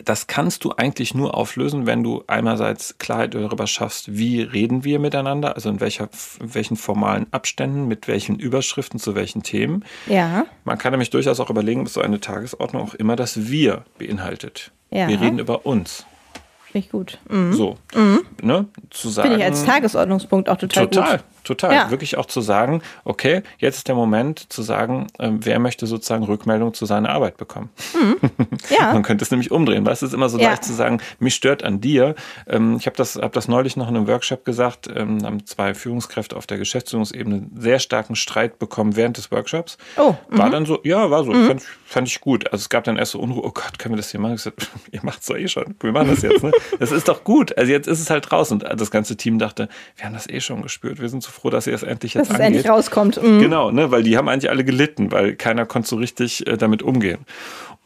das 0.06 0.28
kannst 0.28 0.64
du 0.64 0.74
eigentlich 0.76 1.14
nur 1.14 1.36
auflösen, 1.36 1.86
wenn 1.86 2.04
du 2.04 2.24
einerseits 2.28 2.98
Klarheit 2.98 3.34
darüber 3.34 3.68
schaffst, 3.68 4.18
wie 4.18 4.42
reden 4.42 4.84
wir 4.84 5.00
miteinander, 5.00 5.56
also 5.56 5.70
in, 5.70 5.80
welcher, 5.80 6.10
in 6.40 6.54
welchen 6.54 6.78
formalen 6.78 7.28
Abständen, 7.32 7.88
mit 7.88 8.08
welchen 8.08 8.38
Überschriften 8.38 9.00
zu 9.00 9.16
welchen 9.16 9.44
Themen. 9.44 9.84
Ja. 10.08 10.46
Man 10.64 10.78
kann 10.78 10.92
nämlich 10.92 11.10
durchaus 11.10 11.40
auch 11.40 11.50
überlegen, 11.50 11.84
dass 11.84 11.94
so 11.94 12.02
eine 12.02 12.20
Tagesordnung 12.20 12.84
auch 12.84 12.94
immer 12.94 13.16
das 13.16 13.50
Wir 13.50 13.86
beinhaltet. 13.98 14.72
Ja. 14.90 15.08
Wir 15.08 15.20
reden 15.20 15.40
über 15.40 15.66
uns. 15.66 16.06
Finde 16.72 16.86
ich 16.86 16.92
gut. 16.92 17.18
Mhm. 17.30 17.54
So, 17.54 17.78
mhm. 17.96 18.26
ne, 18.42 18.66
zu 18.90 19.10
sagen. 19.10 19.30
Finde 19.30 19.44
ich 19.44 19.50
als 19.50 19.64
Tagesordnungspunkt 19.64 20.50
auch 20.50 20.58
total, 20.58 20.88
total 20.88 21.18
gut. 21.18 21.26
Total. 21.48 21.74
Ja. 21.74 21.90
Wirklich 21.90 22.18
auch 22.18 22.26
zu 22.26 22.42
sagen, 22.42 22.82
okay, 23.06 23.42
jetzt 23.58 23.78
ist 23.78 23.88
der 23.88 23.96
Moment 23.96 24.52
zu 24.52 24.62
sagen, 24.64 25.08
äh, 25.18 25.30
wer 25.32 25.60
möchte 25.60 25.88
sozusagen 25.88 26.26
Rückmeldung 26.26 26.74
zu 26.74 26.86
seiner 26.86 27.10
Arbeit 27.10 27.38
bekommen. 27.38 27.70
Mhm. 27.94 28.18
Ja. 28.70 28.92
Man 28.92 29.04
könnte 29.04 29.24
es 29.24 29.32
nämlich 29.32 29.52
umdrehen, 29.52 29.86
weil 29.86 29.94
es 29.94 30.04
ist 30.04 30.14
immer 30.14 30.28
so 30.28 30.38
ja. 30.38 30.50
leicht 30.50 30.64
zu 30.64 30.74
sagen, 30.74 31.00
mich 31.20 31.36
stört 31.36 31.64
an 31.64 31.80
dir. 31.80 32.16
Ähm, 32.48 32.76
ich 32.78 32.86
habe 32.86 32.98
das, 32.98 33.16
hab 33.16 33.32
das 33.32 33.48
neulich 33.48 33.78
noch 33.78 33.88
in 33.88 33.96
einem 33.96 34.08
Workshop 34.08 34.44
gesagt, 34.44 34.90
ähm, 34.94 35.24
haben 35.24 35.46
zwei 35.46 35.74
Führungskräfte 35.74 36.36
auf 36.36 36.48
der 36.48 36.58
Geschäftsführungsebene 36.58 37.48
sehr 37.56 37.80
starken 37.80 38.16
Streit 38.16 38.60
bekommen 38.60 38.96
während 38.96 39.18
des 39.18 39.32
Workshops. 39.32 39.78
Oh. 39.96 40.16
War 40.30 40.48
mhm. 40.48 40.52
dann 40.52 40.66
so, 40.66 40.80
ja, 40.84 41.10
war 41.10 41.24
so, 41.24 41.32
mhm. 41.32 41.48
fand, 41.48 41.64
fand, 41.88 42.08
ich 42.08 42.20
gut. 42.22 42.46
Also 42.52 42.64
es 42.64 42.70
gab 42.70 42.84
dann 42.84 42.98
erst 42.98 43.14
so 43.14 43.20
Unruhe, 43.20 43.44
oh 43.44 43.52
Gott, 43.52 43.80
können 43.80 43.94
wir 43.94 43.98
das 43.98 44.12
hier 44.12 44.20
machen? 44.20 44.36
Ich 44.36 44.44
gesagt, 44.44 44.70
ihr 44.92 45.00
macht 45.04 45.22
es 45.22 45.28
doch 45.28 45.36
eh 45.38 45.48
schon, 45.48 45.76
wir 45.80 45.92
machen 45.92 46.10
das 46.10 46.22
jetzt. 46.22 46.44
Ne? 46.44 46.52
Das 46.80 46.92
ist 46.92 47.08
doch 47.08 47.24
gut. 47.24 47.58
Also 47.58 47.72
jetzt 47.72 47.88
ist 47.88 48.00
es 48.00 48.10
halt 48.10 48.32
raus. 48.32 48.52
Und 48.52 48.64
das 48.64 48.92
ganze 48.92 49.18
Team 49.18 49.40
dachte, 49.40 49.70
wir 49.96 50.06
haben 50.06 50.14
das 50.14 50.30
eh 50.30 50.40
schon 50.42 50.62
gespürt, 50.62 51.00
wir 51.02 51.10
sind 51.10 51.24
so 51.24 51.32
froh, 51.32 51.50
dass 51.50 51.68
ihr 51.68 51.74
es 51.74 51.84
endlich 51.84 52.14
jetzt 52.14 52.30
Dass 52.30 52.36
angeht. 52.36 52.42
es 52.42 52.56
endlich 52.56 52.72
rauskommt. 52.72 53.22
Mhm. 53.22 53.40
Genau, 53.40 53.72
ne, 53.72 53.92
weil 53.92 54.04
die 54.04 54.18
haben 54.18 54.28
eigentlich 54.30 54.50
alle 54.50 54.64
gelitten, 54.64 55.12
weil 55.12 55.36
keiner 55.36 55.66
konnte 55.66 55.88
so 55.88 55.96
richtig 55.96 56.46
äh, 56.46 56.58
damit 56.58 56.84
umgehen. 56.84 57.20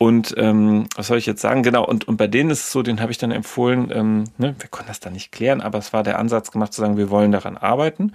Und 0.01 0.33
ähm, 0.37 0.87
was 0.95 1.05
soll 1.05 1.19
ich 1.19 1.27
jetzt 1.27 1.41
sagen? 1.41 1.61
Genau, 1.61 1.85
und, 1.85 2.07
und 2.07 2.17
bei 2.17 2.25
denen 2.25 2.49
ist 2.49 2.61
es 2.61 2.71
so, 2.71 2.81
den 2.81 3.01
habe 3.01 3.11
ich 3.11 3.19
dann 3.19 3.29
empfohlen, 3.29 3.91
ähm, 3.93 4.23
ne, 4.39 4.55
wir 4.57 4.67
konnten 4.67 4.87
das 4.87 4.99
dann 4.99 5.13
nicht 5.13 5.31
klären, 5.31 5.61
aber 5.61 5.77
es 5.77 5.93
war 5.93 6.01
der 6.01 6.17
Ansatz 6.17 6.49
gemacht 6.49 6.73
zu 6.73 6.81
sagen, 6.81 6.97
wir 6.97 7.11
wollen 7.11 7.31
daran 7.31 7.55
arbeiten. 7.55 8.13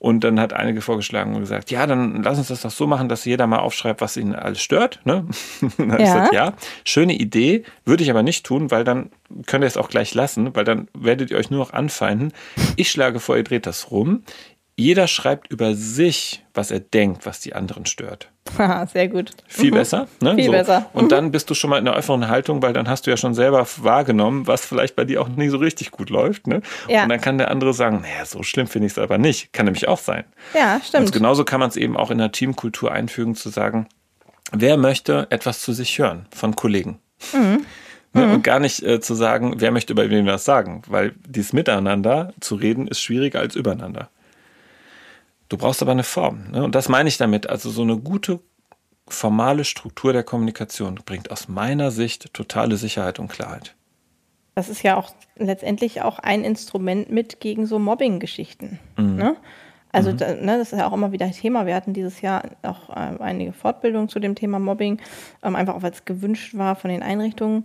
Und 0.00 0.24
dann 0.24 0.40
hat 0.40 0.52
einige 0.52 0.80
vorgeschlagen 0.80 1.36
und 1.36 1.40
gesagt, 1.42 1.70
ja, 1.70 1.86
dann 1.86 2.24
lass 2.24 2.38
uns 2.38 2.48
das 2.48 2.62
doch 2.62 2.72
so 2.72 2.88
machen, 2.88 3.08
dass 3.08 3.24
jeder 3.24 3.46
mal 3.46 3.60
aufschreibt, 3.60 4.00
was 4.00 4.16
ihn 4.16 4.34
alles 4.34 4.60
stört. 4.60 4.98
Ne? 5.04 5.26
dann 5.78 5.90
ja. 5.90 5.94
ich 5.94 6.04
gesagt, 6.06 6.34
ja, 6.34 6.54
schöne 6.82 7.14
Idee, 7.14 7.62
würde 7.84 8.02
ich 8.02 8.10
aber 8.10 8.24
nicht 8.24 8.44
tun, 8.44 8.72
weil 8.72 8.82
dann 8.82 9.10
könnt 9.46 9.62
ihr 9.62 9.68
es 9.68 9.76
auch 9.76 9.90
gleich 9.90 10.14
lassen, 10.14 10.56
weil 10.56 10.64
dann 10.64 10.88
werdet 10.92 11.30
ihr 11.30 11.36
euch 11.36 11.50
nur 11.50 11.60
noch 11.60 11.72
anfeinden. 11.72 12.32
Ich 12.74 12.90
schlage 12.90 13.20
vor, 13.20 13.36
ihr 13.36 13.44
dreht 13.44 13.64
das 13.64 13.92
rum 13.92 14.24
jeder 14.78 15.08
schreibt 15.08 15.50
über 15.50 15.74
sich, 15.74 16.44
was 16.54 16.70
er 16.70 16.78
denkt, 16.78 17.26
was 17.26 17.40
die 17.40 17.52
anderen 17.52 17.84
stört. 17.84 18.30
Sehr 18.92 19.08
gut. 19.08 19.32
Viel 19.48 19.72
mhm. 19.72 19.74
besser. 19.74 20.06
Ne? 20.20 20.36
Viel 20.36 20.44
so. 20.46 20.52
besser. 20.52 20.90
Und 20.92 21.06
mhm. 21.06 21.08
dann 21.08 21.30
bist 21.32 21.50
du 21.50 21.54
schon 21.54 21.70
mal 21.70 21.78
in 21.78 21.88
einer 21.88 21.96
offenen 21.96 22.28
Haltung, 22.28 22.62
weil 22.62 22.72
dann 22.72 22.88
hast 22.88 23.04
du 23.04 23.10
ja 23.10 23.16
schon 23.16 23.34
selber 23.34 23.66
wahrgenommen, 23.78 24.46
was 24.46 24.64
vielleicht 24.64 24.94
bei 24.94 25.04
dir 25.04 25.20
auch 25.20 25.28
nicht 25.28 25.50
so 25.50 25.56
richtig 25.56 25.90
gut 25.90 26.10
läuft. 26.10 26.46
Ne? 26.46 26.62
Ja. 26.86 27.02
Und 27.02 27.08
dann 27.08 27.20
kann 27.20 27.38
der 27.38 27.50
andere 27.50 27.74
sagen, 27.74 28.02
naja, 28.02 28.24
so 28.24 28.44
schlimm 28.44 28.68
finde 28.68 28.86
ich 28.86 28.92
es 28.92 28.98
aber 28.98 29.18
nicht. 29.18 29.52
Kann 29.52 29.64
nämlich 29.64 29.88
auch 29.88 29.98
sein. 29.98 30.24
Ja, 30.54 30.80
stimmt. 30.80 31.06
Und 31.06 31.12
genauso 31.12 31.44
kann 31.44 31.58
man 31.58 31.70
es 31.70 31.76
eben 31.76 31.96
auch 31.96 32.12
in 32.12 32.18
der 32.18 32.30
Teamkultur 32.30 32.92
einfügen, 32.92 33.34
zu 33.34 33.48
sagen, 33.48 33.88
wer 34.52 34.76
möchte 34.76 35.26
etwas 35.30 35.60
zu 35.60 35.72
sich 35.72 35.98
hören 35.98 36.26
von 36.32 36.54
Kollegen? 36.54 37.00
Mhm. 37.32 37.66
Ne? 38.12 38.32
Und 38.32 38.44
gar 38.44 38.60
nicht 38.60 38.80
äh, 38.84 39.00
zu 39.00 39.14
sagen, 39.14 39.54
wer 39.56 39.72
möchte 39.72 39.92
über 39.92 40.08
wen 40.08 40.24
was 40.26 40.44
sagen, 40.44 40.82
weil 40.86 41.14
dieses 41.26 41.52
Miteinander 41.52 42.32
zu 42.38 42.54
reden 42.54 42.86
ist 42.86 43.00
schwieriger 43.00 43.40
als 43.40 43.56
übereinander. 43.56 44.08
Du 45.48 45.56
brauchst 45.56 45.82
aber 45.82 45.92
eine 45.92 46.04
Form. 46.04 46.50
Ne? 46.50 46.62
Und 46.62 46.74
das 46.74 46.88
meine 46.88 47.08
ich 47.08 47.16
damit. 47.16 47.48
Also 47.48 47.70
so 47.70 47.82
eine 47.82 47.96
gute 47.98 48.40
formale 49.08 49.64
Struktur 49.64 50.12
der 50.12 50.22
Kommunikation 50.22 50.96
bringt 51.06 51.30
aus 51.30 51.48
meiner 51.48 51.90
Sicht 51.90 52.32
totale 52.34 52.76
Sicherheit 52.76 53.18
und 53.18 53.28
Klarheit. 53.28 53.74
Das 54.54 54.68
ist 54.68 54.82
ja 54.82 54.96
auch 54.96 55.12
letztendlich 55.36 56.02
auch 56.02 56.18
ein 56.18 56.44
Instrument 56.44 57.10
mit 57.10 57.40
gegen 57.40 57.66
so 57.66 57.78
Mobbing-Geschichten. 57.78 58.78
Mhm. 58.96 59.16
Ne? 59.16 59.36
Also 59.92 60.12
mhm. 60.12 60.16
da, 60.18 60.34
ne, 60.34 60.58
das 60.58 60.72
ist 60.72 60.78
ja 60.78 60.86
auch 60.86 60.92
immer 60.92 61.12
wieder 61.12 61.30
Thema. 61.30 61.66
Wir 61.66 61.74
hatten 61.74 61.94
dieses 61.94 62.20
Jahr 62.20 62.42
auch 62.62 62.90
äh, 62.90 63.22
einige 63.22 63.52
Fortbildungen 63.52 64.08
zu 64.08 64.20
dem 64.20 64.34
Thema 64.34 64.58
Mobbing, 64.58 65.00
ähm, 65.42 65.56
einfach 65.56 65.74
auch 65.74 65.82
weil 65.82 65.92
es 65.92 66.04
gewünscht 66.04 66.56
war 66.56 66.76
von 66.76 66.90
den 66.90 67.02
Einrichtungen 67.02 67.64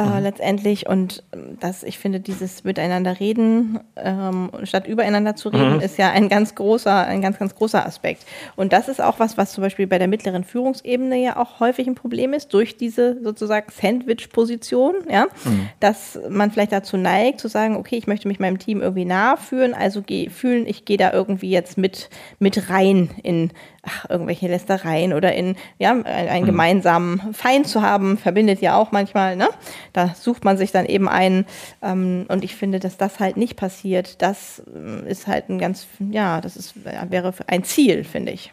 äh, 0.00 0.04
mhm. 0.04 0.22
letztendlich. 0.22 0.88
Und 0.88 1.22
ähm, 1.32 1.58
das, 1.60 1.82
ich 1.82 1.98
finde, 1.98 2.20
dieses 2.20 2.64
Miteinander 2.64 3.20
reden, 3.20 3.80
ähm, 3.96 4.50
statt 4.64 4.86
übereinander 4.86 5.36
zu 5.36 5.50
reden, 5.50 5.74
mhm. 5.74 5.80
ist 5.80 5.98
ja 5.98 6.10
ein 6.10 6.28
ganz 6.28 6.54
großer, 6.54 7.06
ein 7.06 7.20
ganz, 7.20 7.38
ganz 7.38 7.54
großer 7.54 7.84
Aspekt. 7.84 8.24
Und 8.56 8.72
das 8.72 8.88
ist 8.88 9.02
auch 9.02 9.18
was, 9.18 9.36
was 9.36 9.52
zum 9.52 9.62
Beispiel 9.62 9.86
bei 9.86 9.98
der 9.98 10.08
mittleren 10.08 10.44
Führungsebene 10.44 11.22
ja 11.22 11.36
auch 11.36 11.60
häufig 11.60 11.86
ein 11.86 11.94
Problem 11.94 12.32
ist, 12.32 12.54
durch 12.54 12.78
diese 12.78 13.22
sozusagen 13.22 13.70
Sandwich-Position, 13.70 14.94
ja, 15.10 15.26
mhm. 15.44 15.68
dass 15.80 16.18
man 16.28 16.50
vielleicht 16.50 16.72
dazu 16.72 16.96
neigt, 16.96 17.40
zu 17.40 17.48
sagen, 17.48 17.76
okay, 17.76 17.96
ich 17.96 18.06
möchte 18.06 18.26
mich 18.28 18.40
meinem 18.40 18.58
Team 18.58 18.80
irgendwie 18.80 19.04
nahe 19.04 19.36
fühlen, 19.36 19.74
also 19.74 20.00
geh, 20.02 20.30
fühlen, 20.30 20.66
ich 20.66 20.86
gehe 20.86 20.96
da 20.96 21.12
irgendwie 21.12 21.50
jetzt 21.50 21.76
mit, 21.76 22.08
mit 22.38 22.70
rein 22.70 23.10
in 23.22 23.50
ach, 23.82 24.08
irgendwelche 24.08 24.48
Lästereien 24.48 25.12
oder 25.12 25.32
in 25.32 25.56
ja, 25.78 25.92
einen 25.92 26.42
mhm. 26.42 26.46
gemeinsamen 26.46 27.32
Feind 27.32 27.66
zu 27.66 27.82
haben, 27.82 28.18
verbindet 28.18 28.60
ja 28.60 28.76
auch 28.76 28.92
manchmal, 28.92 29.36
ne? 29.36 29.48
Da 29.92 30.14
sucht 30.14 30.44
man 30.44 30.56
sich 30.56 30.72
dann 30.72 30.86
eben 30.86 31.08
einen. 31.08 31.46
Ähm, 31.82 32.26
und 32.28 32.44
ich 32.44 32.54
finde, 32.54 32.80
dass 32.80 32.96
das 32.96 33.20
halt 33.20 33.36
nicht 33.36 33.56
passiert. 33.56 34.22
Das 34.22 34.62
äh, 34.74 35.10
ist 35.10 35.26
halt 35.26 35.48
ein 35.48 35.58
ganz, 35.58 35.86
ja, 35.98 36.40
das 36.40 36.56
ist, 36.56 36.74
wäre 36.84 37.32
ein 37.46 37.64
Ziel, 37.64 38.04
finde 38.04 38.32
ich. 38.32 38.52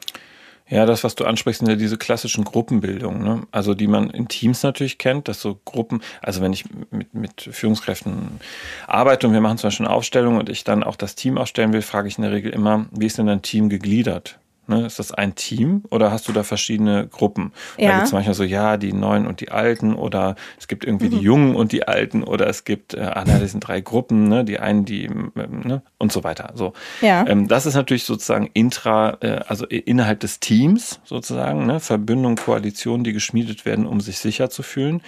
Ja, 0.70 0.86
das, 0.86 1.06
was 1.06 1.16
du 1.16 1.24
ansprichst, 1.24 1.60
sind 1.60 1.70
ja 1.70 1.76
diese 1.76 1.98
klassischen 1.98 2.44
Gruppenbildungen, 2.44 3.24
ne? 3.24 3.48
also 3.52 3.74
die 3.74 3.88
man 3.88 4.10
in 4.10 4.28
Teams 4.28 4.64
natürlich 4.64 4.98
kennt, 4.98 5.30
dass 5.30 5.40
so 5.40 5.58
Gruppen, 5.64 6.02
also 6.22 6.42
wenn 6.42 6.52
ich 6.52 6.66
mit, 6.92 7.14
mit 7.14 7.50
Führungskräften 7.52 8.42
arbeite 8.86 9.28
und 9.28 9.34
wir 9.34 9.40
machen 9.40 9.58
zum 9.58 9.68
Beispiel 9.70 9.86
eine 9.86 9.96
Aufstellung 9.96 10.38
und 10.38 10.50
ich 10.50 10.66
dann 10.66 10.84
auch 10.84 10.98
das 10.98 11.16
Team 11.16 11.38
aufstellen 11.38 11.72
will, 11.72 11.82
frage 11.82 12.10
ich 12.10 12.18
in 12.18 12.24
der 12.24 12.34
Regel 12.34 12.52
immer, 12.52 12.86
wie 12.92 13.06
ist 13.06 13.18
denn 13.18 13.28
dein 13.28 13.42
Team 13.42 13.70
gegliedert? 13.70 14.40
Ne? 14.70 14.86
Ist 14.86 15.00
das 15.00 15.12
ein 15.12 15.36
Team 15.36 15.84
oder 15.90 16.12
hast 16.12 16.28
du 16.28 16.34
da 16.34 16.44
verschiedene 16.44 17.08
Gruppen? 17.08 17.52
Ja. 17.78 17.90
Da 17.90 17.96
gibt 17.96 18.08
es 18.08 18.14
manchmal 18.14 18.36
so, 18.36 18.44
ja, 18.44 18.78
die 18.78 18.94
Neuen 18.94 19.28
und 19.28 19.42
die 19.42 19.50
Alten 19.50 19.94
oder 19.94 20.36
es 20.60 20.68
gibt 20.68 20.86
irgendwie 20.86 21.08
mhm. 21.08 21.12
die 21.12 21.20
Jungen 21.20 21.56
und 21.56 21.72
die 21.72 21.88
Alten 21.88 22.24
oder 22.24 22.48
es 22.48 22.64
gibt, 22.64 22.94
äh, 22.94 23.02
ah, 23.02 23.24
das 23.26 23.52
sind 23.52 23.62
drei 23.62 23.82
Gruppen, 23.82 24.28
ne? 24.28 24.44
die 24.44 24.60
einen, 24.60 24.86
die, 24.86 25.06
ähm, 25.06 25.32
ne? 25.36 25.82
und 25.98 26.12
so 26.12 26.24
weiter. 26.24 26.52
So. 26.56 26.74
Ja. 27.02 27.26
Ähm, 27.28 27.48
das 27.48 27.66
ist 27.66 27.76
natürlich 27.76 28.04
sozusagen 28.04 28.50
intra, 28.54 29.18
äh, 29.22 29.42
also 29.48 29.66
innerhalb 29.66 30.20
des 30.20 30.40
Teams 30.40 31.00
sozusagen, 31.04 31.66
ne? 31.66 31.80
Verbündung, 31.80 32.36
Koalition, 32.36 33.04
die 33.04 33.14
geschmiedet 33.14 33.66
werden, 33.66 33.86
um 33.86 34.02
sich 34.02 34.20
sicher 34.20 34.50
zu 34.50 34.64
fühlen 34.64 35.02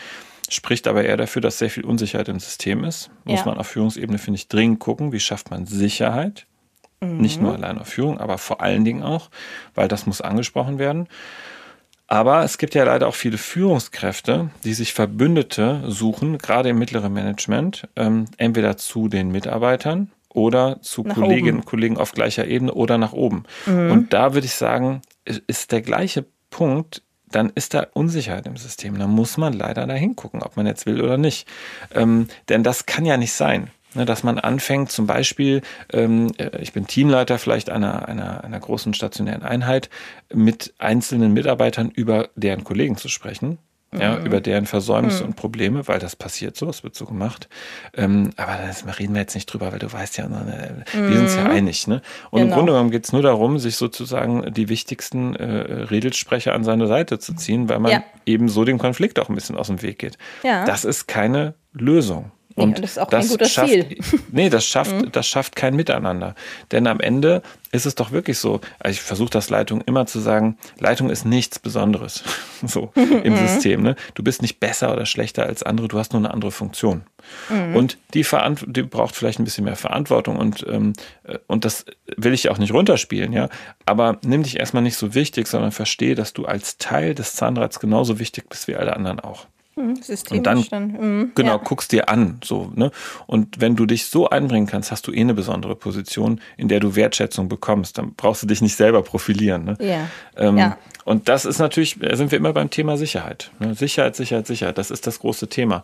spricht 0.52 0.88
aber 0.88 1.04
eher 1.04 1.18
dafür, 1.18 1.42
dass 1.42 1.60
sehr 1.60 1.70
viel 1.70 1.86
Unsicherheit 1.86 2.28
im 2.28 2.40
System 2.40 2.84
ist. 2.84 3.12
Muss 3.24 3.40
ja. 3.40 3.46
man 3.46 3.58
auf 3.58 3.68
Führungsebene, 3.68 4.18
finde 4.18 4.38
ich, 4.38 4.48
dringend 4.48 4.80
gucken, 4.80 5.12
wie 5.12 5.20
schafft 5.20 5.52
man 5.52 5.66
Sicherheit. 5.66 6.48
Mhm. 7.02 7.18
Nicht 7.18 7.42
nur 7.42 7.54
allein 7.54 7.80
auf 7.80 7.88
Führung, 7.88 8.20
aber 8.20 8.38
vor 8.38 8.62
allen 8.62 8.84
Dingen 8.84 9.04
auch, 9.04 9.30
weil 9.76 9.88
das 9.88 10.06
muss 10.06 10.22
angesprochen 10.22 10.80
werden. 10.80 11.08
Aber 12.08 12.44
es 12.44 12.58
gibt 12.58 12.74
ja 12.74 12.84
leider 12.84 13.08
auch 13.08 13.16
viele 13.16 13.38
Führungskräfte, 13.38 14.50
die 14.64 14.74
sich 14.74 14.94
Verbündete 14.94 15.84
suchen, 15.88 16.40
gerade 16.40 16.70
im 16.70 16.80
mittleren 16.80 17.14
Management, 17.14 17.88
ähm, 17.96 18.26
entweder 18.38 18.78
zu 18.78 19.10
den 19.10 19.32
Mitarbeitern 19.32 20.10
oder 20.30 20.82
zu 20.82 21.04
nach 21.04 21.16
Kolleginnen 21.16 21.60
und 21.60 21.66
Kollegen 21.66 21.98
auf 21.98 22.12
gleicher 22.12 22.48
Ebene 22.48 22.74
oder 22.74 22.98
nach 22.98 23.14
oben. 23.14 23.44
Mhm. 23.68 23.92
Und 23.92 24.14
da 24.14 24.34
würde 24.34 24.46
ich 24.46 24.56
sagen, 24.56 25.02
ist 25.24 25.72
der 25.72 25.82
gleiche 25.82 26.26
Punkt 26.50 27.04
dann 27.32 27.52
ist 27.54 27.74
da 27.74 27.86
Unsicherheit 27.94 28.48
im 28.48 28.58
System. 28.58 28.98
Da 28.98 29.08
muss 29.08 29.38
man 29.38 29.54
leider 29.54 29.86
da 29.86 29.94
hingucken, 29.94 30.42
ob 30.42 30.58
man 30.58 30.66
jetzt 30.66 30.86
will 30.86 31.02
oder 31.02 31.18
nicht. 31.18 31.48
Ähm, 31.94 32.28
denn 32.50 32.64
das 32.64 32.86
kann 32.86 33.06
ja 33.06 33.18
nicht 33.18 33.34
sein. 33.34 33.70
Ne, 33.96 34.06
dass 34.06 34.24
man 34.24 34.38
anfängt, 34.38 34.92
zum 34.92 35.08
Beispiel, 35.08 35.62
ähm, 35.92 36.32
äh, 36.38 36.62
ich 36.62 36.74
bin 36.74 36.86
Teamleiter 36.86 37.40
vielleicht 37.40 37.72
einer, 37.72 38.08
einer, 38.08 38.44
einer 38.44 38.60
großen 38.60 38.94
stationären 38.94 39.42
Einheit, 39.42 39.90
mit 40.32 40.76
einzelnen 40.78 41.34
Mitarbeitern 41.34 41.90
über 41.90 42.30
deren 42.36 42.64
Kollegen 42.64 42.98
zu 42.98 43.10
sprechen 43.10 43.58
ja, 43.98 44.18
mhm. 44.18 44.26
über 44.26 44.40
deren 44.40 44.66
Versäumnisse 44.66 45.24
mhm. 45.24 45.30
und 45.30 45.36
Probleme, 45.36 45.88
weil 45.88 46.00
das 46.00 46.16
passiert 46.16 46.56
so, 46.56 46.70
es 46.70 46.84
wird 46.84 46.96
so 46.96 47.06
gemacht. 47.06 47.50
Ähm, 47.96 48.30
aber 48.38 48.58
da 48.86 48.92
reden 48.92 49.16
wir 49.16 49.22
jetzt 49.22 49.34
nicht 49.34 49.48
drüber, 49.48 49.72
weil 49.72 49.80
du 49.80 49.92
weißt 49.92 50.18
ja, 50.18 50.28
ne, 50.28 50.84
wir 50.94 51.02
mhm. 51.02 51.14
sind 51.14 51.22
uns 51.24 51.36
ja 51.36 51.46
einig. 51.46 51.88
Ne? 51.88 52.02
Und 52.30 52.42
genau. 52.42 52.52
im 52.52 52.56
Grunde 52.56 52.72
genommen 52.74 52.92
geht 52.92 53.06
es 53.06 53.14
nur 53.14 53.24
darum, 53.24 53.58
sich 53.58 53.78
sozusagen 53.78 54.54
die 54.54 54.70
wichtigsten 54.70 55.36
äh, 55.36 55.46
Redelsprecher 55.46 56.54
an 56.54 56.64
seine 56.64 56.88
Seite 56.88 57.18
zu 57.18 57.34
ziehen, 57.34 57.68
weil 57.68 57.80
man 57.80 57.92
ja. 57.92 58.04
eben 58.26 58.48
so 58.48 58.64
dem 58.64 58.78
Konflikt 58.78 59.18
auch 59.20 59.30
ein 59.30 59.36
bisschen 59.36 59.58
aus 59.58 59.68
dem 59.68 59.82
Weg 59.82 59.98
geht. 59.98 60.18
Ja. 60.44 60.66
Das 60.66 60.86
ist 60.86 61.08
keine 61.08 61.56
Lösung. 61.74 62.32
Und 62.60 62.72
ja, 62.72 62.82
das 62.82 62.92
ist 62.92 63.00
auch 63.00 63.10
das 63.10 63.26
kein 63.26 63.30
guter 63.30 63.46
schafft, 63.46 63.70
Ziel. 63.70 63.98
Nee, 64.32 64.50
das 64.50 64.66
schafft, 64.66 64.92
mhm. 64.92 65.12
das 65.12 65.28
schafft 65.28 65.56
kein 65.56 65.76
Miteinander. 65.76 66.36
Denn 66.72 66.88
am 66.88 67.00
Ende 67.00 67.42
ist 67.72 67.86
es 67.86 67.96
doch 67.96 68.12
wirklich 68.12 68.38
so, 68.38 68.62
also 68.80 68.94
ich 68.94 69.02
versuche 69.02 69.30
das 69.30 69.50
Leitung 69.50 69.82
immer 69.82 70.06
zu 70.06 70.20
sagen, 70.20 70.58
Leitung 70.80 71.10
ist 71.10 71.26
nichts 71.26 71.60
Besonderes 71.60 72.24
so 72.66 72.92
im 72.96 73.34
mhm. 73.34 73.48
System. 73.48 73.82
Ne? 73.82 73.96
Du 74.16 74.24
bist 74.24 74.42
nicht 74.42 74.60
besser 74.60 74.92
oder 74.92 75.06
schlechter 75.06 75.46
als 75.46 75.64
andere, 75.64 75.88
du 75.88 75.98
hast 75.98 76.14
nur 76.14 76.22
eine 76.22 76.32
andere 76.32 76.52
Funktion. 76.52 77.04
Mhm. 77.50 77.76
Und 77.76 77.98
die, 78.14 78.24
Verant 78.24 78.66
die 78.68 78.84
braucht 78.84 79.16
vielleicht 79.16 79.40
ein 79.40 79.44
bisschen 79.44 79.66
mehr 79.66 79.76
Verantwortung 79.76 80.38
und, 80.38 80.66
ähm, 80.68 80.94
äh, 81.24 81.38
und 81.48 81.66
das 81.66 81.86
will 82.18 82.34
ich 82.34 82.50
auch 82.50 82.58
nicht 82.58 82.74
runterspielen, 82.74 83.34
ja. 83.34 83.50
Aber 83.86 84.18
nimm 84.24 84.44
dich 84.44 84.60
erstmal 84.60 84.84
nicht 84.84 84.98
so 84.98 85.14
wichtig, 85.14 85.48
sondern 85.48 85.72
verstehe, 85.72 86.16
dass 86.16 86.34
du 86.34 86.46
als 86.46 86.78
Teil 86.78 87.16
des 87.16 87.36
Zahnrads 87.36 87.80
genauso 87.80 88.20
wichtig 88.20 88.50
bist 88.50 88.68
wie 88.68 88.76
alle 88.76 88.96
anderen 88.96 89.20
auch. 89.20 89.48
Mhm, 89.80 90.02
und 90.32 90.46
dann, 90.46 90.60
mhm, 90.60 91.32
genau, 91.36 91.54
ja. 91.54 91.58
guckst 91.58 91.92
dir 91.94 92.10
an, 92.10 92.40
so, 92.44 92.72
ne? 92.76 92.92
Und 93.28 93.62
wenn 93.62 93.78
du 93.78 93.86
dich 93.86 94.06
so 94.06 94.30
einbringen 94.30 94.68
kannst, 94.68 94.92
hast 94.92 95.08
du 95.08 95.14
eh 95.14 95.22
eine 95.22 95.34
besondere 95.34 95.76
Position, 95.76 96.42
in 96.58 96.68
der 96.68 96.82
du 96.82 96.96
Wertschätzung 96.96 97.48
bekommst. 97.48 97.98
Dann 97.98 98.14
brauchst 98.16 98.44
du 98.44 98.48
dich 98.48 98.62
nicht 98.62 98.76
selber 98.76 99.02
profilieren, 99.02 99.64
ne? 99.64 99.78
Ja. 99.80 100.08
Ähm, 100.36 100.58
ja. 100.58 100.78
Und 101.06 101.30
das 101.30 101.46
ist 101.46 101.60
natürlich, 101.60 101.98
da 102.00 102.16
sind 102.16 102.32
wir 102.32 102.38
immer 102.38 102.54
beim 102.54 102.70
Thema 102.70 102.98
Sicherheit. 102.98 103.52
Ne? 103.60 103.74
Sicherheit, 103.74 104.16
Sicherheit, 104.16 104.48
Sicherheit. 104.48 104.78
Das 104.78 104.92
ist 104.92 105.08
das 105.08 105.20
große 105.20 105.48
Thema. 105.48 105.84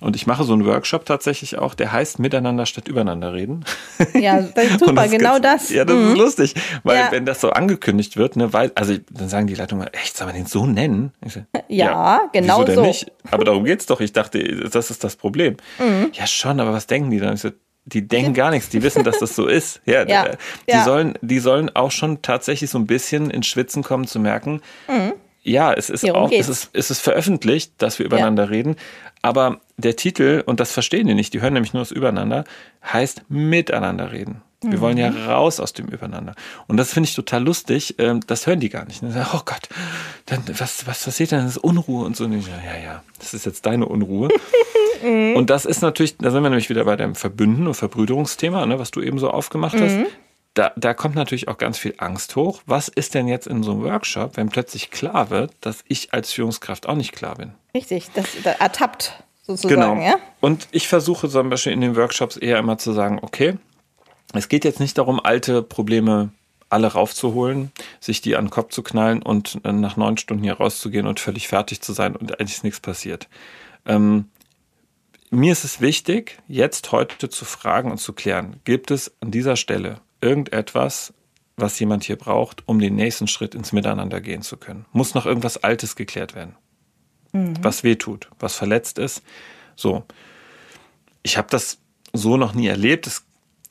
Und 0.00 0.16
ich 0.16 0.26
mache 0.26 0.44
so 0.44 0.52
einen 0.52 0.64
Workshop 0.64 1.04
tatsächlich 1.04 1.58
auch, 1.58 1.74
der 1.74 1.92
heißt 1.92 2.18
Miteinander 2.18 2.66
statt 2.66 2.88
übereinander 2.88 3.32
reden. 3.32 3.64
Ja, 4.14 4.40
das 4.40 4.64
ist 4.64 4.78
super, 4.80 4.92
das 4.94 5.10
genau 5.10 5.38
das. 5.38 5.70
Ja, 5.70 5.84
das 5.84 5.96
mhm. 5.96 6.12
ist 6.12 6.18
lustig, 6.18 6.54
weil 6.82 6.96
ja. 6.96 7.12
wenn 7.12 7.26
das 7.26 7.40
so 7.40 7.50
angekündigt 7.50 8.16
wird, 8.16 8.36
ne, 8.36 8.52
weil, 8.52 8.72
also 8.74 8.94
dann 9.10 9.28
sagen 9.28 9.46
die 9.46 9.54
Leitungen, 9.54 9.86
echt, 9.88 10.16
soll 10.16 10.26
man 10.26 10.36
den 10.36 10.46
so 10.46 10.66
nennen? 10.66 11.12
So, 11.26 11.40
ja, 11.68 11.86
ja, 11.86 12.20
genau 12.32 12.64
so. 12.66 12.82
Nicht? 12.82 13.12
Aber 13.30 13.44
darum 13.44 13.64
geht's 13.64 13.86
doch. 13.86 14.00
Ich 14.00 14.12
dachte, 14.12 14.68
das 14.68 14.90
ist 14.90 15.04
das 15.04 15.16
Problem. 15.16 15.56
Mhm. 15.78 16.10
Ja, 16.12 16.26
schon, 16.26 16.60
aber 16.60 16.72
was 16.72 16.86
denken 16.86 17.10
die 17.10 17.18
dann? 17.18 17.34
Ich 17.34 17.40
so, 17.40 17.50
die 17.92 18.06
denken 18.06 18.34
gar 18.34 18.50
nichts, 18.50 18.68
die 18.68 18.82
wissen, 18.82 19.04
dass 19.04 19.18
das 19.18 19.34
so 19.34 19.46
ist. 19.46 19.80
Ja, 19.86 20.02
ja. 20.08 20.26
Äh, 20.26 20.36
die, 20.68 20.72
ja. 20.72 20.84
Sollen, 20.84 21.14
die 21.20 21.38
sollen 21.38 21.74
auch 21.74 21.90
schon 21.90 22.22
tatsächlich 22.22 22.70
so 22.70 22.78
ein 22.78 22.86
bisschen 22.86 23.30
ins 23.30 23.46
Schwitzen 23.46 23.82
kommen 23.82 24.06
zu 24.06 24.20
merken, 24.20 24.60
mhm. 24.88 25.14
ja, 25.42 25.72
es 25.72 25.90
ist 25.90 26.08
auch, 26.10 26.30
es 26.30 26.48
ist, 26.48 26.70
es 26.72 26.90
ist 26.90 27.00
veröffentlicht, 27.00 27.72
dass 27.78 27.98
wir 27.98 28.06
übereinander 28.06 28.44
ja. 28.44 28.50
reden, 28.50 28.76
aber 29.22 29.60
der 29.76 29.96
Titel, 29.96 30.42
und 30.46 30.60
das 30.60 30.72
verstehen 30.72 31.06
die 31.06 31.14
nicht, 31.14 31.34
die 31.34 31.40
hören 31.40 31.54
nämlich 31.54 31.72
nur 31.72 31.82
das 31.82 31.90
Übereinander, 31.90 32.44
heißt 32.84 33.22
Miteinander 33.28 34.12
reden. 34.12 34.42
Wir 34.60 34.78
mhm. 34.78 34.80
wollen 34.80 34.96
ja 34.96 35.08
raus 35.10 35.60
aus 35.60 35.72
dem 35.72 35.86
Übereinander. 35.86 36.34
Und 36.66 36.78
das 36.78 36.92
finde 36.92 37.08
ich 37.08 37.14
total 37.14 37.44
lustig. 37.44 37.94
Ähm, 37.98 38.20
das 38.26 38.46
hören 38.48 38.58
die 38.58 38.70
gar 38.70 38.84
nicht. 38.86 39.02
Oh 39.04 39.40
Gott, 39.44 39.68
dann, 40.26 40.42
was, 40.58 40.84
was 40.86 41.04
passiert 41.04 41.30
denn? 41.30 41.44
Das 41.44 41.56
ist 41.56 41.58
Unruhe 41.58 42.04
und 42.04 42.16
so. 42.16 42.24
Und 42.24 42.32
ich, 42.32 42.48
ja, 42.48 42.76
ja, 42.82 43.02
das 43.20 43.34
ist 43.34 43.46
jetzt 43.46 43.66
deine 43.66 43.86
Unruhe. 43.86 44.28
Und 45.00 45.48
das 45.48 45.64
ist 45.64 45.80
natürlich, 45.80 46.16
da 46.16 46.32
sind 46.32 46.42
wir 46.42 46.50
nämlich 46.50 46.70
wieder 46.70 46.84
bei 46.84 46.96
dem 46.96 47.14
Verbünden- 47.14 47.68
und 47.68 47.74
Verbrüderungsthema, 47.74 48.66
ne, 48.66 48.80
was 48.80 48.90
du 48.90 49.00
eben 49.00 49.20
so 49.20 49.30
aufgemacht 49.30 49.80
hast. 49.80 49.94
Mhm. 49.94 50.06
Da, 50.58 50.72
da 50.74 50.92
kommt 50.92 51.14
natürlich 51.14 51.46
auch 51.46 51.56
ganz 51.56 51.78
viel 51.78 51.94
Angst 51.98 52.34
hoch. 52.34 52.62
Was 52.66 52.88
ist 52.88 53.14
denn 53.14 53.28
jetzt 53.28 53.46
in 53.46 53.62
so 53.62 53.70
einem 53.70 53.84
Workshop, 53.84 54.36
wenn 54.36 54.48
plötzlich 54.48 54.90
klar 54.90 55.30
wird, 55.30 55.52
dass 55.60 55.84
ich 55.86 56.12
als 56.12 56.32
Führungskraft 56.32 56.88
auch 56.88 56.96
nicht 56.96 57.12
klar 57.12 57.36
bin? 57.36 57.52
Richtig, 57.74 58.10
das, 58.12 58.26
das 58.42 58.58
ertappt 58.58 59.22
sozusagen, 59.46 60.00
genau. 60.00 60.02
ja? 60.04 60.16
Und 60.40 60.66
ich 60.72 60.88
versuche 60.88 61.28
zum 61.28 61.48
Beispiel 61.48 61.70
in 61.70 61.80
den 61.80 61.94
Workshops 61.94 62.36
eher 62.36 62.58
immer 62.58 62.76
zu 62.76 62.92
sagen, 62.92 63.20
okay, 63.22 63.56
es 64.32 64.48
geht 64.48 64.64
jetzt 64.64 64.80
nicht 64.80 64.98
darum, 64.98 65.20
alte 65.20 65.62
Probleme 65.62 66.30
alle 66.70 66.88
raufzuholen, 66.88 67.70
sich 68.00 68.20
die 68.20 68.34
an 68.34 68.46
den 68.46 68.50
Kopf 68.50 68.72
zu 68.72 68.82
knallen 68.82 69.22
und 69.22 69.60
äh, 69.62 69.70
nach 69.70 69.96
neun 69.96 70.18
Stunden 70.18 70.42
hier 70.42 70.54
rauszugehen 70.54 71.06
und 71.06 71.20
völlig 71.20 71.46
fertig 71.46 71.82
zu 71.82 71.92
sein 71.92 72.16
und 72.16 72.40
eigentlich 72.40 72.56
ist 72.56 72.64
nichts 72.64 72.80
passiert. 72.80 73.28
Ähm, 73.86 74.24
mir 75.30 75.52
ist 75.52 75.62
es 75.62 75.80
wichtig, 75.80 76.36
jetzt 76.48 76.90
heute 76.90 77.28
zu 77.28 77.44
fragen 77.44 77.92
und 77.92 77.98
zu 77.98 78.12
klären, 78.12 78.56
gibt 78.64 78.90
es 78.90 79.12
an 79.20 79.30
dieser 79.30 79.54
Stelle 79.54 80.00
irgendetwas, 80.20 81.12
was 81.56 81.78
jemand 81.78 82.04
hier 82.04 82.16
braucht, 82.16 82.66
um 82.66 82.78
den 82.78 82.94
nächsten 82.94 83.28
Schritt 83.28 83.54
ins 83.54 83.72
Miteinander 83.72 84.20
gehen 84.20 84.42
zu 84.42 84.56
können? 84.56 84.86
Muss 84.92 85.14
noch 85.14 85.26
irgendwas 85.26 85.62
Altes 85.62 85.96
geklärt 85.96 86.34
werden? 86.34 86.54
Mhm. 87.32 87.54
Was 87.62 87.84
wehtut, 87.84 88.30
was 88.38 88.54
verletzt 88.54 88.98
ist? 88.98 89.22
So. 89.76 90.04
Ich 91.22 91.36
habe 91.36 91.48
das 91.50 91.78
so 92.12 92.36
noch 92.36 92.54
nie 92.54 92.68
erlebt. 92.68 93.06
Es 93.06 93.24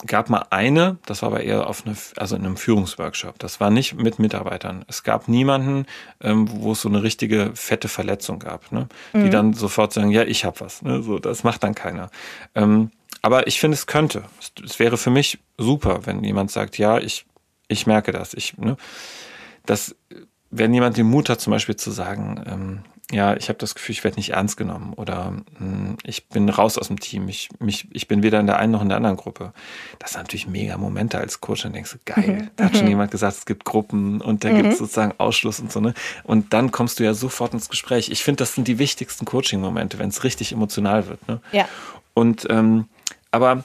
gab 0.06 0.30
mal 0.30 0.46
eine, 0.52 0.98
das 1.06 1.22
war 1.22 1.30
aber 1.30 1.42
eher 1.42 1.68
auf 1.68 1.86
eine, 1.86 1.96
also 2.18 2.36
in 2.36 2.46
einem 2.46 2.58
Führungsworkshop. 2.58 3.40
Das 3.40 3.60
war 3.60 3.72
nicht 3.72 3.96
mit 3.96 4.20
Mitarbeitern. 4.20 4.86
Es 4.88 5.04
gab 5.04 5.28
niemanden, 5.28 5.86
ähm, 6.22 6.48
wo 6.62 6.74
es 6.74 6.82
so 6.82 6.90
eine 6.90 7.02
richtige 7.02 7.52
fette 7.56 7.88
Verletzung 7.88 8.40
gab, 8.40 8.72
ne? 8.72 8.88
die 9.14 9.20
mhm. 9.20 9.32
dann 9.32 9.54
sofort 9.54 9.94
sagen, 9.94 10.12
ja, 10.12 10.24
ich 10.24 10.46
habe 10.46 10.60
was. 10.60 10.82
Ne? 10.82 11.02
So, 11.02 11.18
das 11.18 11.44
macht 11.44 11.64
dann 11.64 11.74
keiner. 11.74 12.12
Ähm, 12.54 12.92
aber 13.22 13.48
ich 13.48 13.60
finde, 13.60 13.76
es 13.76 13.88
könnte. 13.88 14.24
Es, 14.40 14.52
es, 14.64 14.80
wäre 14.80 14.98
für 14.98 15.10
mich 15.10 15.40
super, 15.58 16.06
wenn 16.06 16.24
jemand 16.24 16.52
sagt, 16.52 16.78
ja, 16.78 16.98
ich, 16.98 17.26
ich 17.68 17.88
merke 17.88 18.12
das. 18.12 18.34
Ich, 18.34 18.58
ne? 18.58 18.78
das, 19.66 19.96
wenn 20.50 20.74
jemand 20.74 20.98
den 20.98 21.08
Mut 21.08 21.30
hat, 21.30 21.42
zum 21.42 21.52
Beispiel 21.52 21.76
zu 21.76 21.92
sagen, 21.92 22.44
ähm, 22.48 22.80
ja, 23.12 23.38
ich 23.38 23.48
habe 23.48 23.58
das 23.58 23.74
Gefühl, 23.74 23.94
ich 23.94 24.04
werde 24.04 24.18
nicht 24.18 24.32
ernst 24.32 24.58
genommen 24.58 24.92
oder 24.94 25.32
mh, 25.32 25.44
hm, 25.60 25.98
ich 26.04 26.28
bin 26.28 26.50
raus 26.50 26.78
aus 26.78 26.88
dem 26.88 27.00
Team. 27.00 27.30
Ich, 27.30 27.50
mich, 27.60 27.88
ich 27.94 28.10
bin 28.10 28.22
weder 28.22 28.40
in 28.40 28.48
der 28.48 28.58
einen 28.58 28.74
noch 28.74 28.82
in 28.82 28.90
der 28.90 28.98
anderen 28.98 29.16
Gruppe. 29.16 29.54
Das 29.98 30.12
sind 30.12 30.24
natürlich 30.24 30.48
mega 30.48 30.78
Momente 30.78 31.18
als 31.18 31.40
Coach. 31.40 31.64
Dann 31.64 31.72
denkst 31.72 31.94
du, 31.94 31.98
geil, 32.04 32.42
mhm. 32.42 32.50
da 32.58 32.66
hat 32.66 32.74
schon 32.74 32.84
mhm. 32.84 32.90
jemand 32.90 33.12
gesagt, 33.12 33.38
es 33.38 33.46
gibt 33.46 33.64
Gruppen 33.64 34.20
und 34.20 34.44
da 34.44 34.50
mhm. 34.50 34.58
gibt 34.58 34.70
es 34.74 34.80
sozusagen 34.80 35.14
Ausschluss 35.20 35.62
und 35.62 35.72
so. 35.72 35.80
Ne? 35.80 35.94
Und 36.24 36.52
dann 36.52 36.72
kommst 36.72 37.00
du 37.00 37.06
ja 37.06 37.14
sofort 37.14 37.54
ins 37.54 37.70
Gespräch. 37.70 38.10
Ich 38.10 38.24
finde, 38.24 38.40
das 38.40 38.56
sind 38.56 38.68
die 38.68 38.78
wichtigsten 38.78 39.24
Coaching-Momente, 39.24 40.00
wenn 40.00 40.10
es 40.10 40.26
richtig 40.26 40.52
emotional 40.52 41.08
wird. 41.08 41.26
Ne? 41.30 41.40
Ja. 41.54 41.68
Und 42.14 42.46
ähm, 42.50 42.90
aber 43.38 43.64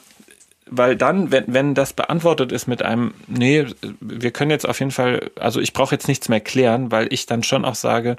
weil 0.69 0.95
dann, 0.95 1.31
wenn, 1.31 1.45
wenn 1.47 1.73
das 1.73 1.93
beantwortet 1.93 2.51
ist 2.51 2.67
mit 2.67 2.83
einem, 2.83 3.15
nee, 3.27 3.65
wir 3.99 4.31
können 4.31 4.51
jetzt 4.51 4.67
auf 4.67 4.79
jeden 4.79 4.91
Fall, 4.91 5.31
also 5.39 5.59
ich 5.59 5.73
brauche 5.73 5.95
jetzt 5.95 6.07
nichts 6.07 6.29
mehr 6.29 6.39
klären, 6.39 6.91
weil 6.91 7.11
ich 7.11 7.25
dann 7.25 7.43
schon 7.43 7.65
auch 7.65 7.75
sage, 7.75 8.15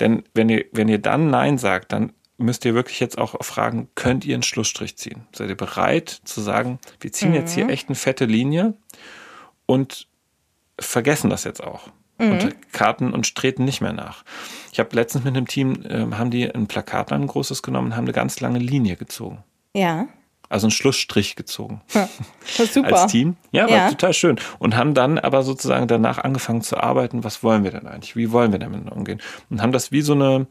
denn 0.00 0.24
wenn 0.34 0.48
ihr, 0.48 0.64
wenn 0.72 0.88
ihr 0.88 0.98
dann 0.98 1.30
Nein 1.30 1.58
sagt, 1.58 1.92
dann 1.92 2.12
müsst 2.38 2.64
ihr 2.64 2.74
wirklich 2.74 3.00
jetzt 3.00 3.18
auch 3.18 3.36
fragen, 3.44 3.88
könnt 3.94 4.24
ihr 4.24 4.34
einen 4.34 4.42
Schlussstrich 4.42 4.96
ziehen? 4.96 5.26
Seid 5.32 5.48
ihr 5.48 5.56
bereit 5.56 6.10
zu 6.24 6.40
sagen, 6.40 6.80
wir 7.00 7.12
ziehen 7.12 7.30
mhm. 7.30 7.36
jetzt 7.36 7.54
hier 7.54 7.64
mhm. 7.64 7.70
echt 7.70 7.88
eine 7.88 7.96
fette 7.96 8.24
Linie 8.26 8.74
und 9.64 10.08
vergessen 10.78 11.30
das 11.30 11.44
jetzt 11.44 11.62
auch? 11.62 11.88
Mhm. 12.18 12.30
Und 12.32 12.72
Karten 12.72 13.12
und 13.12 13.34
treten 13.34 13.64
nicht 13.64 13.80
mehr 13.80 13.92
nach. 13.92 14.24
Ich 14.72 14.80
habe 14.80 14.94
letztens 14.94 15.24
mit 15.24 15.36
einem 15.36 15.46
Team, 15.46 15.82
äh, 15.88 16.14
haben 16.14 16.30
die 16.30 16.50
ein 16.50 16.66
Plakat 16.66 17.12
ein 17.12 17.26
großes 17.26 17.62
genommen 17.62 17.88
und 17.88 17.96
haben 17.96 18.04
eine 18.04 18.12
ganz 18.12 18.40
lange 18.40 18.58
Linie 18.58 18.96
gezogen. 18.96 19.44
Ja. 19.74 20.08
Also 20.48 20.66
einen 20.66 20.72
Schlussstrich 20.72 21.36
gezogen. 21.36 21.80
Ja, 21.92 22.08
super. 22.72 23.02
Als 23.02 23.12
Team. 23.12 23.36
Ja, 23.52 23.64
war 23.68 23.76
ja. 23.76 23.88
total 23.90 24.12
schön. 24.12 24.36
Und 24.58 24.76
haben 24.76 24.94
dann 24.94 25.18
aber 25.18 25.42
sozusagen 25.42 25.88
danach 25.88 26.18
angefangen 26.18 26.62
zu 26.62 26.76
arbeiten, 26.76 27.24
was 27.24 27.42
wollen 27.42 27.64
wir 27.64 27.70
denn 27.70 27.86
eigentlich? 27.86 28.16
Wie 28.16 28.32
wollen 28.32 28.52
wir 28.52 28.58
damit 28.58 28.90
umgehen? 28.90 29.20
Und 29.50 29.62
haben 29.62 29.72
das 29.72 29.92
wie 29.92 30.02
so 30.02 30.12
eine, 30.12 30.46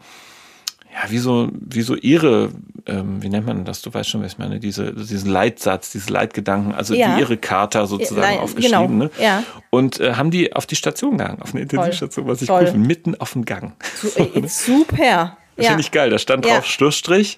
ja, 0.95 1.11
wie 1.11 1.17
so, 1.17 1.49
wie 1.51 1.81
so 1.81 1.95
ihre, 1.95 2.51
ähm, 2.85 3.21
wie 3.21 3.29
nennt 3.29 3.45
man 3.45 3.65
das? 3.65 3.81
Du 3.81 3.93
weißt 3.93 4.09
schon, 4.09 4.23
was 4.23 4.33
ich 4.33 4.37
meine, 4.37 4.59
diese, 4.59 4.93
diesen 4.93 5.29
Leitsatz, 5.29 5.91
diese 5.91 6.11
Leitgedanken, 6.11 6.73
also 6.73 6.93
ja. 6.93 7.15
wie 7.15 7.21
ihre 7.21 7.37
Charta 7.37 7.85
sozusagen 7.85 8.21
Nein, 8.21 8.39
aufgeschrieben, 8.39 8.99
genau. 8.99 9.03
ne? 9.05 9.11
Ja. 9.19 9.43
Und 9.69 9.99
äh, 9.99 10.13
haben 10.13 10.31
die 10.31 10.53
auf 10.53 10.65
die 10.65 10.77
Station 10.77 11.17
gegangen, 11.17 11.41
auf 11.41 11.53
eine 11.53 11.63
Intensivstation, 11.63 12.27
was 12.27 12.41
ich 12.41 12.47
Toll. 12.47 12.61
cool 12.61 12.71
finde, 12.71 12.87
mitten 12.87 13.15
auf 13.15 13.33
dem 13.33 13.45
Gang. 13.45 13.73
Äh, 14.15 14.47
super. 14.47 15.37
Das 15.55 15.67
ja. 15.67 15.71
finde 15.71 15.83
ich 15.83 15.91
geil. 15.91 16.09
Da 16.09 16.17
stand 16.17 16.43
drauf 16.43 16.65
Schlussstrich. 16.65 17.37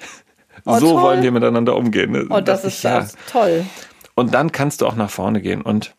Oh, 0.66 0.80
so 0.80 0.92
toll. 0.94 1.02
wollen 1.02 1.24
wir 1.24 1.32
miteinander 1.32 1.76
umgehen. 1.76 2.12
Ne? 2.12 2.26
Oh, 2.30 2.40
das, 2.40 2.62
das 2.62 2.74
ist 2.76 2.84
ja. 2.84 3.06
toll. 3.32 3.66
Und 4.16 4.34
dann 4.34 4.52
kannst 4.52 4.82
du 4.82 4.88
auch 4.88 4.96
nach 4.96 5.10
vorne 5.10 5.42
gehen 5.42 5.62
und 5.62 5.94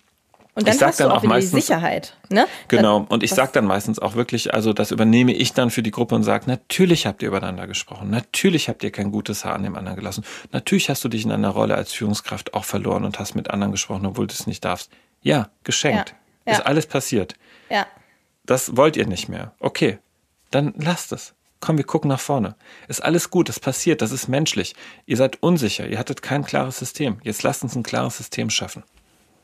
und 0.59 0.67
dann 0.67 0.75
ich 0.75 0.81
sag 0.81 0.89
hast 0.89 0.99
dann 0.99 1.11
du 1.11 1.15
auch, 1.15 1.19
auch 1.19 1.23
meistens, 1.23 1.53
die 1.53 1.61
Sicherheit. 1.61 2.17
Ne? 2.31 2.49
Genau. 2.67 3.07
Und 3.09 3.23
ich 3.23 3.31
sage 3.31 3.53
dann 3.53 3.65
meistens 3.65 4.01
auch 4.01 4.17
wirklich, 4.17 4.55
also 4.55 4.73
das 4.73 4.91
übernehme 4.91 5.33
ich 5.33 5.53
dann 5.53 5.71
für 5.71 5.85
die 5.85 5.93
Gruppe 5.93 6.17
und 6.17 6.25
sage, 6.25 6.47
natürlich 6.51 7.07
habt 7.07 7.23
ihr 7.23 7.29
übereinander 7.29 7.69
gesprochen. 7.69 8.11
Natürlich 8.11 8.69
habt 8.69 8.83
ihr 8.83 8.91
kein 8.91 9.13
gutes 9.13 9.45
Haar 9.45 9.55
an 9.55 9.63
dem 9.63 9.77
anderen 9.77 9.97
gelassen. 9.97 10.25
Natürlich 10.51 10.91
hast 10.91 11.05
du 11.05 11.09
dich 11.09 11.25
in 11.25 11.31
einer 11.31 11.51
Rolle 11.51 11.77
als 11.77 11.93
Führungskraft 11.93 12.55
auch 12.55 12.65
verloren 12.65 13.05
und 13.05 13.21
hast 13.21 13.37
mit 13.37 13.51
anderen 13.51 13.71
gesprochen, 13.71 14.05
obwohl 14.05 14.27
du 14.27 14.35
es 14.35 14.49
nicht 14.49 14.65
darfst. 14.65 14.91
Ja, 15.23 15.49
geschenkt. 15.63 16.17
Ja. 16.45 16.55
Ist 16.55 16.67
alles 16.67 16.87
passiert. 16.87 17.35
Ja. 17.71 17.87
Das 18.45 18.77
wollt 18.77 18.97
ihr 18.97 19.07
nicht 19.07 19.29
mehr. 19.29 19.53
Okay, 19.61 20.01
dann 20.51 20.75
lasst 20.77 21.13
es. 21.13 21.35
Komm, 21.61 21.77
wir 21.77 21.85
gucken 21.85 22.09
nach 22.09 22.21
vorne. 22.21 22.55
Ist 22.87 23.03
alles 23.03 23.31
gut, 23.31 23.49
das 23.49 23.59
passiert, 23.59 24.01
das 24.01 24.13
ist 24.13 24.29
menschlich. 24.29 24.75
Ihr 25.07 25.17
seid 25.17 25.43
unsicher, 25.43 25.87
ihr 25.87 25.99
hattet 25.99 26.23
kein 26.23 26.45
klares 26.45 26.79
System. 26.79 27.19
Jetzt 27.25 27.43
lasst 27.43 27.63
uns 27.63 27.75
ein 27.75 27.83
klares 27.83 28.17
System 28.17 28.51
schaffen. 28.51 28.85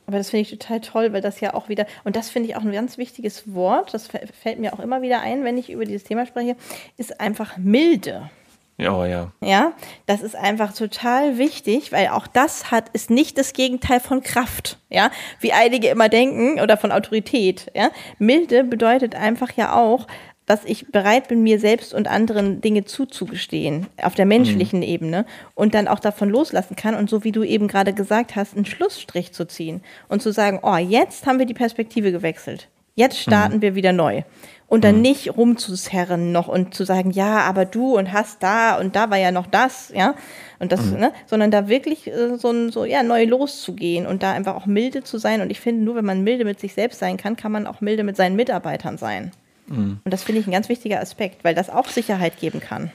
Aber 0.07 0.19
das 0.19 0.31
finde 0.31 0.43
ich 0.43 0.51
total 0.51 0.81
toll, 0.81 1.12
weil 1.12 1.23
das 1.23 1.41
ja 1.41 1.55
auch 1.55 1.69
wieder, 1.69 1.87
und 2.05 2.15
das 2.15 2.29
finde 2.29 2.49
ich 2.49 2.57
auch 2.57 2.62
ein 2.62 2.73
ganz 2.73 2.99
wichtiges 2.99 3.55
Wort, 3.55 3.95
das 3.95 4.07
fällt 4.07 4.59
mir 4.59 4.75
auch 4.75 4.81
immer 4.81 5.03
wieder 5.03 5.21
ein, 5.21 5.45
wenn 5.45 5.57
ich 5.57 5.71
über 5.71 5.87
dieses 5.87 6.05
Thema 6.05 6.27
spreche, 6.27 6.57
ist 6.99 7.21
einfach 7.21 7.57
milde. 7.57 8.31
Ja, 8.77 8.93
oh 8.93 9.05
ja. 9.05 9.31
Ja, 9.41 9.73
das 10.07 10.21
ist 10.21 10.35
einfach 10.35 10.75
total 10.75 11.39
wichtig, 11.39 11.93
weil 11.93 12.09
auch 12.09 12.27
das 12.27 12.73
hat, 12.73 12.89
ist 12.89 13.09
nicht 13.09 13.39
das 13.39 13.53
Gegenteil 13.53 14.01
von 14.01 14.21
Kraft, 14.21 14.79
ja, 14.91 15.11
wie 15.41 15.53
einige 15.53 15.89
immer 15.89 16.09
denken 16.09 16.61
oder 16.61 16.77
von 16.77 16.91
Autorität, 16.91 17.71
ja. 17.75 17.91
Milde 18.19 18.65
bedeutet 18.65 19.15
einfach 19.15 19.53
ja 19.53 19.75
auch, 19.75 20.07
dass 20.47 20.64
ich 20.64 20.88
bereit 20.88 21.28
bin, 21.28 21.42
mir 21.42 21.59
selbst 21.59 21.95
und 21.95 22.09
anderen 22.09 22.61
Dinge 22.61 22.84
zuzugestehen, 22.84 23.86
auf 24.03 24.14
der 24.14 24.26
menschlichen 24.26 24.80
mhm. 24.80 24.86
Ebene 24.86 25.26
und 25.55 25.74
dann 25.74 25.88
auch 25.88 26.01
davon 26.01 26.28
loslassen 26.28 26.76
kann 26.76 26.95
und 26.95 27.09
so 27.09 27.24
wie 27.24 27.32
du 27.32 27.42
eben 27.42 27.68
gerade 27.68 27.95
gesagt 27.95 28.36
hast, 28.36 28.55
einen 28.55 28.66
Schlussstrich 28.66 29.32
zu 29.32 29.47
ziehen 29.47 29.82
und 30.09 30.22
zu 30.22 30.32
sagen, 30.32 30.61
oh, 30.62 30.76
jetzt 30.76 31.26
haben 31.26 31.38
wir 31.38 31.47
die 31.47 31.55
Perspektive 31.55 32.12
gewechselt. 32.12 32.68
Jetzt 32.95 33.18
starten 33.18 33.57
mhm. 33.57 33.62
wir 33.62 33.74
wieder 33.74 33.92
neu. 33.92 34.22
Und 34.66 34.84
dann 34.84 34.97
mhm. 34.97 35.03
nicht 35.03 35.36
rumzuzerren 35.36 36.32
noch 36.32 36.49
und 36.49 36.74
zu 36.74 36.84
sagen, 36.84 37.11
ja, 37.11 37.40
aber 37.40 37.64
du 37.64 37.97
und 37.97 38.12
hast 38.12 38.42
da 38.42 38.78
und 38.78 38.97
da 38.97 39.11
war 39.11 39.18
ja 39.18 39.30
noch 39.30 39.47
das, 39.47 39.92
ja. 39.95 40.14
Und 40.59 40.72
das, 40.72 40.80
mhm. 40.86 40.99
ne, 40.99 41.12
sondern 41.26 41.51
da 41.51 41.68
wirklich 41.68 42.07
äh, 42.07 42.36
so, 42.38 42.51
ein, 42.51 42.70
so, 42.70 42.84
ja, 42.84 43.03
neu 43.03 43.24
loszugehen 43.24 44.07
und 44.07 44.22
da 44.22 44.32
einfach 44.32 44.55
auch 44.55 44.66
milde 44.66 45.03
zu 45.03 45.18
sein. 45.18 45.42
Und 45.42 45.51
ich 45.51 45.61
finde, 45.61 45.84
nur 45.84 45.97
wenn 45.97 46.05
man 46.05 46.22
milde 46.22 46.45
mit 46.45 46.61
sich 46.61 46.74
selbst 46.74 46.99
sein 46.99 47.16
kann, 47.16 47.36
kann 47.36 47.53
man 47.53 47.66
auch 47.66 47.80
milde 47.80 48.05
mit 48.05 48.16
seinen 48.16 48.36
Mitarbeitern 48.36 48.97
sein. 48.97 49.32
Mhm. 49.67 50.01
Und 50.05 50.11
das 50.12 50.23
finde 50.23 50.41
ich 50.41 50.47
ein 50.47 50.53
ganz 50.53 50.69
wichtiger 50.69 51.01
Aspekt, 51.01 51.45
weil 51.45 51.55
das 51.55 51.71
auch 51.71 51.89
Sicherheit 51.89 52.39
geben 52.39 52.61
kann. 52.61 52.91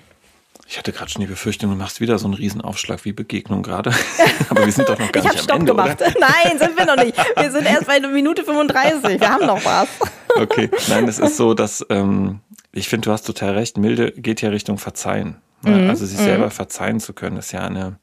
Ich 0.68 0.78
hatte 0.78 0.92
gerade 0.92 1.10
schon 1.10 1.22
die 1.22 1.28
Befürchtung, 1.28 1.72
du 1.72 1.76
machst 1.76 2.00
wieder 2.00 2.20
so 2.20 2.28
einen 2.28 2.36
Riesenaufschlag 2.36 3.04
wie 3.04 3.12
Begegnung 3.12 3.64
gerade. 3.64 3.92
Aber 4.50 4.66
wir 4.66 4.72
sind 4.72 4.88
doch 4.88 5.00
noch 5.00 5.12
gar 5.12 5.24
ich 5.24 5.32
nicht 5.32 5.40
am 5.40 5.44
Stopp 5.44 5.60
Ende, 5.60 5.72
gemacht. 5.72 6.00
Oder? 6.00 6.14
Nein, 6.20 6.60
sind 6.60 6.78
wir 6.78 6.86
noch 6.86 7.04
nicht. 7.04 7.18
Wir 7.38 7.52
sind 7.52 7.66
erst 7.66 7.88
bei 7.88 8.00
Minute 8.00 8.44
35. 8.44 9.20
Wir 9.20 9.30
haben 9.30 9.46
noch 9.46 9.64
was. 9.66 9.88
Okay, 10.36 10.70
nein, 10.88 11.08
es 11.08 11.18
ist 11.18 11.38
so, 11.38 11.56
dass 11.56 11.84
ähm, 11.90 12.40
ich 12.72 12.88
finde, 12.88 13.06
du 13.06 13.12
hast 13.12 13.24
total 13.24 13.56
recht. 13.56 13.78
Milde 13.78 14.12
geht 14.12 14.42
ja 14.42 14.50
Richtung 14.50 14.78
Verzeihen. 14.78 15.38
Mhm. 15.64 15.90
Also 15.90 16.06
sich 16.06 16.20
mhm. 16.20 16.24
selber 16.24 16.52
verzeihen 16.52 17.00
zu 17.00 17.14
können, 17.14 17.38
ist 17.38 17.52
ja 17.52 17.62
eine 17.62 17.98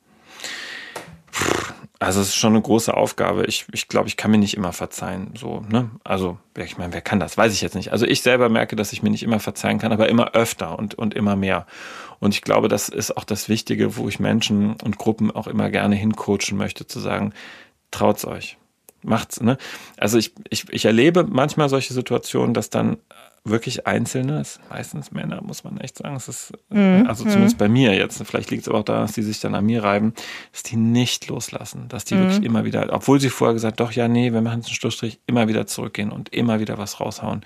also 1.98 2.20
es 2.20 2.28
ist 2.28 2.36
schon 2.36 2.52
eine 2.52 2.62
große 2.62 2.94
Aufgabe. 2.94 3.46
Ich, 3.46 3.66
ich 3.72 3.88
glaube, 3.88 4.08
ich 4.08 4.16
kann 4.16 4.30
mir 4.30 4.38
nicht 4.38 4.56
immer 4.56 4.72
verzeihen. 4.72 5.32
So, 5.36 5.64
ne? 5.68 5.90
Also, 6.04 6.38
ich 6.58 6.76
meine, 6.76 6.92
wer 6.92 7.00
kann 7.00 7.20
das? 7.20 7.38
Weiß 7.38 7.52
ich 7.54 7.62
jetzt 7.62 7.74
nicht. 7.74 7.92
Also 7.92 8.06
ich 8.06 8.20
selber 8.20 8.48
merke, 8.48 8.76
dass 8.76 8.92
ich 8.92 9.02
mir 9.02 9.10
nicht 9.10 9.22
immer 9.22 9.40
verzeihen 9.40 9.78
kann, 9.78 9.92
aber 9.92 10.08
immer 10.08 10.32
öfter 10.32 10.78
und, 10.78 10.94
und 10.94 11.14
immer 11.14 11.36
mehr. 11.36 11.66
Und 12.18 12.34
ich 12.34 12.42
glaube, 12.42 12.68
das 12.68 12.88
ist 12.88 13.16
auch 13.16 13.24
das 13.24 13.48
Wichtige, 13.48 13.96
wo 13.96 14.08
ich 14.08 14.20
Menschen 14.20 14.76
und 14.82 14.98
Gruppen 14.98 15.30
auch 15.30 15.46
immer 15.46 15.70
gerne 15.70 15.96
hincoachen 15.96 16.56
möchte, 16.56 16.86
zu 16.86 17.00
sagen, 17.00 17.32
traut's 17.90 18.24
euch. 18.24 18.58
Macht's, 19.02 19.40
ne? 19.40 19.56
Also 19.96 20.18
ich, 20.18 20.32
ich, 20.50 20.68
ich 20.70 20.84
erlebe 20.84 21.24
manchmal 21.24 21.68
solche 21.68 21.94
Situationen, 21.94 22.54
dass 22.54 22.70
dann 22.70 22.98
wirklich 23.48 23.86
Einzelne, 23.86 24.42
meistens 24.68 25.12
Männer, 25.12 25.42
muss 25.42 25.64
man 25.64 25.78
echt 25.78 25.98
sagen. 25.98 26.16
Es 26.16 26.28
ist, 26.28 26.52
mhm. 26.68 27.04
also 27.08 27.24
zumindest 27.24 27.58
bei 27.58 27.68
mir 27.68 27.94
jetzt, 27.94 28.22
vielleicht 28.24 28.50
liegt 28.50 28.62
es 28.62 28.68
aber 28.68 28.78
auch 28.78 28.84
daran, 28.84 29.02
dass 29.02 29.12
die 29.12 29.22
sich 29.22 29.40
dann 29.40 29.54
an 29.54 29.64
mir 29.64 29.82
reiben, 29.82 30.14
dass 30.52 30.62
die 30.62 30.76
nicht 30.76 31.28
loslassen, 31.28 31.88
dass 31.88 32.04
die 32.04 32.14
mhm. 32.14 32.20
wirklich 32.20 32.42
immer 32.44 32.64
wieder, 32.64 32.92
obwohl 32.92 33.20
sie 33.20 33.30
vorher 33.30 33.54
gesagt, 33.54 33.80
doch, 33.80 33.92
ja, 33.92 34.08
nee, 34.08 34.32
wir 34.32 34.42
machen 34.42 34.58
jetzt 34.60 34.68
einen 34.68 34.76
Schlussstrich, 34.76 35.20
immer 35.26 35.48
wieder 35.48 35.66
zurückgehen 35.66 36.10
und 36.10 36.28
immer 36.30 36.60
wieder 36.60 36.78
was 36.78 37.00
raushauen. 37.00 37.44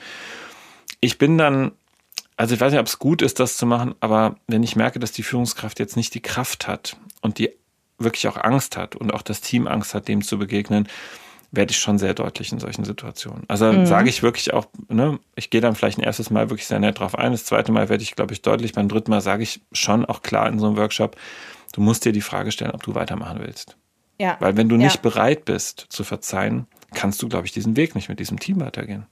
Ich 1.01 1.19
bin 1.19 1.39
dann, 1.39 1.73
also 2.37 2.55
ich 2.55 2.61
weiß 2.61 2.73
nicht, 2.73 2.81
ob 2.81 2.87
es 2.87 2.99
gut 2.99 3.23
ist, 3.23 3.41
das 3.41 3.57
zu 3.57 3.67
machen, 3.67 3.95
aber 4.01 4.37
wenn 4.47 4.63
ich 4.63 4.77
merke, 4.77 4.99
dass 4.99 5.13
die 5.13 5.23
Führungskraft 5.23 5.79
jetzt 5.79 5.97
nicht 5.97 6.15
die 6.15 6.23
Kraft 6.23 6.67
hat 6.67 6.97
und 7.21 7.39
die 7.39 7.51
wirklich 7.99 8.27
auch 8.29 8.37
Angst 8.37 8.77
hat 8.77 8.97
und 8.97 9.13
auch 9.13 9.23
das 9.23 9.41
Team 9.41 9.67
Angst 9.67 9.95
hat, 9.95 10.09
dem 10.09 10.23
zu 10.23 10.39
begegnen, 10.39 10.89
werde 11.53 11.73
ich 11.73 11.79
schon 11.79 11.99
sehr 11.99 12.15
deutlich 12.15 12.53
in 12.53 12.61
solchen 12.61 12.85
Situationen. 12.85 13.45
Also 13.49 13.73
mhm. 13.73 13.87
sage 13.87 14.09
ich 14.09 14.23
wirklich 14.23 14.53
auch, 14.53 14.67
ne, 14.89 15.19
ich 15.35 15.51
gehe 15.51 15.61
dann 15.61 15.75
vielleicht 15.75 15.99
ein 15.99 16.05
erstes 16.05 16.31
Mal 16.31 16.49
wirklich 16.51 16.67
sehr 16.67 16.79
nett 16.79 16.99
drauf 16.99 17.17
ein, 17.17 17.33
das 17.33 17.45
zweite 17.45 17.73
Mal 17.73 17.89
werde 17.89 18.03
ich, 18.03 18.15
glaube 18.15 18.33
ich, 18.33 18.43
deutlich, 18.43 18.73
beim 18.73 18.89
dritten 18.89 19.11
Mal 19.11 19.21
sage 19.21 19.43
ich 19.43 19.61
schon 19.73 20.05
auch 20.05 20.23
klar 20.23 20.49
in 20.49 20.59
so 20.59 20.67
einem 20.67 20.77
Workshop, 20.77 21.17
du 21.73 21.81
musst 21.81 22.05
dir 22.05 22.13
die 22.13 22.21
Frage 22.21 22.53
stellen, 22.53 22.71
ob 22.71 22.83
du 22.83 22.95
weitermachen 22.95 23.41
willst. 23.41 23.77
Ja. 24.19 24.37
Weil 24.39 24.57
wenn 24.57 24.69
du 24.69 24.77
ja. 24.77 24.85
nicht 24.85 25.03
bereit 25.03 25.45
bist 25.45 25.87
zu 25.89 26.05
verzeihen, 26.05 26.67
kannst 26.95 27.23
du, 27.23 27.29
glaube 27.29 27.47
ich, 27.47 27.53
diesen 27.53 27.77
Weg 27.77 27.95
nicht 27.95 28.09
mit 28.09 28.21
diesem 28.21 28.39
Team 28.39 28.61
weitergehen. 28.61 29.07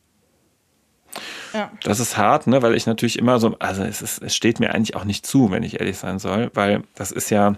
Ja. 1.55 1.73
Das 1.83 1.99
ist 1.99 2.17
hart, 2.17 2.47
ne, 2.47 2.63
weil 2.63 2.75
ich 2.75 2.87
natürlich 2.87 3.19
immer 3.19 3.39
so, 3.41 3.57
also 3.59 3.83
es, 3.83 4.03
ist, 4.03 4.23
es 4.23 4.37
steht 4.37 4.61
mir 4.61 4.75
eigentlich 4.75 4.95
auch 4.95 5.05
nicht 5.05 5.27
zu, 5.27 5.51
wenn 5.51 5.63
ich 5.63 5.81
ehrlich 5.81 5.97
sein 5.97 6.19
soll, 6.19 6.51
weil 6.55 6.83
das 6.95 7.11
ist 7.11 7.31
ja, 7.31 7.57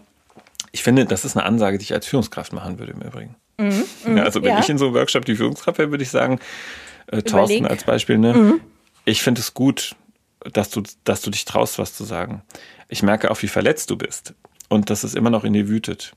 ich 0.73 0.83
finde, 0.83 1.05
das 1.05 1.25
ist 1.25 1.37
eine 1.37 1.45
Ansage, 1.45 1.79
die 1.79 1.85
ich 1.85 1.93
als 1.93 2.07
Führungskraft 2.07 2.53
machen 2.53 2.79
würde 2.79 2.93
im 2.93 3.03
Übrigen. 3.03 3.35
Mhm, 3.61 3.85
ja, 4.05 4.11
mhm, 4.11 4.19
also 4.19 4.43
wenn 4.43 4.51
ja. 4.51 4.59
ich 4.61 4.69
in 4.69 4.79
so 4.79 4.87
einem 4.87 4.95
Workshop 4.95 5.25
die 5.25 5.37
Führungskraft 5.37 5.79
wäre, 5.79 5.91
würde 5.91 6.03
ich 6.03 6.11
sagen, 6.11 6.39
äh, 7.09 7.23
Thorsten 7.23 7.67
als 7.67 7.85
Beispiel, 7.85 8.19
ne? 8.19 8.35
Mhm. 8.35 8.61
Ich 9.05 9.23
finde 9.23 9.41
es 9.41 9.55
gut, 9.55 9.97
dass 10.53 10.71
du, 10.71 10.83
dass 11.05 11.23
du 11.23 11.31
dich 11.31 11.45
traust, 11.45 11.79
was 11.79 11.95
zu 11.95 12.05
sagen. 12.05 12.43
Ich 12.89 13.03
merke 13.03 13.31
auch, 13.31 13.43
wie 13.43 13.49
verletzt 13.49 13.91
du 13.91 13.97
bist 13.97 14.35
und 14.69 14.91
dass 14.91 15.05
es 15.05 15.15
immer 15.15 15.31
noch 15.31 15.45
in 15.45 15.53
dir 15.53 15.69
wütet. 15.69 16.15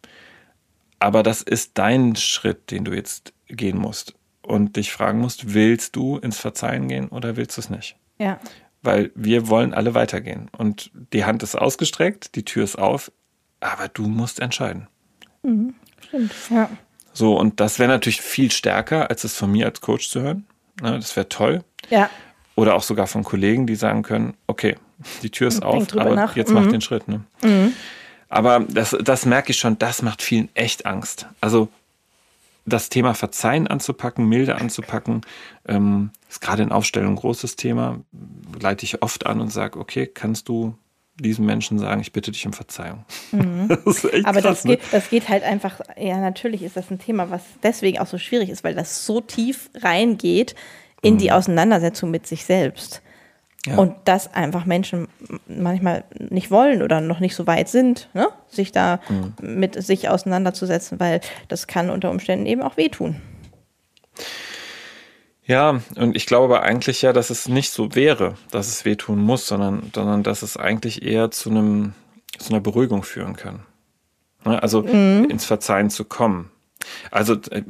Aber 1.00 1.24
das 1.24 1.42
ist 1.42 1.72
dein 1.76 2.16
Schritt, 2.16 2.72
den 2.72 2.86
du 2.86 2.94
jetzt 2.94 3.34
gehen 3.48 3.78
musst 3.78 4.14
und 4.42 4.78
dich 4.78 4.94
fragen 4.94 5.20
musst, 5.20 5.54
willst 5.54 5.96
du 5.96 6.18
ins 6.18 6.40
Verzeihen 6.40 6.88
gehen 6.88 7.10
oder 7.10 7.36
willst 7.36 7.58
du 7.58 7.62
es 7.62 7.70
nicht? 7.70 7.98
Ja. 8.20 8.40
Weil 8.82 9.12
wir 9.16 9.48
wollen 9.48 9.74
alle 9.74 9.94
weitergehen 9.96 10.50
und 10.58 10.92
die 11.14 11.26
Hand 11.26 11.44
ist 11.44 11.56
ausgestreckt, 11.56 12.36
die 12.36 12.46
Tür 12.46 12.64
ist 12.64 12.78
auf, 12.78 13.12
aber 13.60 13.88
du 13.88 14.08
musst 14.08 14.40
entscheiden. 14.40 14.88
Mhm. 15.42 15.74
Stimmt, 16.08 16.32
ja. 16.50 16.70
So, 17.14 17.38
und 17.38 17.60
das 17.60 17.80
wäre 17.80 17.90
natürlich 17.90 18.22
viel 18.22 18.52
stärker, 18.52 19.10
als 19.10 19.24
es 19.24 19.38
von 19.38 19.52
mir 19.52 19.68
als 19.68 19.82
Coach 19.82 20.10
zu 20.10 20.22
hören. 20.22 20.46
Ne, 20.82 20.94
das 20.94 21.16
wäre 21.16 21.30
toll. 21.30 21.64
Ja. 21.90 22.10
Oder 22.56 22.76
auch 22.76 22.84
sogar 22.84 23.08
von 23.08 23.24
Kollegen, 23.24 23.68
die 23.68 23.76
sagen 23.76 24.04
können, 24.04 24.34
okay, 24.48 24.76
die 25.24 25.30
Tür 25.30 25.48
ist 25.48 25.64
auf, 25.64 25.96
aber 25.96 26.16
nach. 26.16 26.36
jetzt 26.36 26.50
mhm. 26.50 26.56
mach 26.56 26.68
den 26.68 26.82
Schritt. 26.82 27.08
Ne? 27.08 27.22
Mhm. 27.44 27.74
Aber 28.30 28.62
das, 28.62 28.98
das 29.00 29.26
merke 29.26 29.52
ich 29.52 29.60
schon, 29.60 29.78
das 29.78 30.02
macht 30.02 30.24
vielen 30.24 30.50
echt 30.56 30.88
Angst. 30.88 31.28
Also 31.40 31.70
das 32.66 32.90
Thema 32.90 33.14
Verzeihen 33.14 33.68
anzupacken, 33.68 34.28
milde 34.28 34.56
anzupacken, 34.56 35.22
ähm, 35.68 36.12
ist 36.30 36.42
gerade 36.42 36.64
in 36.64 36.72
Aufstellung 36.72 37.14
ein 37.14 37.16
großes 37.18 37.58
Thema. 37.58 38.00
Leite 38.60 38.86
ich 38.86 39.04
oft 39.04 39.26
an 39.26 39.42
und 39.42 39.50
sage, 39.50 39.80
okay, 39.80 40.08
kannst 40.08 40.48
du 40.50 40.76
diesen 41.20 41.46
Menschen 41.46 41.78
sagen, 41.78 42.02
ich 42.02 42.12
bitte 42.12 42.32
dich 42.32 42.46
um 42.46 42.54
Verzeihung. 42.54 43.06
Mhm. 43.32 43.68
Das 43.86 44.06
Aber 44.24 44.42
krass, 44.42 44.44
das, 44.44 44.66
ne? 44.66 44.78
geht, 44.78 44.82
das 44.92 45.10
geht 45.10 45.30
halt 45.30 45.44
einfach, 45.44 45.80
ja, 45.98 46.18
natürlich 46.20 46.64
ist 46.64 46.76
das 46.76 46.90
ein 46.90 47.00
Thema, 47.00 47.30
was 47.30 47.42
deswegen 47.62 48.00
auch 48.00 48.08
so 48.08 48.18
schwierig 48.18 48.50
ist, 48.50 48.64
weil 48.64 48.76
das 48.76 49.06
so 49.06 49.22
tief 49.22 49.70
reingeht 49.76 50.56
in 51.02 51.16
mhm. 51.16 51.18
die 51.20 51.32
Auseinandersetzung 51.32 52.10
mit 52.12 52.26
sich 52.26 52.46
selbst. 52.46 53.02
Ja. 53.66 53.78
Und 53.78 53.96
das 54.06 54.34
einfach 54.34 54.66
Menschen 54.66 55.08
manchmal 55.48 56.04
nicht 56.18 56.52
wollen 56.52 56.82
oder 56.82 57.00
noch 57.00 57.22
nicht 57.22 57.36
so 57.36 57.48
weit 57.48 57.70
sind, 57.70 58.10
ne? 58.14 58.28
sich 58.50 58.74
da 58.74 59.00
mhm. 59.08 59.34
mit 59.42 59.82
sich 59.82 60.10
auseinanderzusetzen, 60.10 61.00
weil 61.00 61.22
das 61.48 61.68
kann 61.68 61.90
unter 61.90 62.12
Umständen 62.12 62.46
eben 62.46 62.62
auch 62.62 62.76
wehtun. 62.76 63.22
Ja, 65.46 65.82
und 65.96 66.16
ich 66.16 66.26
glaube 66.26 66.46
aber 66.46 66.64
eigentlich 66.64 67.02
ja, 67.02 67.12
dass 67.12 67.30
es 67.30 67.48
nicht 67.48 67.72
so 67.72 67.96
wäre, 67.96 68.36
dass 68.52 68.68
es 68.68 68.86
wehtun 68.86 69.20
muss, 69.20 69.48
sondern, 69.48 69.92
sondern 69.94 70.24
dass 70.24 70.42
es 70.42 70.56
eigentlich 70.56 71.04
eher 71.04 71.32
zu 71.32 71.50
einem, 71.50 71.94
zu 72.38 72.52
einer 72.52 72.62
Beruhigung 72.62 73.04
führen 73.04 73.36
kann. 73.36 73.66
Ne? 74.46 74.62
Also 74.62 74.84
mhm. 74.84 75.28
ins 75.30 75.46
Verzeihen 75.46 75.90
zu 75.90 76.06
kommen. 76.06 76.50
Also, 77.12 77.36
äh, 77.52 77.64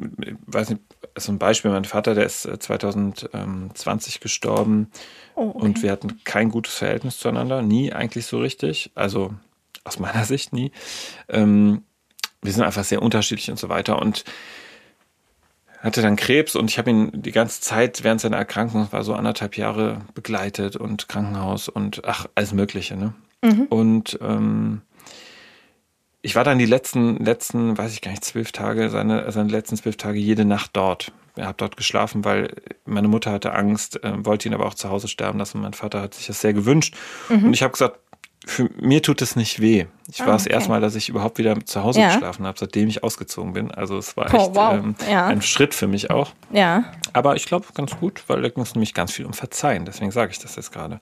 weiß 0.48 0.72
nicht, 0.72 0.82
so 1.16 1.32
ein 1.32 1.38
Beispiel, 1.38 1.72
mein 1.72 1.86
Vater, 1.86 2.16
der 2.16 2.26
ist 2.26 2.42
2020 2.42 4.16
äh, 4.16 4.20
gestorben 4.20 4.90
oh, 5.36 5.50
okay. 5.50 5.60
und 5.60 5.84
wir 5.84 5.92
hatten 5.92 6.24
kein 6.24 6.50
gutes 6.50 6.74
Verhältnis 6.74 7.20
zueinander, 7.20 7.62
nie 7.62 7.94
eigentlich 7.94 8.26
so 8.26 8.40
richtig. 8.40 8.92
Also 8.96 9.34
aus 9.84 10.00
meiner 10.00 10.26
Sicht 10.26 10.54
nie. 10.54 10.72
Ähm, 11.30 11.84
wir 12.42 12.52
sind 12.52 12.64
einfach 12.64 12.84
sehr 12.84 13.02
unterschiedlich 13.02 13.50
und 13.52 13.60
so 13.60 13.70
weiter. 13.70 14.02
Und 14.02 14.26
hatte 15.84 16.02
dann 16.02 16.16
Krebs 16.16 16.56
und 16.56 16.70
ich 16.70 16.78
habe 16.78 16.90
ihn 16.90 17.12
die 17.14 17.32
ganze 17.32 17.62
Zeit 17.62 18.04
während 18.04 18.22
seiner 18.22 18.38
Erkrankung, 18.38 18.88
war 18.92 19.04
so 19.04 19.14
anderthalb 19.14 19.58
Jahre 19.58 20.02
begleitet 20.14 20.78
und 20.78 21.10
Krankenhaus 21.10 21.68
und 21.68 22.02
ach, 22.06 22.28
alles 22.36 22.54
Mögliche. 22.54 22.96
Ne? 22.96 23.14
Mhm. 23.42 23.66
Und 23.70 24.18
ähm, 24.22 24.82
ich 26.22 26.36
war 26.36 26.46
dann 26.46 26.58
die 26.58 26.66
letzten, 26.66 27.18
letzten, 27.18 27.78
weiß 27.78 27.92
ich 27.92 28.02
gar 28.02 28.12
nicht, 28.12 28.24
zwölf 28.24 28.54
Tage, 28.54 28.90
seine, 28.90 29.30
seine 29.32 29.50
letzten 29.50 29.76
zwölf 29.76 29.98
Tage 29.98 30.20
jede 30.20 30.46
Nacht 30.46 30.72
dort. 30.74 31.12
Er 31.36 31.48
hat 31.48 31.60
dort 31.60 31.76
geschlafen, 31.76 32.24
weil 32.24 32.54
meine 32.86 33.10
Mutter 33.10 33.32
hatte 33.32 33.54
Angst, 33.54 34.02
äh, 34.04 34.26
wollte 34.26 34.48
ihn 34.48 34.54
aber 34.54 34.66
auch 34.66 34.76
zu 34.76 34.90
Hause 34.90 35.10
sterben 35.10 35.40
lassen. 35.40 35.60
Mein 35.60 35.74
Vater 35.74 36.02
hat 36.02 36.14
sich 36.14 36.28
das 36.28 36.40
sehr 36.40 36.54
gewünscht. 36.54 36.96
Mhm. 37.28 37.46
Und 37.46 37.54
ich 37.54 37.62
habe 37.62 37.74
gesagt, 37.74 38.00
für 38.46 38.70
mir 38.80 39.02
tut 39.02 39.22
es 39.22 39.36
nicht 39.36 39.62
weh. 39.62 39.86
Ich 40.12 40.22
ah, 40.22 40.26
war 40.26 40.34
das 40.34 40.46
okay. 40.46 40.54
erste 40.54 40.70
Mal, 40.70 40.82
dass 40.82 40.96
ich 40.96 41.10
überhaupt 41.10 41.38
wieder 41.38 41.64
zu 41.66 41.84
Hause 41.84 42.02
ja. 42.02 42.14
geschlafen 42.14 42.46
habe, 42.46 42.58
seitdem 42.60 42.88
ich 42.90 43.04
ausgezogen 43.04 43.54
bin. 43.54 43.72
Also 43.72 43.98
es 43.98 44.18
war 44.18 44.26
oh, 44.26 44.36
echt 44.36 44.50
oh, 44.50 44.56
wow. 44.56 44.74
ähm, 44.74 44.96
ja. 45.10 45.28
ein 45.28 45.42
Schritt 45.42 45.74
für 45.74 45.88
mich 45.88 46.10
auch. 46.12 46.32
Ja. 46.52 46.86
Aber 47.14 47.36
ich 47.36 47.46
glaube 47.46 47.66
ganz 47.74 47.98
gut, 47.98 48.24
weil 48.28 48.42
da 48.42 48.50
ging 48.50 48.64
es 48.64 48.76
nämlich 48.76 48.94
ganz 48.94 49.12
viel 49.12 49.26
um 49.26 49.34
Verzeihen. 49.34 49.86
Deswegen 49.86 50.12
sage 50.12 50.32
ich 50.32 50.40
das 50.40 50.56
jetzt 50.56 50.72
gerade. 50.72 51.00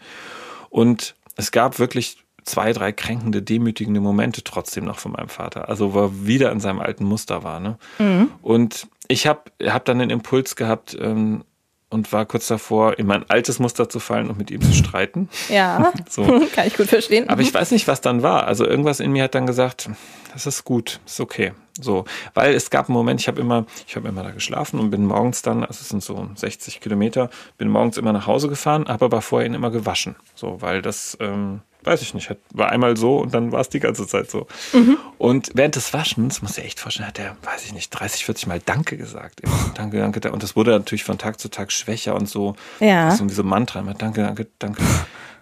Und 0.70 1.16
es 1.36 1.52
gab 1.52 1.80
wirklich 1.80 2.18
zwei, 2.44 2.74
drei 2.74 2.92
kränkende, 2.92 3.42
demütigende 3.42 4.00
Momente 4.00 4.44
trotzdem 4.44 4.86
noch 4.86 5.00
von 5.00 5.12
meinem 5.14 5.30
Vater. 5.30 5.70
Also 5.70 5.94
wo 5.94 6.00
er 6.02 6.26
wieder 6.26 6.52
in 6.52 6.60
seinem 6.60 6.80
alten 6.80 7.06
Muster 7.06 7.44
war. 7.44 7.60
Ne? 7.60 7.78
Mhm. 8.00 8.32
Und 8.42 8.88
ich 9.08 9.28
habe 9.28 9.52
hab 9.64 9.86
dann 9.86 10.00
den 10.00 10.10
Impuls 10.10 10.56
gehabt, 10.56 10.98
ähm, 11.00 11.44
und 11.92 12.12
war 12.12 12.26
kurz 12.26 12.48
davor, 12.48 12.98
in 12.98 13.06
mein 13.06 13.30
altes 13.30 13.60
Muster 13.60 13.90
zu 13.90 14.00
fallen 14.00 14.30
und 14.30 14.38
mit 14.38 14.50
ihm 14.50 14.62
zu 14.62 14.74
streiten. 14.74 15.30
Ja, 15.50 15.94
so. 16.10 16.24
kann 16.56 16.66
ich 16.66 16.76
gut 16.76 16.88
verstehen. 16.88 17.30
Aber 17.30 17.42
ich 17.42 17.54
weiß 17.54 17.72
nicht, 17.72 17.88
was 17.88 18.02
dann 18.02 18.24
war. 18.24 18.48
Also 18.48 18.66
irgendwas 18.66 19.00
in 19.00 19.12
mir 19.12 19.24
hat 19.24 19.36
dann 19.36 19.46
gesagt, 19.46 19.90
das 20.34 20.48
ist 20.48 20.64
gut, 20.64 21.00
ist 21.06 21.20
okay. 21.20 21.52
So, 21.80 22.06
weil 22.34 22.54
es 22.54 22.70
gab 22.70 22.90
einen 22.90 22.96
Moment, 22.96 23.22
ich 23.22 23.28
habe 23.28 23.40
immer, 23.40 23.66
ich 23.88 23.96
habe 23.96 24.08
immer 24.08 24.24
da 24.24 24.32
geschlafen 24.32 24.80
und 24.80 24.90
bin 24.90 25.06
morgens 25.06 25.42
dann, 25.42 25.64
also 25.64 25.80
es 25.82 25.90
sind 25.90 26.04
so 26.04 26.30
60 26.36 26.82
Kilometer, 26.82 27.30
bin 27.58 27.70
morgens 27.70 27.98
immer 27.98 28.14
nach 28.14 28.28
Hause 28.28 28.50
gefahren, 28.50 28.88
habe 28.88 29.06
aber 29.06 29.22
vorher 29.22 29.48
ihn 29.48 29.54
immer 29.54 29.72
gewaschen. 29.72 30.16
So, 30.36 30.62
weil 30.62 30.82
das 30.82 31.18
ähm, 31.22 31.62
weiß 31.84 32.02
ich 32.02 32.14
nicht, 32.14 32.36
war 32.54 32.70
einmal 32.72 32.98
so 32.98 33.18
und 33.18 33.34
dann 33.34 33.52
war 33.52 33.62
es 33.62 33.70
die 33.70 33.80
ganze 33.80 34.06
Zeit 34.08 34.30
so. 34.30 34.48
Mhm. 34.74 34.98
Und 35.18 35.52
während 35.54 35.76
des 35.76 35.94
Waschens, 35.94 36.42
muss 36.42 36.58
ich 36.58 36.66
echt 36.66 36.80
vorstellen, 36.80 37.08
hat 37.08 37.20
er, 37.20 37.36
weiß 37.44 37.66
ich 37.66 37.74
nicht, 37.74 37.90
30, 37.90 38.26
40 38.26 38.48
Mal 38.48 38.62
Danke 38.64 38.98
gesagt. 38.98 39.42
Immer. 39.42 39.72
Danke, 39.76 40.00
danke. 40.00 40.32
Und 40.32 40.44
das 40.44 40.56
wurde 40.56 40.72
natürlich 40.72 41.04
von 41.04 41.18
Tag 41.18 41.40
zu 41.40 41.50
Tag 41.50 41.72
schwächer 41.72 42.16
und 42.16 42.30
so. 42.30 42.56
Ja. 42.80 43.12
So 43.12 43.28
wie 43.28 43.34
so 43.34 43.44
Mantra 43.44 43.80
immer. 43.80 43.94
Danke, 43.94 44.22
danke, 44.22 44.48
danke, 44.60 44.84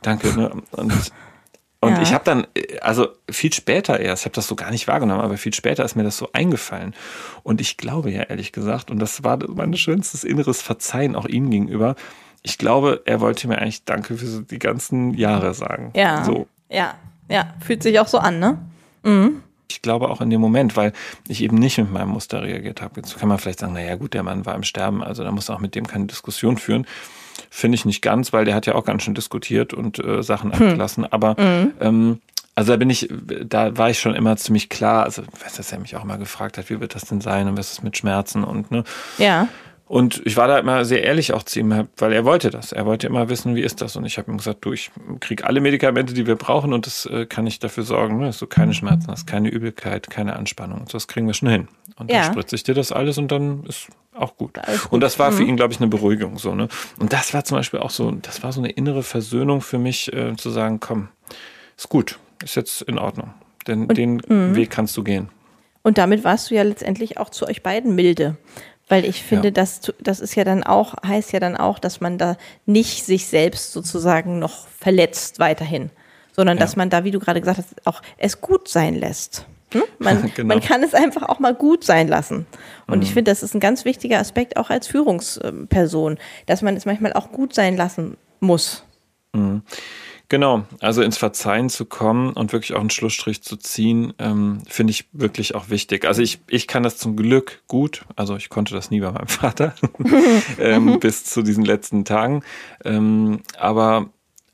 danke. 0.02 0.28
Ne? 0.36 0.52
Und, 0.72 1.12
und 1.82 1.94
ja. 1.94 2.02
ich 2.02 2.14
habe 2.14 2.26
dann, 2.26 2.46
also 2.82 3.08
viel 3.30 3.54
später 3.54 4.00
erst, 4.00 4.24
ich 4.24 4.26
habe 4.26 4.36
das 4.36 4.48
so 4.48 4.56
gar 4.56 4.70
nicht 4.70 4.88
wahrgenommen, 4.88 5.22
aber 5.22 5.38
viel 5.38 5.54
später 5.54 5.86
ist 5.86 5.96
mir 5.96 6.04
das 6.04 6.18
so 6.18 6.30
eingefallen. 6.34 6.94
Und 7.44 7.62
ich 7.62 7.78
glaube 7.78 8.12
ja 8.12 8.24
ehrlich 8.24 8.52
gesagt, 8.52 8.92
und 8.92 9.00
das 9.00 9.24
war 9.24 9.40
mein 9.48 9.74
schönstes 9.76 10.26
inneres 10.26 10.62
Verzeihen 10.62 11.16
auch 11.16 11.26
ihm 11.26 11.50
gegenüber, 11.50 11.96
ich 12.42 12.58
glaube, 12.58 13.02
er 13.06 13.22
wollte 13.22 13.48
mir 13.48 13.60
eigentlich 13.60 13.84
Danke 13.84 14.18
für 14.18 14.42
die 14.44 14.60
ganzen 14.60 15.14
Jahre 15.14 15.54
sagen. 15.54 15.92
Ja. 15.96 16.24
So. 16.24 16.48
Ja, 16.70 16.96
ja. 17.30 17.54
Fühlt 17.60 17.84
sich 17.84 18.00
auch 18.00 18.08
so 18.08 18.18
an, 18.18 18.40
ne? 18.40 18.58
Mhm. 19.04 19.42
Ich 19.70 19.82
glaube 19.82 20.10
auch 20.10 20.20
in 20.20 20.30
dem 20.30 20.42
Moment, 20.42 20.76
weil 20.76 20.94
ich 21.28 21.44
eben 21.44 21.58
nicht 21.58 21.78
mit 21.78 21.92
meinem 21.92 22.10
Muster 22.10 22.42
reagiert 22.42 22.82
habe. 22.82 22.96
Jetzt 22.98 23.18
kann 23.18 23.30
man 23.30 23.38
vielleicht 23.38 23.60
sagen, 23.60 23.74
naja 23.74 23.96
gut, 23.96 24.14
der 24.14 24.24
Mann 24.24 24.46
war 24.46 24.56
im 24.56 24.64
Sterben, 24.64 25.04
also 25.04 25.24
da 25.24 25.32
muss 25.32 25.50
auch 25.50 25.60
mit 25.60 25.76
dem 25.76 25.86
keine 25.86 26.08
Diskussion 26.08 26.58
führen. 26.58 26.88
Finde 27.50 27.76
ich 27.76 27.86
nicht 27.86 28.02
ganz, 28.02 28.32
weil 28.34 28.46
der 28.46 28.56
hat 28.56 28.66
ja 28.66 28.76
auch 28.76 28.86
ganz 28.86 29.04
schön 29.04 29.16
diskutiert 29.16 29.74
und 29.74 30.04
äh, 30.04 30.22
Sachen 30.24 30.54
hm. 30.54 30.62
abgelassen. 30.62 31.06
Aber 31.12 31.36
mhm. 31.40 31.72
ähm, 31.80 32.22
also 32.56 32.74
da 32.74 32.78
bin 32.78 32.90
ich, 32.90 33.08
da 33.46 33.78
war 33.78 33.90
ich 33.90 34.00
schon 34.00 34.14
immer 34.14 34.36
ziemlich 34.36 34.68
klar, 34.68 35.06
also 35.06 35.22
weiß 35.22 35.56
dass 35.56 35.72
er 35.72 35.80
mich 35.80 35.96
auch 35.96 36.04
mal 36.04 36.18
gefragt 36.18 36.58
hat, 36.58 36.70
wie 36.70 36.82
wird 36.82 36.94
das 36.94 37.04
denn 37.04 37.22
sein 37.22 37.48
und 37.48 37.58
was 37.58 37.72
ist 37.72 37.84
mit 37.84 37.98
Schmerzen 37.98 38.44
und 38.44 38.70
ne. 38.70 38.84
Ja. 39.18 39.48
Und 39.90 40.22
ich 40.26 40.38
war 40.38 40.48
da 40.48 40.60
immer 40.60 40.86
sehr 40.86 41.04
ehrlich 41.04 41.34
auch 41.34 41.42
zu 41.42 41.60
ihm, 41.60 41.88
weil 41.98 42.14
er 42.14 42.24
wollte 42.24 42.52
das. 42.52 42.74
Er 42.74 42.86
wollte 42.86 43.08
immer 43.08 43.28
wissen, 43.28 43.56
wie 43.56 43.62
ist 43.62 43.82
das. 43.82 43.96
Und 43.96 44.06
ich 44.06 44.20
habe 44.20 44.30
ihm 44.30 44.38
gesagt, 44.38 44.64
du, 44.64 44.72
ich 44.72 44.92
kriege 45.20 45.46
alle 45.46 45.62
Medikamente, 45.62 46.14
die 46.14 46.28
wir 46.28 46.36
brauchen 46.36 46.74
und 46.74 46.86
das 46.86 47.08
äh, 47.08 47.26
kann 47.26 47.48
ich 47.48 47.58
dafür 47.58 47.84
sorgen, 47.84 48.20
ne, 48.20 48.28
dass 48.28 48.38
du 48.38 48.46
keine 48.46 48.76
Schmerzen 48.76 49.08
hast, 49.10 49.26
keine 49.26 49.50
Übelkeit, 49.50 50.10
keine 50.12 50.36
Anspannung. 50.36 50.82
Und 50.82 50.94
das 50.94 51.08
kriegen 51.08 51.26
wir 51.26 51.34
schon 51.34 51.50
hin. 51.50 51.68
Und 52.00 52.10
ja. 52.10 52.24
dann 52.24 52.32
spritze 52.32 52.56
ich 52.56 52.64
dir 52.64 52.74
das 52.74 52.92
alles 52.92 53.18
und 53.18 53.32
dann 53.32 53.64
ist 53.66 53.88
auch 54.16 54.36
gut. 54.38 54.54
gut. 54.54 54.66
Und 54.90 55.02
das 55.02 55.20
war 55.20 55.32
für 55.32 55.44
ihn, 55.44 55.58
glaube 55.58 55.74
ich, 55.74 55.80
eine 55.80 55.90
Beruhigung. 55.90 56.40
So, 56.40 56.56
ne? 56.56 56.70
Und 56.98 57.14
das 57.14 57.34
war 57.34 57.44
zum 57.44 57.58
Beispiel 57.58 57.80
auch 57.80 57.90
so, 57.90 58.12
das 58.12 58.42
war 58.42 58.52
so 58.52 58.62
eine 58.62 58.72
innere 58.72 59.04
Versöhnung 59.04 59.62
für 59.62 59.78
mich, 59.78 60.12
äh, 60.14 60.36
zu 60.36 60.50
sagen, 60.50 60.80
komm, 60.80 61.10
ist 61.78 61.90
gut, 61.90 62.18
ist 62.44 62.56
jetzt 62.56 62.82
in 62.84 62.98
Ordnung. 62.98 63.34
Denn 63.68 63.86
und, 63.86 63.98
den 63.98 64.22
mh. 64.28 64.56
Weg 64.56 64.72
kannst 64.72 64.96
du 64.98 65.04
gehen. 65.04 65.30
Und 65.84 65.98
damit 65.98 66.24
warst 66.24 66.50
du 66.50 66.56
ja 66.56 66.64
letztendlich 66.64 67.18
auch 67.18 67.30
zu 67.30 67.48
euch 67.48 67.64
beiden 67.64 67.96
milde. 67.96 68.38
Weil 68.88 69.06
ich 69.06 69.22
finde, 69.22 69.50
ja. 69.50 69.52
das, 69.52 69.82
das 70.00 70.20
ist 70.20 70.36
ja 70.36 70.44
dann 70.44 70.64
auch, 70.64 70.96
heißt 71.06 71.32
ja 71.32 71.40
dann 71.40 71.56
auch, 71.56 71.78
dass 71.78 72.02
man 72.02 72.18
da 72.18 72.38
nicht 72.66 73.06
sich 73.06 73.28
selbst 73.28 73.72
sozusagen 73.72 74.40
noch 74.40 74.68
verletzt 74.68 75.38
weiterhin, 75.38 75.92
sondern 76.36 76.58
ja. 76.58 76.62
dass 76.64 76.76
man 76.76 76.90
da, 76.90 77.04
wie 77.04 77.12
du 77.12 77.20
gerade 77.20 77.40
gesagt 77.40 77.60
hast, 77.60 77.86
auch 77.86 78.02
es 78.18 78.42
gut 78.42 78.68
sein 78.68 78.96
lässt. 78.96 79.46
Hm? 79.74 79.84
Man, 80.00 80.32
genau. 80.36 80.56
man 80.56 80.64
kann 80.64 80.84
es 80.84 80.94
einfach 80.94 81.24
auch 81.30 81.40
mal 81.40 81.54
gut 81.54 81.84
sein 81.84 82.08
lassen. 82.08 82.46
Und 82.88 82.98
mhm. 82.98 83.04
ich 83.04 83.14
finde, 83.14 83.32
das 83.32 83.44
ist 83.44 83.54
ein 83.54 83.60
ganz 83.60 83.86
wichtiger 83.86 84.20
Aspekt 84.20 84.58
auch 84.58 84.70
als 84.70 84.88
Führungsperson, 84.88 86.18
dass 86.46 86.62
man 86.62 86.76
es 86.76 86.86
manchmal 86.86 87.14
auch 87.14 87.32
gut 87.32 87.54
sein 87.54 87.78
lassen 87.78 88.18
muss. 88.40 88.84
Mhm. 89.34 89.62
Genau, 90.30 90.64
also 90.80 91.02
ins 91.02 91.18
Verzeihen 91.18 91.70
zu 91.70 91.86
kommen 91.86 92.34
und 92.34 92.54
wirklich 92.54 92.76
auch 92.76 92.80
einen 92.80 92.92
Schlussstrich 92.92 93.42
zu 93.42 93.58
ziehen, 93.58 94.14
ähm, 94.20 94.62
finde 94.68 94.92
ich 94.92 95.08
wirklich 95.12 95.56
auch 95.56 95.72
wichtig. 95.72 96.06
Also 96.06 96.22
ich, 96.22 96.40
ich 96.48 96.68
kann 96.68 96.84
das 96.84 96.98
zum 96.98 97.16
Glück 97.16 97.64
gut, 97.68 98.06
also 98.16 98.36
ich 98.36 98.50
konnte 98.50 98.76
das 98.76 98.92
nie 98.92 99.00
bei 99.00 99.12
meinem 99.12 99.28
Vater 99.28 99.74
ähm, 100.60 101.00
bis 101.00 101.26
zu 101.26 101.42
diesen 101.42 101.66
letzten 101.66 102.06
Tagen. 102.06 102.44
Ähm, 102.86 103.42
aber, 103.58 104.12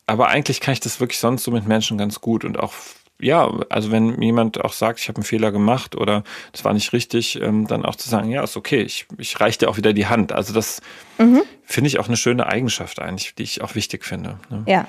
aber 0.08 0.30
eigentlich 0.30 0.62
kann 0.62 0.72
ich 0.72 0.80
das 0.80 1.02
wirklich 1.02 1.20
sonst 1.20 1.44
so 1.44 1.52
mit 1.52 1.68
Menschen 1.68 1.98
ganz 1.98 2.22
gut 2.22 2.46
und 2.46 2.58
auch 2.58 2.74
ja, 3.20 3.50
also 3.70 3.92
wenn 3.92 4.22
jemand 4.22 4.64
auch 4.64 4.74
sagt, 4.74 5.00
ich 5.00 5.08
habe 5.08 5.18
einen 5.18 5.26
Fehler 5.26 5.52
gemacht 5.52 5.96
oder 5.96 6.24
das 6.52 6.66
war 6.66 6.74
nicht 6.74 6.92
richtig, 6.94 7.42
ähm, 7.42 7.68
dann 7.68 7.86
auch 7.86 7.96
zu 7.96 8.10
sagen, 8.10 8.30
ja, 8.30 8.44
ist 8.44 8.58
okay, 8.58 8.82
ich, 8.82 9.08
ich 9.18 9.40
reiche 9.40 9.60
dir 9.60 9.70
auch 9.70 9.78
wieder 9.78 9.94
die 9.94 10.08
Hand. 10.08 10.32
Also 10.32 10.54
das 10.54 10.82
mhm. 11.18 11.44
finde 11.64 11.88
ich 11.88 12.00
auch 12.00 12.08
eine 12.08 12.18
schöne 12.18 12.46
Eigenschaft 12.46 13.00
eigentlich, 13.00 13.36
die 13.36 13.44
ich 13.44 13.62
auch 13.62 13.76
wichtig 13.76 14.06
finde. 14.06 14.38
Ne? 14.50 14.64
Ja. 14.68 14.88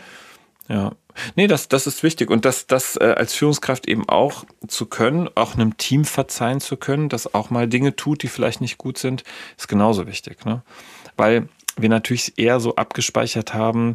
Ja, 0.69 0.93
nee, 1.37 1.47
das, 1.47 1.69
das 1.69 1.87
ist 1.87 2.03
wichtig 2.03 2.29
und 2.29 2.45
das, 2.45 2.67
das 2.67 2.97
äh, 2.97 3.15
als 3.17 3.35
Führungskraft 3.35 3.87
eben 3.87 4.09
auch 4.09 4.45
zu 4.67 4.87
können, 4.87 5.31
auch 5.37 5.55
einem 5.55 5.77
Team 5.77 6.05
verzeihen 6.05 6.61
zu 6.61 6.77
können, 6.77 7.09
das 7.09 7.35
auch 7.35 7.51
mal 7.51 7.69
Dinge 7.69 7.95
tut, 7.95 8.25
die 8.25 8.29
vielleicht 8.29 8.61
nicht 8.61 8.77
gut 8.77 8.99
sind, 8.99 9.23
ist 9.57 9.69
genauso 9.69 10.09
wichtig, 10.09 10.45
ne? 10.45 10.63
Weil 11.17 11.49
wir 11.77 11.89
natürlich 11.89 12.37
eher 12.37 12.59
so 12.59 12.75
abgespeichert 12.75 13.55
haben, 13.55 13.95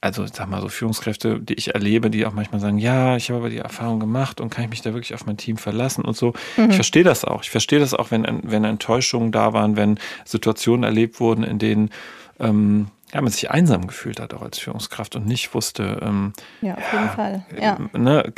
also 0.00 0.26
sag 0.26 0.48
mal 0.48 0.60
so 0.60 0.68
Führungskräfte, 0.68 1.40
die 1.40 1.54
ich 1.54 1.74
erlebe, 1.74 2.10
die 2.10 2.24
auch 2.26 2.32
manchmal 2.32 2.60
sagen, 2.60 2.78
ja, 2.78 3.16
ich 3.16 3.30
habe 3.30 3.40
aber 3.40 3.50
die 3.50 3.58
Erfahrung 3.58 4.00
gemacht 4.00 4.40
und 4.40 4.50
kann 4.50 4.64
ich 4.64 4.70
mich 4.70 4.82
da 4.82 4.92
wirklich 4.92 5.14
auf 5.14 5.26
mein 5.26 5.36
Team 5.36 5.56
verlassen 5.56 6.04
und 6.04 6.16
so. 6.16 6.34
Mhm. 6.56 6.70
Ich 6.70 6.74
verstehe 6.76 7.04
das 7.04 7.24
auch. 7.24 7.42
Ich 7.42 7.50
verstehe 7.50 7.80
das 7.80 7.94
auch, 7.94 8.10
wenn, 8.10 8.26
wenn 8.44 8.64
Enttäuschungen 8.64 9.32
da 9.32 9.52
waren, 9.52 9.76
wenn 9.76 9.98
Situationen 10.24 10.84
erlebt 10.84 11.20
wurden, 11.20 11.44
in 11.44 11.58
denen 11.58 11.90
ähm, 12.38 12.88
ja, 13.12 13.20
man 13.22 13.32
sich 13.32 13.50
einsam 13.50 13.86
gefühlt 13.86 14.20
hat, 14.20 14.34
auch 14.34 14.42
als 14.42 14.58
Führungskraft 14.58 15.16
und 15.16 15.26
nicht 15.26 15.54
wusste, 15.54 16.00
ähm, 16.02 16.32
ja, 16.60 16.74
auf 16.74 16.92
jeden 16.92 17.08
Fall. 17.10 17.46
Ja. 17.60 17.78
Ne, 17.92 18.32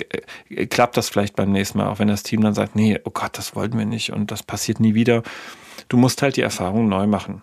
äh, 0.49 0.67
klappt 0.67 0.97
das 0.97 1.09
vielleicht 1.09 1.35
beim 1.37 1.51
nächsten 1.51 1.79
Mal, 1.79 1.89
auch 1.89 1.99
wenn 1.99 2.09
das 2.09 2.23
Team 2.23 2.41
dann 2.43 2.55
sagt, 2.55 2.77
nee, 2.77 2.99
oh 3.05 3.11
Gott, 3.11 3.37
das 3.37 3.57
wollten 3.57 3.77
wir 3.79 3.87
nicht 3.87 4.13
und 4.13 4.31
das 4.31 4.43
passiert 4.43 4.81
nie 4.81 4.95
wieder. 4.95 5.23
Du 5.89 5.97
musst 5.97 6.23
halt 6.23 6.37
die 6.37 6.43
Erfahrung 6.43 6.89
neu 6.89 7.07
machen. 7.07 7.43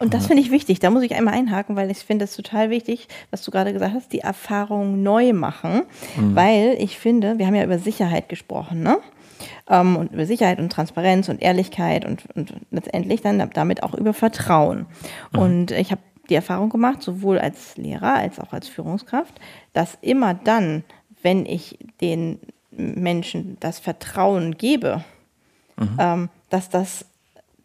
Und 0.00 0.14
das 0.14 0.26
finde 0.26 0.42
ich 0.42 0.50
wichtig. 0.50 0.80
Da 0.80 0.90
muss 0.90 1.02
ich 1.02 1.14
einmal 1.14 1.34
einhaken, 1.34 1.76
weil 1.76 1.90
ich 1.90 1.98
finde 1.98 2.24
es 2.24 2.34
total 2.34 2.70
wichtig, 2.70 3.06
was 3.30 3.44
du 3.44 3.50
gerade 3.50 3.74
gesagt 3.74 3.94
hast, 3.94 4.12
die 4.14 4.20
Erfahrung 4.20 5.02
neu 5.02 5.34
machen. 5.34 5.82
Mhm. 6.16 6.34
Weil 6.34 6.76
ich 6.78 6.98
finde, 6.98 7.38
wir 7.38 7.46
haben 7.46 7.54
ja 7.54 7.64
über 7.64 7.78
Sicherheit 7.78 8.30
gesprochen, 8.30 8.82
ne? 8.82 8.98
Ähm, 9.68 9.96
und 9.96 10.12
über 10.12 10.24
Sicherheit 10.24 10.58
und 10.58 10.72
Transparenz 10.72 11.28
und 11.28 11.42
Ehrlichkeit 11.42 12.06
und, 12.06 12.24
und 12.34 12.54
letztendlich 12.70 13.20
dann 13.20 13.50
damit 13.52 13.82
auch 13.82 13.92
über 13.92 14.14
Vertrauen. 14.14 14.86
Mhm. 15.32 15.38
Und 15.38 15.70
ich 15.72 15.90
habe 15.90 16.00
die 16.30 16.34
Erfahrung 16.34 16.70
gemacht, 16.70 17.02
sowohl 17.02 17.38
als 17.38 17.76
Lehrer 17.76 18.14
als 18.14 18.40
auch 18.40 18.54
als 18.54 18.68
Führungskraft, 18.68 19.38
dass 19.74 19.98
immer 20.00 20.32
dann, 20.32 20.82
wenn 21.22 21.44
ich 21.44 21.78
den 22.00 22.38
Menschen 22.70 23.58
das 23.60 23.78
Vertrauen 23.78 24.56
gebe, 24.56 25.04
mhm. 25.76 25.96
ähm, 25.98 26.28
dass 26.48 26.70
das 26.70 27.04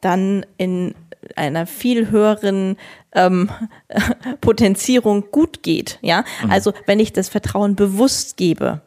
dann 0.02 0.46
in 0.58 0.94
einer 1.36 1.68
viel 1.68 2.10
höheren 2.12 2.78
ähm, 3.14 3.50
Potenzierung 4.42 5.26
gut 5.32 5.64
geht. 5.64 6.00
Ja, 6.02 6.24
mhm. 6.44 6.52
also 6.52 6.74
wenn 6.86 7.00
ich 7.00 7.14
das 7.14 7.30
Vertrauen 7.30 7.76
bewusst 7.76 8.38
gebe, 8.38 8.82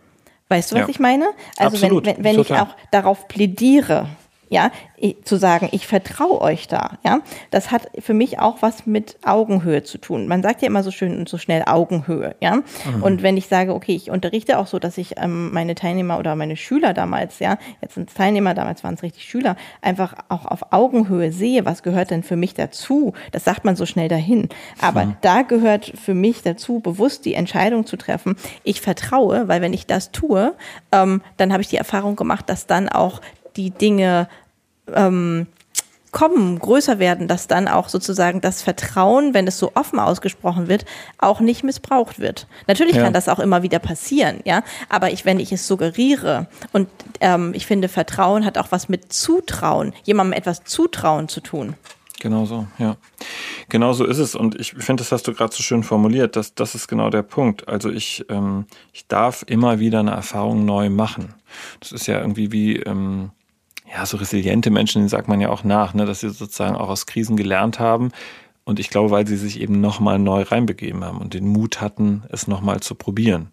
Weißt 0.50 0.72
du, 0.72 0.76
was 0.76 0.82
ja. 0.82 0.88
ich 0.88 0.98
meine? 0.98 1.26
Also 1.58 1.76
Absolut. 1.76 2.06
wenn, 2.06 2.16
wenn, 2.16 2.24
wenn 2.24 2.40
ich 2.40 2.52
auch 2.54 2.74
darauf 2.90 3.28
plädiere, 3.28 4.08
ja, 4.48 4.70
zu 5.24 5.36
sagen, 5.36 5.68
ich 5.72 5.86
vertraue 5.86 6.40
euch 6.40 6.68
da, 6.68 6.98
ja, 7.04 7.20
das 7.50 7.70
hat 7.70 7.88
für 7.98 8.14
mich 8.14 8.38
auch 8.40 8.62
was 8.62 8.86
mit 8.86 9.16
Augenhöhe 9.24 9.82
zu 9.82 9.98
tun. 9.98 10.26
Man 10.26 10.42
sagt 10.42 10.62
ja 10.62 10.68
immer 10.68 10.82
so 10.82 10.90
schön 10.90 11.18
und 11.18 11.28
so 11.28 11.38
schnell 11.38 11.62
Augenhöhe, 11.66 12.34
ja. 12.40 12.56
Mhm. 12.56 13.02
Und 13.02 13.22
wenn 13.22 13.36
ich 13.36 13.46
sage, 13.46 13.74
okay, 13.74 13.94
ich 13.94 14.10
unterrichte 14.10 14.58
auch 14.58 14.66
so, 14.66 14.78
dass 14.78 14.98
ich 14.98 15.14
ähm, 15.18 15.52
meine 15.52 15.74
Teilnehmer 15.74 16.18
oder 16.18 16.34
meine 16.34 16.56
Schüler 16.56 16.94
damals, 16.94 17.38
ja, 17.38 17.58
jetzt 17.80 17.94
sind 17.94 18.08
es 18.10 18.14
Teilnehmer, 18.14 18.54
damals 18.54 18.82
waren 18.82 18.94
es 18.94 19.02
richtig 19.02 19.24
Schüler, 19.24 19.56
einfach 19.82 20.14
auch 20.28 20.46
auf 20.46 20.72
Augenhöhe 20.72 21.30
sehe, 21.32 21.64
was 21.64 21.82
gehört 21.82 22.10
denn 22.10 22.22
für 22.22 22.36
mich 22.36 22.54
dazu? 22.54 23.12
Das 23.32 23.44
sagt 23.44 23.64
man 23.64 23.76
so 23.76 23.86
schnell 23.86 24.08
dahin. 24.08 24.48
Aber 24.80 25.04
mhm. 25.04 25.16
da 25.20 25.42
gehört 25.42 25.92
für 26.02 26.14
mich 26.14 26.42
dazu, 26.42 26.80
bewusst 26.80 27.24
die 27.24 27.34
Entscheidung 27.34 27.86
zu 27.86 27.96
treffen. 27.96 28.36
Ich 28.64 28.80
vertraue, 28.80 29.48
weil 29.48 29.60
wenn 29.60 29.72
ich 29.72 29.86
das 29.86 30.10
tue, 30.10 30.54
ähm, 30.92 31.22
dann 31.36 31.52
habe 31.52 31.62
ich 31.62 31.68
die 31.68 31.76
Erfahrung 31.76 32.16
gemacht, 32.16 32.48
dass 32.48 32.66
dann 32.66 32.88
auch 32.88 33.20
die 33.58 33.70
Dinge 33.70 34.28
ähm, 34.94 35.46
kommen, 36.10 36.58
größer 36.58 36.98
werden, 36.98 37.28
dass 37.28 37.48
dann 37.48 37.68
auch 37.68 37.88
sozusagen 37.88 38.40
das 38.40 38.62
Vertrauen, 38.62 39.34
wenn 39.34 39.46
es 39.46 39.58
so 39.58 39.72
offen 39.74 39.98
ausgesprochen 39.98 40.68
wird, 40.68 40.84
auch 41.18 41.40
nicht 41.40 41.64
missbraucht 41.64 42.18
wird. 42.18 42.46
Natürlich 42.66 42.96
ja. 42.96 43.04
kann 43.04 43.12
das 43.12 43.28
auch 43.28 43.38
immer 43.38 43.62
wieder 43.62 43.78
passieren, 43.78 44.40
ja. 44.44 44.62
Aber 44.88 45.10
ich, 45.10 45.24
wenn 45.24 45.38
ich 45.38 45.52
es 45.52 45.66
suggeriere 45.66 46.46
und 46.72 46.88
ähm, 47.20 47.52
ich 47.54 47.66
finde, 47.66 47.88
Vertrauen 47.88 48.44
hat 48.44 48.58
auch 48.58 48.68
was 48.70 48.88
mit 48.88 49.12
Zutrauen, 49.12 49.92
jemandem 50.04 50.32
etwas 50.32 50.64
zutrauen 50.64 51.28
zu 51.28 51.40
tun. 51.40 51.74
Genau 52.20 52.46
so, 52.46 52.66
ja. 52.78 52.96
Genau 53.68 53.92
so 53.92 54.04
ist 54.04 54.18
es. 54.18 54.34
Und 54.34 54.58
ich 54.58 54.72
finde, 54.72 55.02
das 55.02 55.12
hast 55.12 55.28
du 55.28 55.34
gerade 55.34 55.54
so 55.54 55.62
schön 55.62 55.84
formuliert. 55.84 56.34
Das, 56.34 56.52
das 56.54 56.74
ist 56.74 56.88
genau 56.88 57.10
der 57.10 57.22
Punkt. 57.22 57.68
Also 57.68 57.90
ich, 57.90 58.24
ähm, 58.28 58.66
ich 58.92 59.06
darf 59.06 59.44
immer 59.46 59.78
wieder 59.78 60.00
eine 60.00 60.10
Erfahrung 60.10 60.64
neu 60.64 60.90
machen. 60.90 61.34
Das 61.78 61.92
ist 61.92 62.08
ja 62.08 62.18
irgendwie 62.18 62.50
wie, 62.50 62.76
ähm, 62.78 63.30
ja, 63.92 64.04
so 64.06 64.16
resiliente 64.16 64.70
Menschen, 64.70 65.00
denen 65.00 65.08
sagt 65.08 65.28
man 65.28 65.40
ja 65.40 65.48
auch 65.50 65.64
nach, 65.64 65.94
ne, 65.94 66.04
dass 66.04 66.20
sie 66.20 66.30
sozusagen 66.30 66.76
auch 66.76 66.88
aus 66.88 67.06
Krisen 67.06 67.36
gelernt 67.36 67.78
haben. 67.78 68.10
Und 68.64 68.78
ich 68.78 68.90
glaube, 68.90 69.10
weil 69.10 69.26
sie 69.26 69.36
sich 69.36 69.60
eben 69.60 69.80
nochmal 69.80 70.18
neu 70.18 70.42
reinbegeben 70.42 71.02
haben 71.02 71.18
und 71.18 71.32
den 71.32 71.48
Mut 71.48 71.80
hatten, 71.80 72.24
es 72.30 72.48
nochmal 72.48 72.80
zu 72.80 72.94
probieren. 72.94 73.50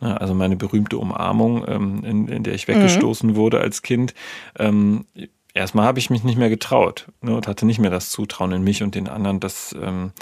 Ne, 0.00 0.20
also 0.20 0.34
meine 0.34 0.56
berühmte 0.56 0.98
Umarmung, 0.98 1.64
ähm, 1.66 2.04
in, 2.04 2.28
in 2.28 2.42
der 2.42 2.54
ich 2.54 2.68
weggestoßen 2.68 3.30
mhm. 3.30 3.36
wurde 3.36 3.60
als 3.60 3.82
Kind. 3.82 4.14
Ähm, 4.58 5.06
erstmal 5.52 5.86
habe 5.86 5.98
ich 5.98 6.10
mich 6.10 6.22
nicht 6.22 6.38
mehr 6.38 6.50
getraut 6.50 7.08
ne, 7.22 7.34
und 7.34 7.48
hatte 7.48 7.66
nicht 7.66 7.80
mehr 7.80 7.90
das 7.90 8.10
Zutrauen 8.10 8.52
in 8.52 8.62
mich 8.62 8.82
und 8.82 8.94
den 8.94 9.08
anderen, 9.08 9.40
dass 9.40 9.74
ähm, 9.80 10.12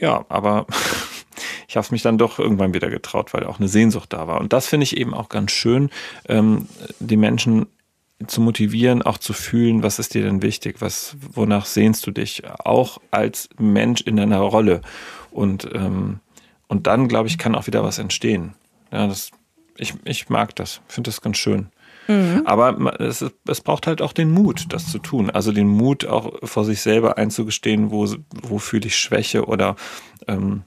ja, 0.00 0.24
aber 0.28 0.66
ich 1.68 1.76
habe 1.76 1.84
es 1.84 1.90
mich 1.90 2.02
dann 2.02 2.18
doch 2.18 2.38
irgendwann 2.38 2.74
wieder 2.74 2.90
getraut, 2.90 3.32
weil 3.32 3.44
auch 3.44 3.60
eine 3.60 3.68
Sehnsucht 3.68 4.12
da 4.12 4.26
war. 4.26 4.40
Und 4.40 4.52
das 4.52 4.66
finde 4.66 4.84
ich 4.84 4.96
eben 4.96 5.14
auch 5.14 5.28
ganz 5.28 5.52
schön, 5.52 5.90
ähm, 6.28 6.66
die 6.98 7.16
Menschen 7.16 7.66
zu 8.26 8.40
motivieren, 8.40 9.02
auch 9.02 9.18
zu 9.18 9.32
fühlen, 9.32 9.82
was 9.82 9.98
ist 9.98 10.14
dir 10.14 10.22
denn 10.22 10.42
wichtig, 10.42 10.76
was, 10.80 11.16
wonach 11.32 11.66
sehnst 11.66 12.06
du 12.06 12.10
dich, 12.10 12.42
auch 12.64 12.98
als 13.10 13.48
Mensch 13.58 14.02
in 14.02 14.16
deiner 14.16 14.40
Rolle. 14.40 14.82
Und, 15.30 15.68
ähm, 15.74 16.20
und 16.68 16.86
dann, 16.86 17.08
glaube 17.08 17.28
ich, 17.28 17.38
kann 17.38 17.54
auch 17.54 17.66
wieder 17.66 17.82
was 17.82 17.98
entstehen. 17.98 18.54
Ja, 18.92 19.06
das, 19.06 19.30
ich, 19.76 19.94
ich 20.04 20.28
mag 20.28 20.54
das, 20.56 20.80
finde 20.86 21.08
das 21.08 21.20
ganz 21.20 21.38
schön. 21.38 21.68
Mhm. 22.08 22.42
Aber 22.44 23.00
es, 23.00 23.24
es 23.46 23.60
braucht 23.60 23.86
halt 23.86 24.02
auch 24.02 24.12
den 24.12 24.30
Mut, 24.30 24.66
das 24.70 24.90
zu 24.90 24.98
tun. 24.98 25.30
Also 25.30 25.52
den 25.52 25.68
Mut, 25.68 26.06
auch 26.06 26.32
vor 26.42 26.64
sich 26.64 26.80
selber 26.80 27.18
einzugestehen, 27.18 27.90
wo, 27.90 28.06
wo 28.42 28.58
fühle 28.58 28.86
ich 28.86 28.96
Schwäche 28.96 29.46
oder 29.46 29.76
ähm, 30.26 30.62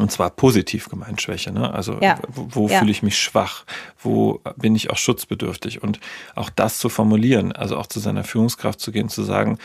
und 0.00 0.10
zwar 0.10 0.30
positiv 0.30 0.88
gemeint 0.88 1.20
Schwäche. 1.20 1.52
Ne? 1.52 1.72
Also 1.72 1.98
ja. 2.00 2.18
wo, 2.28 2.48
wo 2.50 2.68
ja. 2.68 2.78
fühle 2.78 2.90
ich 2.90 3.02
mich 3.02 3.18
schwach? 3.18 3.64
Wo 4.02 4.40
bin 4.56 4.74
ich 4.74 4.90
auch 4.90 4.96
schutzbedürftig? 4.96 5.82
Und 5.82 6.00
auch 6.34 6.50
das 6.50 6.78
zu 6.78 6.88
formulieren, 6.88 7.52
also 7.52 7.76
auch 7.76 7.86
zu 7.86 8.00
seiner 8.00 8.24
Führungskraft 8.24 8.80
zu 8.80 8.92
gehen, 8.92 9.08
zu 9.08 9.22
sagen, 9.22 9.58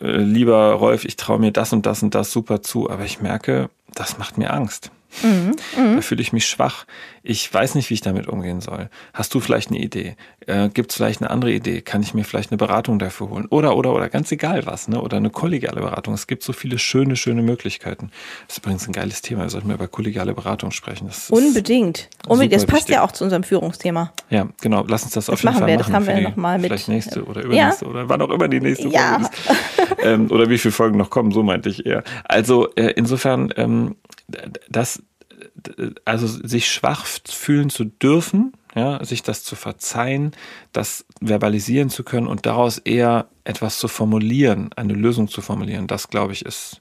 äh, 0.00 0.16
lieber 0.16 0.72
Rolf, 0.72 1.04
ich 1.04 1.16
traue 1.16 1.38
mir 1.38 1.52
das 1.52 1.72
und 1.72 1.86
das 1.86 2.02
und 2.02 2.14
das 2.14 2.32
super 2.32 2.62
zu, 2.62 2.90
aber 2.90 3.04
ich 3.04 3.20
merke, 3.20 3.70
das 3.94 4.18
macht 4.18 4.38
mir 4.38 4.52
Angst. 4.52 4.90
Mhm, 5.22 5.56
da 5.96 6.00
fühle 6.00 6.22
ich 6.22 6.32
mich 6.32 6.46
schwach. 6.46 6.86
Ich 7.22 7.52
weiß 7.52 7.74
nicht, 7.74 7.88
wie 7.88 7.94
ich 7.94 8.02
damit 8.02 8.26
umgehen 8.28 8.60
soll. 8.60 8.90
Hast 9.14 9.34
du 9.34 9.40
vielleicht 9.40 9.70
eine 9.70 9.78
Idee? 9.78 10.16
Äh, 10.46 10.68
Gibt 10.68 10.90
es 10.90 10.96
vielleicht 10.96 11.22
eine 11.22 11.30
andere 11.30 11.52
Idee? 11.52 11.80
Kann 11.80 12.02
ich 12.02 12.12
mir 12.12 12.24
vielleicht 12.24 12.50
eine 12.50 12.58
Beratung 12.58 12.98
dafür 12.98 13.30
holen? 13.30 13.46
Oder, 13.46 13.76
oder, 13.76 13.94
oder, 13.94 14.10
ganz 14.10 14.30
egal 14.30 14.66
was, 14.66 14.88
ne? 14.88 15.00
Oder 15.00 15.16
eine 15.16 15.30
kollegiale 15.30 15.80
Beratung. 15.80 16.12
Es 16.12 16.26
gibt 16.26 16.42
so 16.42 16.52
viele 16.52 16.78
schöne, 16.78 17.16
schöne 17.16 17.40
Möglichkeiten. 17.40 18.10
Das 18.46 18.56
ist 18.56 18.62
übrigens 18.62 18.86
ein 18.86 18.92
geiles 18.92 19.22
Thema. 19.22 19.44
Wir 19.44 19.50
sollten 19.50 19.68
mal 19.68 19.74
über 19.74 19.88
kollegiale 19.88 20.34
Beratung 20.34 20.70
sprechen. 20.70 21.06
Das 21.06 21.30
Unbedingt. 21.30 22.10
Unbedingt. 22.28 22.54
Das 22.54 22.66
passt 22.66 22.82
wichtig. 22.82 22.96
ja 22.96 23.02
auch 23.02 23.12
zu 23.12 23.24
unserem 23.24 23.42
Führungsthema. 23.42 24.12
Ja, 24.28 24.48
genau. 24.60 24.84
Lass 24.86 25.04
uns 25.04 25.12
das, 25.12 25.26
das 25.26 25.32
auf 25.32 25.42
jeden 25.42 25.54
Fall 25.54 25.66
wir. 25.66 25.78
machen. 25.78 25.92
Das 25.92 25.94
haben 25.94 26.06
wir 26.06 26.20
nochmal 26.28 26.58
mit. 26.58 26.66
Vielleicht 26.66 26.88
nächste 26.88 27.24
oder 27.24 27.42
übernächste 27.42 27.86
ja. 27.86 27.90
oder 27.90 28.08
wann 28.08 28.20
auch 28.20 28.30
immer 28.30 28.48
die 28.48 28.60
nächste 28.60 28.88
ja. 28.88 29.20
Folge 29.20 29.24
ist. 29.24 30.04
ähm, 30.04 30.30
oder 30.30 30.50
wie 30.50 30.58
viele 30.58 30.72
Folgen 30.72 30.98
noch 30.98 31.08
kommen, 31.08 31.32
so 31.32 31.42
meinte 31.42 31.70
ich 31.70 31.86
eher. 31.86 32.04
Also 32.24 32.68
äh, 32.74 32.92
insofern, 32.96 33.52
ähm, 33.56 33.96
das, 34.68 35.02
also 36.04 36.26
sich 36.26 36.70
schwach 36.70 37.06
fühlen 37.26 37.70
zu 37.70 37.84
dürfen, 37.84 38.52
ja, 38.74 39.04
sich 39.04 39.22
das 39.22 39.44
zu 39.44 39.56
verzeihen, 39.56 40.32
das 40.72 41.04
verbalisieren 41.20 41.90
zu 41.90 42.02
können 42.04 42.26
und 42.26 42.46
daraus 42.46 42.78
eher 42.78 43.28
etwas 43.44 43.78
zu 43.78 43.88
formulieren, 43.88 44.70
eine 44.74 44.94
Lösung 44.94 45.28
zu 45.28 45.42
formulieren, 45.42 45.86
das 45.86 46.08
glaube 46.08 46.32
ich 46.32 46.44
ist 46.44 46.80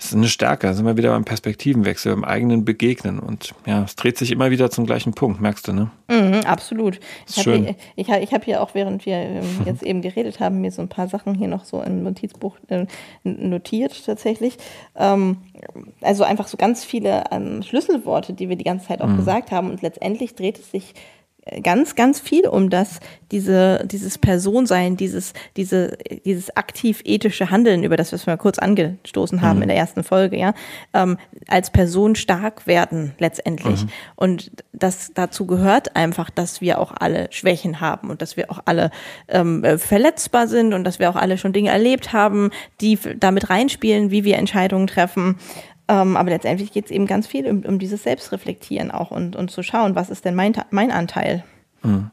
das 0.00 0.12
ist 0.12 0.16
eine 0.16 0.28
Stärke. 0.28 0.66
Da 0.66 0.72
sind 0.72 0.86
wir 0.86 0.96
wieder 0.96 1.10
beim 1.10 1.26
Perspektivenwechsel, 1.26 2.14
beim 2.14 2.24
eigenen 2.24 2.64
Begegnen. 2.64 3.18
Und 3.18 3.54
ja, 3.66 3.82
es 3.82 3.96
dreht 3.96 4.16
sich 4.16 4.32
immer 4.32 4.50
wieder 4.50 4.70
zum 4.70 4.86
gleichen 4.86 5.12
Punkt, 5.12 5.42
merkst 5.42 5.68
du, 5.68 5.74
ne? 5.74 5.90
Mhm, 6.08 6.40
absolut. 6.46 6.98
Ich 7.28 7.36
habe 7.36 7.58
hier, 7.58 7.74
ich, 7.96 8.08
ich 8.08 8.32
hab 8.32 8.44
hier 8.44 8.62
auch, 8.62 8.72
während 8.72 9.04
wir 9.04 9.16
ähm, 9.16 9.44
jetzt 9.66 9.82
eben 9.82 10.00
geredet 10.00 10.40
haben, 10.40 10.62
mir 10.62 10.72
so 10.72 10.80
ein 10.80 10.88
paar 10.88 11.06
Sachen 11.06 11.34
hier 11.34 11.48
noch 11.48 11.66
so 11.66 11.82
im 11.82 12.02
Notizbuch 12.02 12.56
äh, 12.68 12.86
notiert 13.24 14.06
tatsächlich. 14.06 14.56
Ähm, 14.96 15.36
also 16.00 16.24
einfach 16.24 16.48
so 16.48 16.56
ganz 16.56 16.82
viele 16.82 17.24
ähm, 17.30 17.62
Schlüsselworte, 17.62 18.32
die 18.32 18.48
wir 18.48 18.56
die 18.56 18.64
ganze 18.64 18.88
Zeit 18.88 19.02
auch 19.02 19.08
mhm. 19.08 19.18
gesagt 19.18 19.50
haben. 19.50 19.68
Und 19.68 19.82
letztendlich 19.82 20.34
dreht 20.34 20.58
es 20.58 20.70
sich 20.70 20.94
ganz, 21.62 21.94
ganz 21.94 22.20
viel 22.20 22.46
um 22.46 22.70
das, 22.70 23.00
diese, 23.30 23.84
dieses 23.86 24.18
Personsein, 24.18 24.96
dieses, 24.96 25.32
diese, 25.56 25.96
dieses 26.24 26.56
aktiv 26.56 27.00
ethische 27.04 27.50
Handeln, 27.50 27.84
über 27.84 27.96
das, 27.96 28.12
was 28.12 28.26
wir 28.26 28.32
mal 28.32 28.38
kurz 28.38 28.58
angestoßen 28.58 29.40
haben 29.40 29.56
mhm. 29.56 29.62
in 29.62 29.68
der 29.68 29.76
ersten 29.76 30.02
Folge, 30.02 30.36
ja, 30.36 30.54
ähm, 30.94 31.18
als 31.48 31.70
Person 31.70 32.16
stark 32.16 32.66
werden 32.66 33.12
letztendlich. 33.18 33.84
Mhm. 33.84 33.90
Und 34.16 34.50
das 34.72 35.12
dazu 35.14 35.46
gehört 35.46 35.96
einfach, 35.96 36.30
dass 36.30 36.60
wir 36.60 36.78
auch 36.78 36.92
alle 36.98 37.28
Schwächen 37.30 37.80
haben 37.80 38.10
und 38.10 38.22
dass 38.22 38.36
wir 38.36 38.50
auch 38.50 38.60
alle 38.64 38.90
ähm, 39.28 39.64
äh, 39.64 39.78
verletzbar 39.78 40.48
sind 40.48 40.74
und 40.74 40.84
dass 40.84 40.98
wir 40.98 41.10
auch 41.10 41.16
alle 41.16 41.38
schon 41.38 41.52
Dinge 41.52 41.70
erlebt 41.70 42.12
haben, 42.12 42.50
die 42.80 42.98
damit 43.18 43.50
reinspielen, 43.50 44.10
wie 44.10 44.24
wir 44.24 44.36
Entscheidungen 44.36 44.86
treffen. 44.86 45.36
Ähm, 45.90 46.16
aber 46.16 46.30
letztendlich 46.30 46.72
geht 46.72 46.84
es 46.84 46.90
eben 46.92 47.06
ganz 47.06 47.26
viel 47.26 47.48
um, 47.48 47.64
um, 47.64 47.80
dieses 47.80 48.04
Selbstreflektieren 48.04 48.92
auch 48.92 49.10
und, 49.10 49.34
und 49.34 49.50
zu 49.50 49.64
schauen, 49.64 49.96
was 49.96 50.08
ist 50.08 50.24
denn 50.24 50.36
mein, 50.36 50.52
mein 50.70 50.92
Anteil. 50.92 51.42
Mhm. 51.82 52.12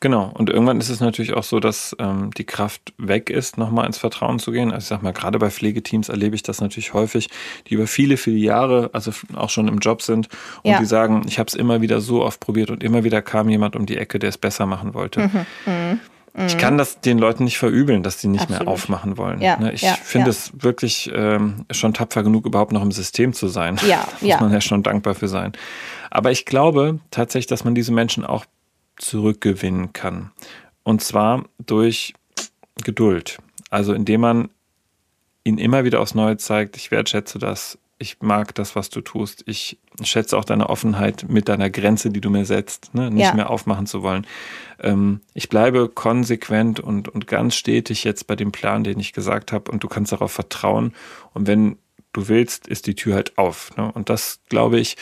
Genau, 0.00 0.30
und 0.32 0.48
irgendwann 0.48 0.78
ist 0.78 0.90
es 0.90 1.00
natürlich 1.00 1.34
auch 1.34 1.42
so, 1.42 1.58
dass 1.58 1.96
ähm, 1.98 2.30
die 2.36 2.44
Kraft 2.44 2.94
weg 2.98 3.30
ist, 3.30 3.58
nochmal 3.58 3.86
ins 3.86 3.98
Vertrauen 3.98 4.38
zu 4.38 4.52
gehen. 4.52 4.70
Also 4.70 4.84
ich 4.84 4.88
sag 4.88 5.02
mal, 5.02 5.12
gerade 5.12 5.40
bei 5.40 5.50
Pflegeteams 5.50 6.08
erlebe 6.08 6.36
ich 6.36 6.44
das 6.44 6.60
natürlich 6.60 6.94
häufig, 6.94 7.28
die 7.66 7.74
über 7.74 7.88
viele, 7.88 8.16
viele 8.16 8.36
Jahre, 8.36 8.90
also 8.92 9.10
auch 9.34 9.50
schon 9.50 9.66
im 9.66 9.78
Job 9.78 10.02
sind 10.02 10.28
und 10.62 10.70
ja. 10.70 10.78
die 10.78 10.84
sagen, 10.84 11.22
ich 11.26 11.40
habe 11.40 11.48
es 11.48 11.54
immer 11.54 11.80
wieder 11.80 12.00
so 12.00 12.22
oft 12.22 12.38
probiert 12.38 12.70
und 12.70 12.84
immer 12.84 13.02
wieder 13.02 13.22
kam 13.22 13.48
jemand 13.48 13.74
um 13.74 13.86
die 13.86 13.96
Ecke, 13.96 14.20
der 14.20 14.28
es 14.28 14.38
besser 14.38 14.66
machen 14.66 14.94
wollte. 14.94 15.22
Mhm. 15.22 15.46
Mhm. 15.66 16.00
Ich 16.34 16.54
mhm. 16.54 16.58
kann 16.58 16.78
das 16.78 17.00
den 17.00 17.18
Leuten 17.18 17.44
nicht 17.44 17.58
verübeln, 17.58 18.02
dass 18.02 18.18
die 18.18 18.28
nicht 18.28 18.42
Absolut. 18.42 18.62
mehr 18.62 18.72
aufmachen 18.72 19.16
wollen. 19.16 19.40
Ja, 19.40 19.58
ne, 19.58 19.72
ich 19.72 19.82
ja, 19.82 19.94
finde 19.94 20.26
ja. 20.26 20.30
es 20.30 20.52
wirklich 20.62 21.10
ähm, 21.14 21.64
schon 21.70 21.94
tapfer 21.94 22.22
genug, 22.22 22.46
überhaupt 22.46 22.72
noch 22.72 22.82
im 22.82 22.92
System 22.92 23.32
zu 23.32 23.48
sein. 23.48 23.78
Ja, 23.86 24.06
Muss 24.20 24.40
man 24.40 24.52
ja 24.52 24.60
schon 24.60 24.82
dankbar 24.82 25.14
für 25.14 25.28
sein. 25.28 25.52
Aber 26.10 26.30
ich 26.30 26.44
glaube 26.44 27.00
tatsächlich, 27.10 27.46
dass 27.46 27.64
man 27.64 27.74
diese 27.74 27.92
Menschen 27.92 28.24
auch 28.24 28.44
zurückgewinnen 28.96 29.92
kann. 29.92 30.30
Und 30.82 31.02
zwar 31.02 31.44
durch 31.58 32.14
Geduld. 32.84 33.38
Also 33.70 33.92
indem 33.92 34.20
man 34.20 34.48
ihnen 35.44 35.58
immer 35.58 35.84
wieder 35.84 36.00
aufs 36.00 36.14
Neue 36.14 36.36
zeigt, 36.36 36.76
ich 36.76 36.90
wertschätze 36.90 37.38
das, 37.38 37.78
ich 37.98 38.18
mag 38.20 38.54
das, 38.54 38.76
was 38.76 38.90
du 38.90 39.00
tust. 39.00 39.42
Ich 39.46 39.78
schätze 40.02 40.38
auch 40.38 40.44
deine 40.44 40.68
Offenheit 40.68 41.26
mit 41.28 41.48
deiner 41.48 41.68
Grenze, 41.68 42.10
die 42.10 42.20
du 42.20 42.30
mir 42.30 42.44
setzt, 42.44 42.94
ne? 42.94 43.10
nicht 43.10 43.24
ja. 43.24 43.34
mehr 43.34 43.50
aufmachen 43.50 43.86
zu 43.86 44.02
wollen. 44.02 44.26
Ähm, 44.78 45.20
ich 45.34 45.48
bleibe 45.48 45.88
konsequent 45.88 46.78
und, 46.78 47.08
und 47.08 47.26
ganz 47.26 47.56
stetig 47.56 48.04
jetzt 48.04 48.26
bei 48.26 48.36
dem 48.36 48.52
Plan, 48.52 48.84
den 48.84 49.00
ich 49.00 49.12
gesagt 49.12 49.52
habe, 49.52 49.70
und 49.70 49.82
du 49.82 49.88
kannst 49.88 50.12
darauf 50.12 50.30
vertrauen. 50.30 50.94
Und 51.34 51.48
wenn 51.48 51.76
du 52.12 52.28
willst, 52.28 52.68
ist 52.68 52.86
die 52.86 52.94
Tür 52.94 53.16
halt 53.16 53.36
auf. 53.36 53.76
Ne? 53.76 53.90
Und 53.90 54.10
das, 54.10 54.40
glaube 54.48 54.78
ich, 54.78 54.96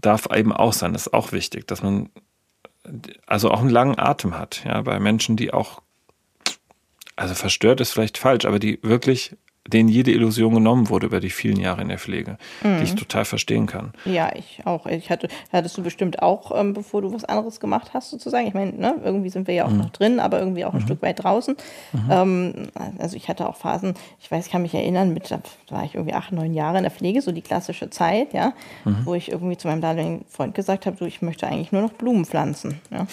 darf 0.00 0.28
eben 0.32 0.52
auch 0.52 0.72
sein. 0.72 0.92
Das 0.92 1.08
ist 1.08 1.12
auch 1.12 1.32
wichtig, 1.32 1.66
dass 1.66 1.82
man 1.82 2.10
also 3.26 3.50
auch 3.50 3.60
einen 3.60 3.70
langen 3.70 3.98
Atem 3.98 4.38
hat. 4.38 4.62
Ja, 4.64 4.82
bei 4.82 5.00
Menschen, 5.00 5.36
die 5.36 5.52
auch, 5.52 5.82
also 7.16 7.34
verstört 7.34 7.80
ist 7.80 7.92
vielleicht 7.92 8.18
falsch, 8.18 8.44
aber 8.44 8.60
die 8.60 8.78
wirklich 8.82 9.36
denen 9.72 9.88
jede 9.88 10.12
Illusion 10.12 10.54
genommen 10.54 10.88
wurde 10.88 11.06
über 11.06 11.20
die 11.20 11.30
vielen 11.30 11.58
Jahre 11.58 11.82
in 11.82 11.88
der 11.88 11.98
Pflege, 11.98 12.38
mhm. 12.62 12.78
die 12.78 12.84
ich 12.84 12.92
mhm. 12.92 12.98
total 12.98 13.24
verstehen 13.24 13.66
kann. 13.66 13.92
Ja, 14.04 14.30
ich 14.34 14.60
auch. 14.64 14.86
Ich 14.86 15.10
hatte, 15.10 15.28
hattest 15.52 15.76
du 15.76 15.82
bestimmt 15.82 16.22
auch, 16.22 16.58
ähm, 16.58 16.72
bevor 16.72 17.02
du 17.02 17.12
was 17.12 17.24
anderes 17.24 17.60
gemacht 17.60 17.90
hast, 17.94 18.10
sozusagen. 18.10 18.46
Ich 18.46 18.54
meine, 18.54 18.72
ne, 18.72 18.94
irgendwie 19.04 19.30
sind 19.30 19.46
wir 19.46 19.54
ja 19.54 19.64
auch 19.64 19.70
mhm. 19.70 19.78
noch 19.78 19.90
drin, 19.90 20.20
aber 20.20 20.38
irgendwie 20.38 20.64
auch 20.64 20.72
ein 20.72 20.80
mhm. 20.80 20.84
Stück 20.84 21.02
weit 21.02 21.22
draußen. 21.22 21.56
Mhm. 21.92 22.10
Ähm, 22.10 22.54
also 22.98 23.16
ich 23.16 23.28
hatte 23.28 23.48
auch 23.48 23.56
Phasen, 23.56 23.94
ich 24.20 24.30
weiß, 24.30 24.46
ich 24.46 24.52
kann 24.52 24.62
mich 24.62 24.74
erinnern, 24.74 25.12
mit, 25.12 25.30
da 25.30 25.40
war 25.70 25.84
ich 25.84 25.94
irgendwie 25.94 26.14
acht, 26.14 26.32
neun 26.32 26.54
Jahre 26.54 26.78
in 26.78 26.82
der 26.82 26.92
Pflege, 26.92 27.22
so 27.22 27.32
die 27.32 27.42
klassische 27.42 27.90
Zeit, 27.90 28.32
ja, 28.32 28.52
mhm. 28.84 28.98
wo 29.04 29.14
ich 29.14 29.30
irgendwie 29.30 29.56
zu 29.56 29.68
meinem 29.68 29.80
damaligen 29.80 30.24
Freund 30.28 30.54
gesagt 30.54 30.86
habe, 30.86 30.96
so, 30.96 31.04
ich 31.04 31.22
möchte 31.22 31.46
eigentlich 31.46 31.72
nur 31.72 31.82
noch 31.82 31.92
Blumen 31.92 32.24
pflanzen. 32.24 32.80
Ja? 32.90 33.06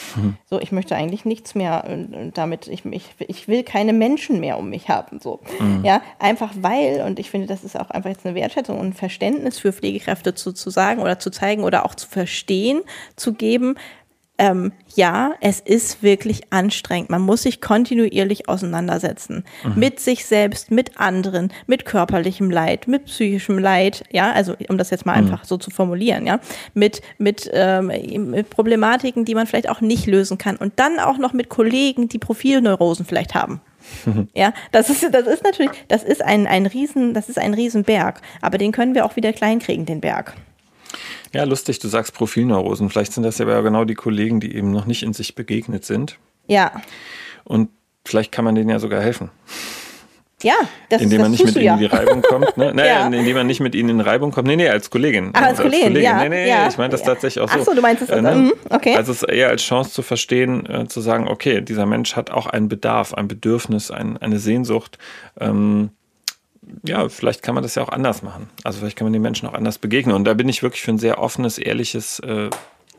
So, 0.49 0.59
ich 0.59 0.71
möchte 0.71 0.95
eigentlich 0.95 1.25
nichts 1.25 1.55
mehr 1.55 1.85
äh, 1.87 2.31
damit, 2.33 2.67
ich, 2.67 2.85
ich, 2.85 3.15
ich 3.19 3.47
will 3.47 3.63
keine 3.63 3.93
Menschen 3.93 4.39
mehr 4.39 4.57
um 4.57 4.69
mich 4.69 4.89
haben. 4.89 5.19
So. 5.19 5.39
Ja, 5.83 6.01
einfach 6.19 6.42
einfach 6.43 6.55
weil, 6.61 7.01
und 7.01 7.19
ich 7.19 7.29
finde, 7.29 7.47
das 7.47 7.63
ist 7.63 7.79
auch 7.79 7.89
einfach 7.89 8.09
jetzt 8.09 8.25
eine 8.25 8.35
Wertschätzung 8.35 8.79
und 8.79 8.87
ein 8.87 8.93
Verständnis 8.93 9.59
für 9.59 9.73
Pflegekräfte 9.73 10.35
zu, 10.35 10.51
zu 10.51 10.69
sagen 10.69 11.01
oder 11.01 11.19
zu 11.19 11.29
zeigen 11.29 11.63
oder 11.63 11.85
auch 11.85 11.95
zu 11.95 12.07
verstehen, 12.07 12.81
zu 13.15 13.33
geben, 13.33 13.75
ähm, 14.39 14.71
ja, 14.95 15.33
es 15.41 15.59
ist 15.59 16.01
wirklich 16.01 16.51
anstrengend. 16.51 17.11
Man 17.11 17.21
muss 17.21 17.43
sich 17.43 17.61
kontinuierlich 17.61 18.49
auseinandersetzen. 18.49 19.43
Mhm. 19.63 19.73
Mit 19.75 19.99
sich 19.99 20.25
selbst, 20.25 20.71
mit 20.71 20.99
anderen, 20.99 21.53
mit 21.67 21.85
körperlichem 21.85 22.49
Leid, 22.49 22.87
mit 22.87 23.05
psychischem 23.05 23.59
Leid, 23.59 24.03
ja, 24.11 24.31
also 24.31 24.55
um 24.69 24.79
das 24.79 24.89
jetzt 24.89 25.05
mal 25.05 25.21
mhm. 25.21 25.31
einfach 25.31 25.45
so 25.45 25.57
zu 25.57 25.69
formulieren, 25.69 26.25
ja, 26.25 26.39
mit, 26.73 27.03
mit, 27.19 27.49
ähm, 27.53 28.31
mit 28.31 28.49
Problematiken, 28.49 29.23
die 29.23 29.35
man 29.35 29.45
vielleicht 29.45 29.69
auch 29.69 29.81
nicht 29.81 30.07
lösen 30.07 30.39
kann. 30.39 30.55
Und 30.55 30.73
dann 30.77 30.99
auch 30.99 31.19
noch 31.19 31.33
mit 31.33 31.49
Kollegen, 31.49 32.09
die 32.09 32.19
Profilneurosen 32.19 33.05
vielleicht 33.05 33.35
haben. 33.35 33.61
Ja, 34.33 34.53
das 34.71 34.89
ist, 34.89 35.03
das 35.11 35.27
ist 35.27 35.43
natürlich, 35.43 35.71
das 35.87 36.03
ist 36.03 36.21
ein, 36.21 36.47
ein 36.47 36.65
Riesen, 36.65 37.13
das 37.13 37.29
ist 37.29 37.37
ein 37.37 37.53
Riesenberg. 37.53 38.21
Aber 38.41 38.57
den 38.57 38.71
können 38.71 38.95
wir 38.95 39.05
auch 39.05 39.15
wieder 39.15 39.33
klein 39.33 39.59
kriegen, 39.59 39.85
den 39.85 40.01
Berg. 40.01 40.33
Ja, 41.33 41.43
lustig, 41.43 41.79
du 41.79 41.87
sagst 41.87 42.13
Profilneurosen. 42.13 42.89
Vielleicht 42.89 43.13
sind 43.13 43.23
das 43.23 43.37
ja 43.39 43.61
genau 43.61 43.85
die 43.85 43.95
Kollegen, 43.95 44.39
die 44.39 44.55
eben 44.55 44.71
noch 44.71 44.85
nicht 44.85 45.03
in 45.03 45.13
sich 45.13 45.35
begegnet 45.35 45.85
sind. 45.85 46.19
Ja. 46.47 46.81
Und 47.43 47.69
vielleicht 48.05 48.31
kann 48.31 48.45
man 48.45 48.55
denen 48.55 48.69
ja 48.69 48.79
sogar 48.79 49.01
helfen. 49.01 49.31
Ja, 50.43 50.55
das 50.89 51.01
Indem 51.01 51.21
man 51.21 51.31
nicht 51.31 51.45
mit 51.45 51.55
ihnen 51.55 51.65
ja. 51.65 51.73
in 51.73 51.79
die 51.79 51.85
Reibung 51.85 52.21
kommt. 52.21 52.57
Ne? 52.57 52.73
Naja, 52.73 52.99
ja. 52.99 53.05
indem 53.05 53.35
man 53.35 53.47
nicht 53.47 53.59
mit 53.59 53.75
ihnen 53.75 53.89
in 53.89 53.99
Reibung 54.01 54.31
kommt. 54.31 54.47
Nee, 54.47 54.55
nee, 54.55 54.67
als 54.67 54.89
Kollegin. 54.89 55.31
Ach, 55.33 55.41
als, 55.41 55.59
als 55.59 55.61
Kollegin, 55.61 55.95
ja. 56.01 56.21
Nee, 56.21 56.29
nee, 56.29 56.49
ja. 56.49 56.67
ich 56.67 56.77
meine 56.77 56.89
das 56.89 57.03
tatsächlich 57.03 57.43
auch 57.43 57.49
so. 57.49 57.59
Ach 57.59 57.65
so, 57.65 57.73
du 57.73 57.81
meinst 57.81 58.03
es 58.03 58.09
äh, 58.09 58.21
ne? 58.21 58.35
Mhm, 58.35 58.53
okay. 58.69 58.95
Also 58.95 59.11
es 59.11 59.23
eher 59.23 59.49
als 59.49 59.61
Chance 59.63 59.91
zu 59.91 60.01
verstehen, 60.01 60.65
äh, 60.65 60.87
zu 60.87 61.01
sagen, 61.01 61.27
okay, 61.27 61.61
dieser 61.61 61.85
Mensch 61.85 62.15
hat 62.15 62.31
auch 62.31 62.47
einen 62.47 62.67
Bedarf, 62.67 63.13
ein 63.13 63.27
Bedürfnis, 63.27 63.91
ein, 63.91 64.17
eine 64.17 64.39
Sehnsucht. 64.39 64.97
Ähm, 65.39 65.91
ja, 66.85 67.07
vielleicht 67.09 67.43
kann 67.43 67.55
man 67.55 67.63
das 67.63 67.75
ja 67.75 67.83
auch 67.83 67.89
anders 67.89 68.23
machen. 68.23 68.49
Also 68.63 68.79
vielleicht 68.79 68.97
kann 68.97 69.05
man 69.05 69.13
den 69.13 69.21
Menschen 69.21 69.47
auch 69.47 69.53
anders 69.53 69.77
begegnen. 69.77 70.15
Und 70.15 70.25
da 70.25 70.33
bin 70.33 70.49
ich 70.49 70.63
wirklich 70.63 70.81
für 70.81 70.91
ein 70.91 70.97
sehr 70.97 71.19
offenes, 71.19 71.57
ehrliches, 71.57 72.19
äh, 72.19 72.49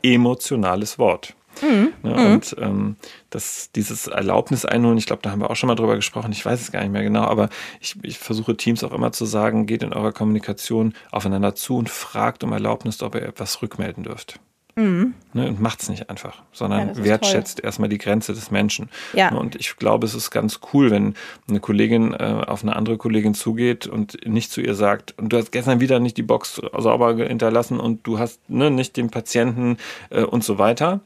emotionales 0.03 0.99
Wort. 0.99 1.33
Mhm. 1.61 1.93
Ne, 2.03 2.15
mhm. 2.15 2.33
Und 2.33 2.55
ähm, 2.59 2.95
das, 3.29 3.71
dieses 3.73 4.07
Erlaubnis 4.07 4.65
einholen, 4.65 4.97
ich 4.97 5.05
glaube, 5.05 5.21
da 5.21 5.31
haben 5.31 5.41
wir 5.41 5.49
auch 5.49 5.55
schon 5.55 5.67
mal 5.67 5.75
drüber 5.75 5.95
gesprochen, 5.95 6.31
ich 6.31 6.45
weiß 6.45 6.61
es 6.61 6.71
gar 6.71 6.81
nicht 6.81 6.91
mehr 6.91 7.03
genau, 7.03 7.23
aber 7.23 7.49
ich, 7.79 7.95
ich 8.03 8.17
versuche 8.17 8.57
Teams 8.57 8.83
auch 8.83 8.93
immer 8.93 9.11
zu 9.11 9.25
sagen, 9.25 9.65
geht 9.65 9.83
in 9.83 9.93
eurer 9.93 10.11
Kommunikation 10.11 10.93
aufeinander 11.11 11.55
zu 11.55 11.77
und 11.77 11.89
fragt 11.89 12.43
um 12.43 12.51
Erlaubnis, 12.51 13.01
ob 13.01 13.15
ihr 13.15 13.23
etwas 13.23 13.61
rückmelden 13.61 14.03
dürft. 14.03 14.39
Mhm. 14.77 15.13
Ne, 15.31 15.47
und 15.47 15.61
macht 15.61 15.81
es 15.81 15.89
nicht 15.89 16.09
einfach, 16.09 16.41
sondern 16.51 16.89
ja, 16.89 17.03
wertschätzt 17.03 17.59
toll. 17.59 17.65
erstmal 17.65 17.87
die 17.87 17.97
Grenze 17.97 18.33
des 18.33 18.51
Menschen. 18.51 18.89
Ja. 19.13 19.31
Ne, 19.31 19.39
und 19.39 19.55
ich 19.55 19.77
glaube, 19.77 20.05
es 20.05 20.13
ist 20.13 20.31
ganz 20.31 20.59
cool, 20.73 20.91
wenn 20.91 21.15
eine 21.47 21.61
Kollegin 21.61 22.13
äh, 22.13 22.43
auf 22.45 22.61
eine 22.61 22.75
andere 22.75 22.97
Kollegin 22.97 23.33
zugeht 23.35 23.87
und 23.87 24.27
nicht 24.27 24.51
zu 24.51 24.59
ihr 24.59 24.75
sagt, 24.75 25.17
und 25.17 25.29
du 25.29 25.37
hast 25.37 25.53
gestern 25.53 25.79
wieder 25.79 26.01
nicht 26.01 26.17
die 26.17 26.23
Box 26.23 26.61
sauber 26.77 27.15
hinterlassen 27.15 27.79
und 27.79 28.05
du 28.05 28.19
hast 28.19 28.49
ne, 28.49 28.69
nicht 28.69 28.97
den 28.97 29.09
Patienten 29.09 29.77
äh, 30.09 30.23
und 30.23 30.43
so 30.43 30.57
weiter 30.57 30.99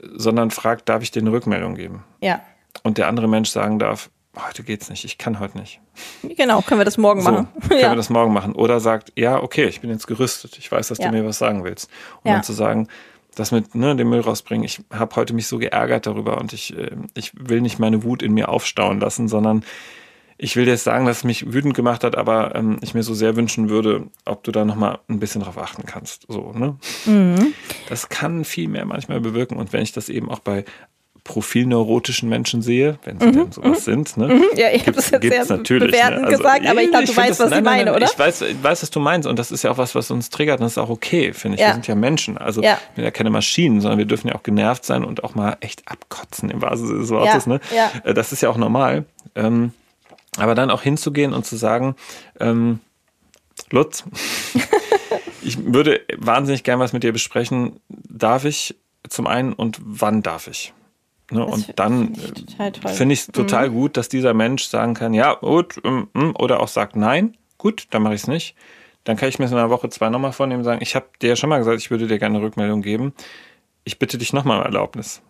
sondern 0.00 0.50
fragt, 0.50 0.88
darf 0.88 1.02
ich 1.02 1.10
dir 1.10 1.20
eine 1.20 1.32
Rückmeldung 1.32 1.74
geben? 1.74 2.04
Ja. 2.20 2.40
Und 2.82 2.98
der 2.98 3.08
andere 3.08 3.28
Mensch 3.28 3.50
sagen 3.50 3.78
darf, 3.78 4.10
heute 4.38 4.62
geht's 4.62 4.90
nicht, 4.90 5.04
ich 5.04 5.18
kann 5.18 5.40
heute 5.40 5.58
nicht. 5.58 5.80
Genau, 6.22 6.60
können 6.60 6.80
wir 6.80 6.84
das 6.84 6.98
morgen 6.98 7.22
so, 7.22 7.30
machen. 7.30 7.48
Können 7.68 7.80
ja. 7.80 7.90
wir 7.90 7.96
das 7.96 8.10
morgen 8.10 8.32
machen. 8.32 8.54
Oder 8.54 8.80
sagt, 8.80 9.12
ja, 9.16 9.42
okay, 9.42 9.64
ich 9.64 9.80
bin 9.80 9.90
jetzt 9.90 10.06
gerüstet, 10.06 10.58
ich 10.58 10.70
weiß, 10.70 10.88
dass 10.88 10.98
ja. 10.98 11.08
du 11.08 11.16
mir 11.16 11.24
was 11.24 11.38
sagen 11.38 11.64
willst. 11.64 11.90
Und 12.22 12.28
ja. 12.28 12.34
dann 12.34 12.42
zu 12.42 12.52
sagen, 12.52 12.88
das 13.34 13.52
mit 13.52 13.74
ne, 13.74 13.94
dem 13.96 14.08
Müll 14.08 14.20
rausbringen, 14.20 14.64
ich 14.64 14.80
habe 14.92 15.14
heute 15.16 15.34
mich 15.34 15.46
so 15.46 15.58
geärgert 15.58 16.06
darüber 16.06 16.38
und 16.38 16.52
ich, 16.52 16.76
äh, 16.76 16.90
ich 17.14 17.32
will 17.34 17.60
nicht 17.60 17.78
meine 17.78 18.02
Wut 18.02 18.22
in 18.22 18.32
mir 18.32 18.48
aufstauen 18.48 18.98
lassen, 18.98 19.28
sondern 19.28 19.64
ich 20.38 20.56
will 20.56 20.64
dir 20.64 20.72
jetzt 20.72 20.84
sagen, 20.84 21.06
dass 21.06 21.18
es 21.18 21.24
mich 21.24 21.52
wütend 21.52 21.74
gemacht 21.74 22.04
hat, 22.04 22.16
aber 22.16 22.54
ähm, 22.54 22.78
ich 22.82 22.94
mir 22.94 23.02
so 23.02 23.14
sehr 23.14 23.36
wünschen 23.36 23.68
würde, 23.68 24.06
ob 24.24 24.44
du 24.44 24.52
da 24.52 24.64
nochmal 24.64 24.98
ein 25.08 25.18
bisschen 25.18 25.42
drauf 25.42 25.58
achten 25.58 25.86
kannst. 25.86 26.26
So, 26.28 26.52
ne? 26.52 26.76
Mhm. 27.06 27.54
Das 27.88 28.08
kann 28.08 28.44
viel 28.44 28.68
mehr 28.68 28.84
manchmal 28.84 29.20
bewirken. 29.20 29.56
Und 29.56 29.72
wenn 29.72 29.82
ich 29.82 29.92
das 29.92 30.08
eben 30.08 30.30
auch 30.30 30.40
bei 30.40 30.64
profilneurotischen 31.26 32.28
Menschen 32.28 32.62
sehe, 32.62 32.98
wenn 33.04 33.18
sie 33.18 33.26
mhm. 33.26 33.32
denn 33.32 33.52
sowas 33.52 33.80
mhm. 33.80 33.82
sind. 33.82 34.16
Ne? 34.16 34.28
Mhm. 34.28 34.44
Ja, 34.54 34.68
ich 34.72 34.82
habe 34.82 34.92
das 34.92 35.10
jetzt 35.10 35.22
sehr 35.22 35.44
natürlich, 35.44 35.82
ne? 35.82 35.88
bewertend 35.88 36.20
ne? 36.20 36.26
also, 36.28 36.38
gesagt, 36.38 36.66
aber 36.66 36.82
ich 36.82 36.90
glaube, 36.90 37.06
du 37.06 37.16
weißt, 37.16 37.30
das, 37.30 37.40
was 37.40 37.50
nein, 37.50 37.58
ich 37.58 37.64
meine, 37.64 37.76
nein, 37.76 37.84
nein, 37.86 37.94
oder? 37.96 38.06
Ich 38.06 38.18
weiß, 38.18 38.42
ich 38.42 38.62
weiß, 38.62 38.82
was 38.82 38.90
du 38.90 39.00
meinst 39.00 39.26
und 39.26 39.36
das 39.36 39.50
ist 39.50 39.64
ja 39.64 39.72
auch 39.72 39.78
was, 39.78 39.96
was 39.96 40.12
uns 40.12 40.30
triggert 40.30 40.60
und 40.60 40.64
das 40.64 40.72
ist 40.72 40.78
auch 40.78 40.88
okay, 40.88 41.32
finde 41.32 41.56
ich. 41.56 41.62
Ja. 41.62 41.68
Wir 41.68 41.74
sind 41.74 41.88
ja 41.88 41.96
Menschen, 41.96 42.38
also 42.38 42.62
ja. 42.62 42.78
wir 42.94 42.96
sind 42.96 43.04
ja 43.04 43.10
keine 43.10 43.30
Maschinen, 43.30 43.80
sondern 43.80 43.98
wir 43.98 44.04
dürfen 44.04 44.28
ja 44.28 44.36
auch 44.36 44.44
genervt 44.44 44.84
sein 44.84 45.02
und 45.02 45.24
auch 45.24 45.34
mal 45.34 45.56
echt 45.60 45.82
abkotzen 45.86 46.48
im 46.48 46.62
wahrsten 46.62 46.86
Sinne 46.86 47.00
des 47.00 47.10
Wortes. 47.10 47.46
Ja. 47.46 47.52
Ne? 47.52 47.60
Äh, 48.04 48.14
das 48.14 48.32
ist 48.32 48.42
ja 48.42 48.48
auch 48.48 48.56
normal. 48.56 49.04
Ähm, 49.34 49.72
aber 50.38 50.54
dann 50.54 50.70
auch 50.70 50.82
hinzugehen 50.82 51.32
und 51.32 51.46
zu 51.46 51.56
sagen, 51.56 51.96
ähm, 52.40 52.80
Lutz, 53.70 54.04
ich 55.42 55.64
würde 55.64 56.02
wahnsinnig 56.16 56.62
gern 56.62 56.78
was 56.78 56.92
mit 56.92 57.02
dir 57.02 57.12
besprechen. 57.12 57.80
Darf 57.88 58.44
ich 58.44 58.76
zum 59.08 59.26
einen 59.26 59.52
und 59.52 59.78
wann 59.82 60.22
darf 60.22 60.48
ich? 60.48 60.72
Ne, 61.32 61.44
und 61.44 61.72
dann 61.76 62.14
finde 62.14 63.12
ich 63.12 63.20
es 63.20 63.26
total 63.26 63.70
mhm. 63.70 63.74
gut, 63.74 63.96
dass 63.96 64.08
dieser 64.08 64.32
Mensch 64.32 64.64
sagen 64.64 64.94
kann, 64.94 65.12
ja, 65.12 65.34
gut, 65.34 65.80
ähm, 65.82 66.08
mm, 66.12 66.30
oder 66.38 66.60
auch 66.60 66.68
sagt, 66.68 66.94
nein, 66.94 67.36
gut, 67.58 67.88
dann 67.90 68.02
mache 68.02 68.14
ich 68.14 68.22
es 68.22 68.28
nicht. 68.28 68.54
Dann 69.02 69.16
kann 69.16 69.28
ich 69.28 69.38
mir 69.38 69.46
in 69.46 69.52
einer 69.52 69.70
Woche 69.70 69.88
zwei 69.88 70.08
nochmal 70.08 70.32
vornehmen 70.32 70.60
und 70.60 70.64
sagen, 70.64 70.82
ich 70.82 70.94
habe 70.94 71.06
dir 71.20 71.30
ja 71.30 71.36
schon 71.36 71.50
mal 71.50 71.58
gesagt, 71.58 71.80
ich 71.80 71.90
würde 71.90 72.06
dir 72.06 72.18
gerne 72.18 72.38
eine 72.38 72.46
Rückmeldung 72.46 72.82
geben. 72.82 73.12
Ich 73.82 73.98
bitte 73.98 74.18
dich 74.18 74.32
nochmal 74.32 74.58
um 74.58 74.64
Erlaubnis. 74.64 75.20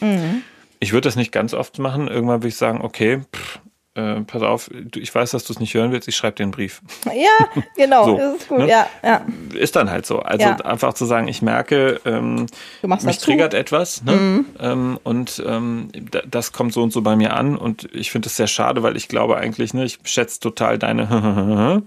Mhm. 0.00 0.42
Ich 0.80 0.92
würde 0.92 1.08
das 1.08 1.16
nicht 1.16 1.32
ganz 1.32 1.54
oft 1.54 1.78
machen. 1.78 2.08
Irgendwann 2.08 2.40
würde 2.40 2.48
ich 2.48 2.56
sagen, 2.56 2.80
okay, 2.80 3.20
pff, 3.34 3.60
äh, 3.94 4.20
pass 4.20 4.42
auf, 4.42 4.70
ich 4.94 5.14
weiß, 5.14 5.32
dass 5.32 5.44
du 5.44 5.52
es 5.52 5.60
nicht 5.60 5.74
hören 5.74 5.92
willst, 5.92 6.08
ich 6.08 6.16
schreibe 6.16 6.36
dir 6.36 6.44
einen 6.44 6.52
Brief. 6.52 6.82
Ja, 7.06 7.64
genau, 7.76 8.04
so, 8.06 8.16
das 8.16 8.36
ist 8.36 8.48
gut, 8.48 8.58
ne? 8.58 8.68
ja, 8.68 8.88
ja. 9.02 9.26
Ist 9.54 9.76
dann 9.76 9.90
halt 9.90 10.06
so. 10.06 10.20
Also 10.20 10.44
ja. 10.44 10.56
einfach 10.56 10.94
zu 10.94 11.04
sagen, 11.04 11.26
ich 11.26 11.42
merke, 11.42 12.00
ähm, 12.04 12.46
mich 12.82 13.18
triggert 13.18 13.54
etwas 13.54 14.04
ne? 14.04 14.12
Mhm. 14.12 14.46
Ähm, 14.60 15.00
und 15.02 15.42
ähm, 15.46 15.88
das 16.30 16.52
kommt 16.52 16.72
so 16.72 16.82
und 16.82 16.92
so 16.92 17.02
bei 17.02 17.16
mir 17.16 17.34
an 17.34 17.56
und 17.56 17.88
ich 17.94 18.10
finde 18.10 18.28
es 18.28 18.36
sehr 18.36 18.46
schade, 18.46 18.82
weil 18.82 18.96
ich 18.96 19.08
glaube 19.08 19.36
eigentlich, 19.36 19.74
ne, 19.74 19.84
ich 19.84 19.98
schätze 20.04 20.40
total 20.40 20.78
deine 20.78 21.08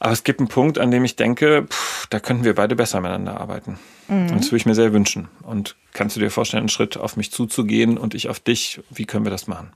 Aber 0.00 0.12
es 0.12 0.22
gibt 0.22 0.38
einen 0.38 0.48
Punkt, 0.48 0.78
an 0.78 0.90
dem 0.90 1.04
ich 1.04 1.16
denke, 1.16 1.66
pff, 1.68 2.06
da 2.06 2.20
könnten 2.20 2.44
wir 2.44 2.54
beide 2.54 2.76
besser 2.76 3.00
miteinander 3.00 3.40
arbeiten. 3.40 3.78
Mhm. 4.06 4.30
Und 4.30 4.38
das 4.38 4.46
würde 4.46 4.58
ich 4.58 4.66
mir 4.66 4.74
sehr 4.74 4.92
wünschen. 4.92 5.28
Und 5.42 5.74
kannst 5.92 6.14
du 6.14 6.20
dir 6.20 6.30
vorstellen, 6.30 6.62
einen 6.62 6.68
Schritt 6.68 6.96
auf 6.96 7.16
mich 7.16 7.32
zuzugehen 7.32 7.98
und 7.98 8.14
ich 8.14 8.28
auf 8.28 8.38
dich? 8.38 8.80
Wie 8.90 9.06
können 9.06 9.26
wir 9.26 9.30
das 9.30 9.48
machen? 9.48 9.72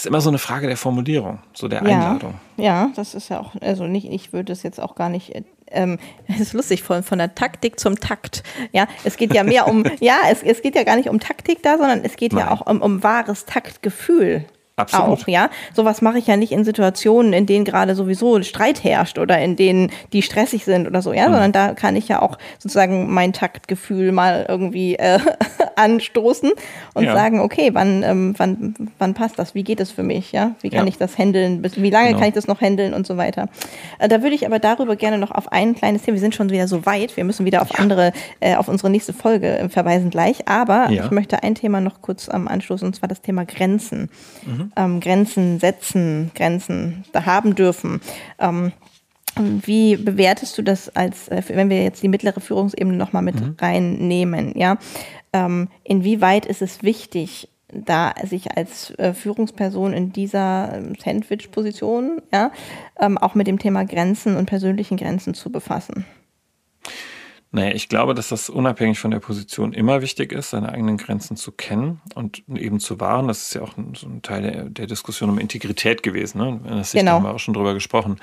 Ist 0.00 0.06
immer 0.06 0.20
so 0.20 0.28
eine 0.28 0.38
Frage 0.38 0.66
der 0.66 0.76
Formulierung, 0.76 1.38
so 1.54 1.68
der 1.68 1.82
Einladung. 1.82 2.34
Ja, 2.56 2.64
ja 2.64 2.90
das 2.94 3.14
ist 3.14 3.28
ja 3.28 3.40
auch, 3.40 3.52
also 3.60 3.86
nicht, 3.86 4.10
ich 4.10 4.32
würde 4.32 4.52
es 4.52 4.62
jetzt 4.62 4.80
auch 4.80 4.94
gar 4.94 5.08
nicht 5.08 5.32
ähm, 5.70 5.98
es 6.28 6.40
ist 6.40 6.52
lustig, 6.52 6.82
von, 6.82 7.02
von 7.02 7.18
der 7.18 7.34
Taktik 7.34 7.78
zum 7.78 7.98
Takt. 7.98 8.42
Ja, 8.72 8.86
es 9.04 9.16
geht 9.16 9.34
ja 9.34 9.44
mehr 9.44 9.68
um, 9.68 9.84
ja, 10.00 10.18
es, 10.30 10.42
es 10.42 10.62
geht 10.62 10.74
ja 10.74 10.84
gar 10.84 10.96
nicht 10.96 11.08
um 11.08 11.20
Taktik 11.20 11.62
da, 11.62 11.78
sondern 11.78 12.04
es 12.04 12.16
geht 12.16 12.32
Nein. 12.32 12.46
ja 12.46 12.52
auch 12.52 12.66
um, 12.66 12.80
um 12.80 13.02
wahres 13.02 13.44
Taktgefühl. 13.44 14.44
Absolut. 14.78 15.22
auch, 15.22 15.28
ja. 15.28 15.50
Sowas 15.74 16.02
mache 16.02 16.18
ich 16.18 16.26
ja 16.26 16.36
nicht 16.36 16.52
in 16.52 16.64
Situationen, 16.64 17.32
in 17.32 17.46
denen 17.46 17.64
gerade 17.64 17.94
sowieso 17.94 18.40
Streit 18.42 18.84
herrscht 18.84 19.18
oder 19.18 19.38
in 19.38 19.56
denen 19.56 19.90
die 20.12 20.22
stressig 20.22 20.64
sind 20.64 20.86
oder 20.86 21.02
so, 21.02 21.12
ja, 21.12 21.28
mhm. 21.28 21.32
sondern 21.32 21.52
da 21.52 21.74
kann 21.74 21.96
ich 21.96 22.06
ja 22.08 22.22
auch 22.22 22.38
sozusagen 22.58 23.12
mein 23.12 23.32
Taktgefühl 23.32 24.12
mal 24.12 24.46
irgendwie 24.48 24.94
äh, 24.94 25.18
anstoßen 25.76 26.52
und 26.94 27.04
ja. 27.04 27.14
sagen, 27.14 27.40
okay, 27.40 27.70
wann, 27.72 28.02
ähm, 28.04 28.34
wann, 28.36 28.74
wann 28.98 29.14
passt 29.14 29.38
das? 29.38 29.54
Wie 29.54 29.64
geht 29.64 29.80
es 29.80 29.90
für 29.90 30.02
mich? 30.04 30.30
Ja, 30.32 30.52
wie 30.60 30.70
kann 30.70 30.86
ja. 30.86 30.88
ich 30.88 30.98
das 30.98 31.18
handeln? 31.18 31.62
Wie 31.62 31.90
lange 31.90 32.08
genau. 32.08 32.20
kann 32.20 32.28
ich 32.28 32.34
das 32.34 32.46
noch 32.46 32.60
handeln 32.60 32.94
und 32.94 33.06
so 33.06 33.16
weiter? 33.16 33.48
Äh, 33.98 34.08
da 34.08 34.22
würde 34.22 34.36
ich 34.36 34.46
aber 34.46 34.60
darüber 34.60 34.94
gerne 34.94 35.18
noch 35.18 35.32
auf 35.32 35.50
ein 35.50 35.74
kleines 35.74 36.02
Thema. 36.02 36.14
Wir 36.14 36.20
sind 36.20 36.34
schon 36.34 36.50
wieder 36.50 36.68
so 36.68 36.86
weit. 36.86 37.16
Wir 37.16 37.24
müssen 37.24 37.44
wieder 37.44 37.62
auf 37.62 37.70
ja. 37.70 37.78
andere, 37.80 38.12
äh, 38.38 38.54
auf 38.54 38.68
unsere 38.68 38.90
nächste 38.90 39.12
Folge 39.12 39.58
äh, 39.58 39.68
verweisen 39.68 40.10
gleich. 40.10 40.46
Aber 40.48 40.90
ich 40.90 41.10
möchte 41.10 41.42
ein 41.42 41.54
Thema 41.54 41.80
noch 41.80 42.00
kurz 42.00 42.28
am 42.28 42.46
Anschluss 42.46 42.82
und 42.82 42.94
zwar 42.94 43.08
das 43.08 43.20
Thema 43.20 43.44
Grenzen. 43.44 44.10
Mhm 44.46 44.67
ähm, 44.76 45.00
Grenzen 45.00 45.60
setzen, 45.60 46.30
Grenzen 46.34 47.04
da 47.12 47.26
haben 47.26 47.54
dürfen. 47.54 48.00
Ähm, 48.38 48.72
wie 49.36 49.96
bewertest 49.96 50.58
du 50.58 50.62
das 50.62 50.94
als, 50.96 51.28
äh, 51.28 51.42
wenn 51.48 51.70
wir 51.70 51.82
jetzt 51.82 52.02
die 52.02 52.08
mittlere 52.08 52.40
Führungsebene 52.40 52.96
nochmal 52.96 53.22
mit 53.22 53.40
mhm. 53.40 53.56
reinnehmen, 53.58 54.56
ja? 54.56 54.78
Ähm, 55.32 55.68
inwieweit 55.84 56.46
ist 56.46 56.62
es 56.62 56.82
wichtig, 56.82 57.48
da 57.70 58.14
sich 58.24 58.56
als 58.56 58.90
äh, 58.98 59.12
Führungsperson 59.12 59.92
in 59.92 60.12
dieser 60.12 60.72
ähm, 60.74 60.94
Sandwich-Position 60.98 62.22
ja, 62.32 62.50
ähm, 62.98 63.18
auch 63.18 63.34
mit 63.34 63.46
dem 63.46 63.58
Thema 63.58 63.84
Grenzen 63.84 64.36
und 64.36 64.46
persönlichen 64.46 64.96
Grenzen 64.96 65.34
zu 65.34 65.52
befassen? 65.52 66.06
Naja, 67.50 67.74
ich 67.74 67.88
glaube, 67.88 68.14
dass 68.14 68.28
das 68.28 68.50
unabhängig 68.50 68.98
von 68.98 69.10
der 69.10 69.20
Position 69.20 69.72
immer 69.72 70.02
wichtig 70.02 70.32
ist, 70.32 70.50
seine 70.50 70.70
eigenen 70.70 70.98
Grenzen 70.98 71.36
zu 71.36 71.50
kennen 71.50 72.00
und 72.14 72.42
eben 72.54 72.78
zu 72.78 73.00
wahren. 73.00 73.28
Das 73.28 73.42
ist 73.42 73.54
ja 73.54 73.62
auch 73.62 73.72
so 73.94 74.06
ein 74.06 74.20
Teil 74.20 74.42
der, 74.42 74.64
der 74.64 74.86
Diskussion 74.86 75.30
um 75.30 75.38
Integrität 75.38 76.02
gewesen. 76.02 76.38
Ne? 76.38 76.60
Das 76.68 76.92
genau. 76.92 77.12
haben 77.12 77.24
wir 77.24 77.34
auch 77.34 77.38
schon 77.38 77.54
drüber 77.54 77.72
gesprochen. 77.72 78.20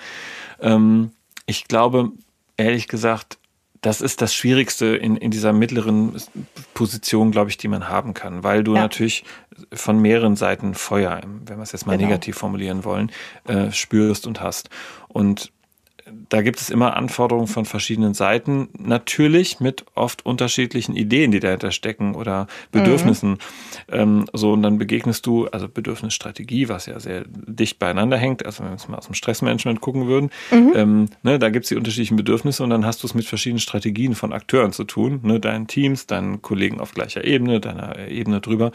Ähm, 0.61 1.11
ich 1.47 1.67
glaube, 1.67 2.11
ehrlich 2.57 2.88
gesagt, 2.88 3.39
das 3.82 4.01
ist 4.01 4.21
das 4.21 4.34
Schwierigste 4.34 4.88
in, 4.95 5.15
in 5.15 5.30
dieser 5.30 5.53
mittleren 5.53 6.13
Position, 6.73 7.32
glaube 7.32 7.51
ich, 7.51 7.57
die 7.57 7.67
man 7.67 7.88
haben 7.88 8.15
kann, 8.15 8.43
weil 8.43 8.63
du 8.63 8.73
ja. 8.73 8.82
natürlich 8.82 9.23
von 9.73 9.99
mehreren 9.99 10.36
Seiten 10.36 10.73
Feuer, 10.73 11.21
wenn 11.45 11.57
wir 11.57 11.63
es 11.63 11.71
jetzt 11.71 11.86
mal 11.86 11.95
genau. 11.97 12.09
negativ 12.09 12.36
formulieren 12.36 12.84
wollen, 12.84 13.11
äh, 13.47 13.71
spürst 13.71 14.26
und 14.26 14.41
hast. 14.41 14.69
Und 15.07 15.51
da 16.30 16.41
gibt 16.43 16.62
es 16.62 16.70
immer 16.70 16.95
Anforderungen 16.95 17.47
von 17.47 17.66
verschiedenen 17.66 18.14
Seiten, 18.14 18.70
natürlich 18.78 19.60
mit 19.60 19.86
oft 19.95 20.26
unterschiedlichen 20.26 20.95
Ideen, 20.95 21.32
die 21.32 21.39
dahinter 21.39 21.72
stecken 21.72 22.14
oder 22.14 22.45
Bedürfnissen. 22.72 23.32
Mhm. 23.32 23.38
Ähm, 23.91 24.26
so, 24.32 24.53
und 24.53 24.62
dann 24.62 24.78
begegnest 24.78 25.26
du, 25.26 25.47
also 25.47 25.68
Bedürfnisstrategie, 25.68 26.70
was 26.70 26.86
ja 26.86 26.99
sehr 26.99 27.26
dicht 27.28 27.80
beieinander 27.80 28.18
hängt, 28.18 28.45
also 28.45 28.60
wenn 28.60 28.70
wir 28.70 28.74
jetzt 28.74 28.88
mal 28.88 28.97
aus 28.97 29.08
dem 29.08 29.16
Stressmanagement 29.16 29.82
gucken 29.82 30.06
würden, 30.06 30.30
mhm. 30.51 30.74
ähm, 30.76 31.06
ne, 31.24 31.39
da 31.39 31.49
gibt 31.49 31.66
es 31.66 31.70
die 31.70 31.76
unterschiedlichen 31.76 32.18
Bedürfnisse 32.18 32.64
und 32.64 32.70
dann 32.70 32.86
hast 32.86 33.01
du 33.01 33.08
es 33.08 33.16
mit 33.16 33.26
verschiedenen 33.26 33.60
Strategien 33.60 34.14
von 34.14 34.32
Akteuren 34.32 34.74
zu 34.74 34.84
tun, 34.84 35.22
ne, 35.24 35.39
deinen 35.39 35.66
Teams, 35.66 36.06
deinen 36.06 36.41
Kollegen 36.43 36.80
auf 36.80 36.93
gleicher 36.93 37.24
Ebene, 37.24 37.60
deiner 37.60 38.08
Ebene 38.08 38.41
drüber. 38.41 38.72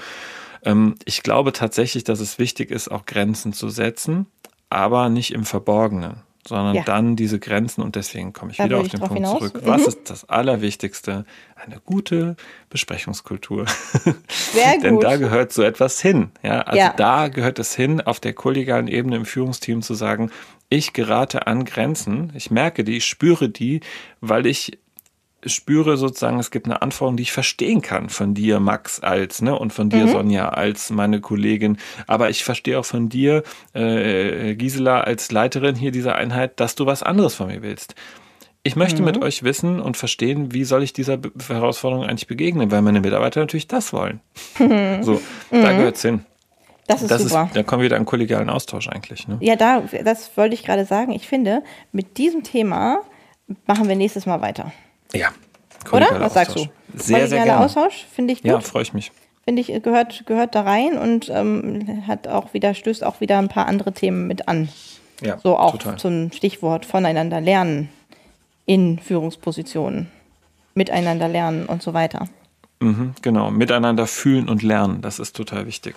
Ähm, 0.65 0.97
ich 1.05 1.23
glaube 1.23 1.53
tatsächlich, 1.53 2.03
dass 2.03 2.19
es 2.19 2.41
wichtig 2.41 2.73
ist, 2.73 2.91
auch 2.91 3.07
Grenzen 3.07 3.53
zu 3.53 3.69
setzen, 3.69 4.27
aber 4.69 5.09
nicht 5.09 5.33
im 5.33 5.45
Verborgenen 5.45 6.23
sondern 6.47 6.75
ja. 6.75 6.83
dann 6.83 7.17
diese 7.17 7.39
Grenzen 7.39 7.83
und 7.83 7.97
deswegen 7.97 8.33
komme 8.33 8.53
ich 8.53 8.57
da 8.57 8.65
wieder 8.65 8.79
auf 8.79 8.89
den 8.89 9.01
Punkt 9.01 9.15
hinaus. 9.15 9.39
zurück. 9.39 9.61
Was 9.65 9.83
mhm. 9.83 9.89
ist 9.89 10.11
das 10.11 10.29
Allerwichtigste? 10.29 11.25
Eine 11.55 11.81
gute 11.85 12.37
Besprechungskultur. 12.71 13.67
Sehr 14.53 14.75
gut. 14.75 14.85
Denn 14.85 15.01
da 15.01 15.17
gehört 15.17 15.53
so 15.53 15.63
etwas 15.63 16.01
hin. 16.01 16.31
Ja, 16.43 16.63
also 16.63 16.79
ja. 16.79 16.95
da 16.97 17.29
gehört 17.29 17.59
es 17.59 17.75
hin, 17.75 18.01
auf 18.01 18.21
der 18.21 18.33
kollegialen 18.33 18.89
Ebene 18.89 19.17
im 19.17 19.27
Führungsteam 19.27 19.83
zu 19.83 19.95
sagen, 19.95 20.31
ich 20.71 20.93
gerate 20.93 21.47
an 21.47 21.65
Grenzen, 21.65 22.33
ich 22.35 22.51
merke 22.51 22.85
die, 22.85 22.97
ich 22.97 23.05
spüre 23.05 23.49
die, 23.49 23.81
weil 24.21 24.47
ich 24.47 24.79
spüre 25.47 25.97
sozusagen, 25.97 26.39
es 26.39 26.51
gibt 26.51 26.67
eine 26.67 26.83
Anforderung, 26.83 27.17
die 27.17 27.23
ich 27.23 27.33
verstehen 27.33 27.81
kann 27.81 28.09
von 28.09 28.35
dir, 28.35 28.61
Max, 28.61 29.01
als, 29.01 29.43
ne, 29.43 29.59
und 29.59 29.73
von 29.73 29.91
dir, 29.91 30.07
mhm. 30.07 30.11
Sonja, 30.11 30.49
als 30.49 30.91
meine 30.91 31.21
Kollegin. 31.21 31.79
Aber 32.07 32.31
ich 32.31 32.45
verstehe 32.45 32.79
auch 32.79 32.85
von 32.85 33.09
dir, 33.09 33.43
äh, 33.75 34.55
Gisela, 34.55 35.01
als 35.01 35.33
Leiterin 35.33 35.75
hier 35.75 35.93
dieser 35.93 36.17
Einheit, 36.17 36.61
dass 36.61 36.75
du 36.75 36.87
was 36.87 37.03
anderes 37.03 37.35
von 37.35 37.49
mir 37.49 37.63
willst. 37.63 37.95
Ich 38.63 38.77
möchte 38.77 39.01
mhm. 39.01 39.07
mit 39.07 39.23
euch 39.23 39.43
wissen 39.43 39.81
und 39.81 39.97
verstehen, 39.97 40.53
wie 40.53 40.65
soll 40.65 40.83
ich 40.83 40.93
dieser 40.93 41.19
Herausforderung 41.49 42.05
eigentlich 42.05 42.27
begegnen, 42.27 42.71
weil 42.71 42.83
meine 42.83 43.01
Mitarbeiter 43.01 43.41
natürlich 43.41 43.69
das 43.69 43.93
wollen. 43.93 44.21
Mhm. 44.59 45.03
So, 45.03 45.21
da 45.51 45.73
gehört 45.73 45.97
es 45.97 46.03
hin. 46.03 46.25
Das 46.87 47.03
ist 47.03 47.11
das 47.11 47.23
super. 47.23 47.45
Ist, 47.47 47.57
da 47.57 47.63
kommen 47.63 47.83
wir 47.83 47.87
wieder 47.87 47.97
einen 47.97 48.05
kollegialen 48.05 48.51
Austausch 48.51 48.89
eigentlich. 48.89 49.29
Ne? 49.29 49.39
Ja, 49.41 49.57
da, 49.57 49.83
das 50.05 50.37
wollte 50.37 50.55
ich 50.55 50.65
gerade 50.65 50.85
sagen. 50.85 51.13
Ich 51.13 51.29
finde, 51.29 51.63
mit 51.93 52.19
diesem 52.19 52.43
Thema 52.43 53.01
machen 53.67 53.89
wir 53.89 53.97
nächstes 53.97 54.27
Mal 54.27 54.43
weiter. 54.43 54.73
Ja. 55.13 55.29
Oder? 55.93 56.21
Was 56.21 56.35
sagst 56.35 56.57
du? 56.57 56.67
Sehr, 56.95 57.27
sehr 57.29 57.45
gerne. 57.45 57.65
Austausch, 57.65 58.07
finde 58.13 58.33
ich 58.33 58.43
gut. 58.43 58.51
Ja, 58.51 58.61
freue 58.61 58.83
ich 58.83 58.93
mich. 58.93 59.13
Finde 59.45 59.63
ich, 59.63 59.83
gehört, 59.83 60.27
gehört 60.27 60.55
da 60.55 60.63
rein 60.63 60.99
und 60.99 61.31
ähm, 61.31 62.05
hat 62.07 62.29
auch 62.29 62.53
wieder, 62.53 62.75
stößt 62.75 63.03
auch 63.05 63.21
wieder 63.21 63.39
ein 63.39 63.49
paar 63.49 63.67
andere 63.67 63.93
Themen 63.93 64.27
mit 64.27 64.49
an. 64.49 64.69
Ja, 65.23 65.39
so 65.39 65.59
auch 65.59 65.73
total. 65.73 65.99
zum 65.99 66.33
Stichwort 66.33 66.87
voneinander 66.87 67.41
lernen 67.41 67.89
in 68.67 68.99
Führungspositionen, 68.99 70.09
miteinander 70.75 71.29
lernen 71.29 71.67
und 71.67 71.83
so 71.83 71.93
weiter. 71.93 72.29
Mhm, 72.81 73.15
genau, 73.21 73.51
miteinander 73.51 74.07
fühlen 74.07 74.49
und 74.49 74.63
lernen, 74.63 75.03
das 75.03 75.19
ist 75.19 75.37
total 75.37 75.67
wichtig. 75.67 75.95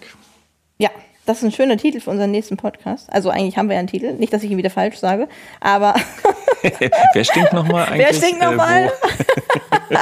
Ja, 0.77 0.89
das 1.25 1.37
ist 1.37 1.43
ein 1.43 1.51
schöner 1.51 1.77
Titel 1.77 2.01
für 2.01 2.09
unseren 2.09 2.31
nächsten 2.31 2.57
Podcast. 2.57 3.11
Also 3.11 3.29
eigentlich 3.29 3.57
haben 3.57 3.69
wir 3.69 3.75
ja 3.75 3.79
einen 3.79 3.87
Titel. 3.87 4.13
Nicht, 4.13 4.33
dass 4.33 4.43
ich 4.43 4.51
ihn 4.51 4.57
wieder 4.57 4.69
falsch 4.69 4.97
sage, 4.97 5.29
aber. 5.61 5.95
Wer 7.13 7.23
stinkt 7.23 7.53
nochmal 7.53 7.87
eigentlich? 7.87 8.07
Wer 8.07 8.13
stinkt 8.13 8.41
nochmal? 8.41 8.91
Äh, 9.89 9.97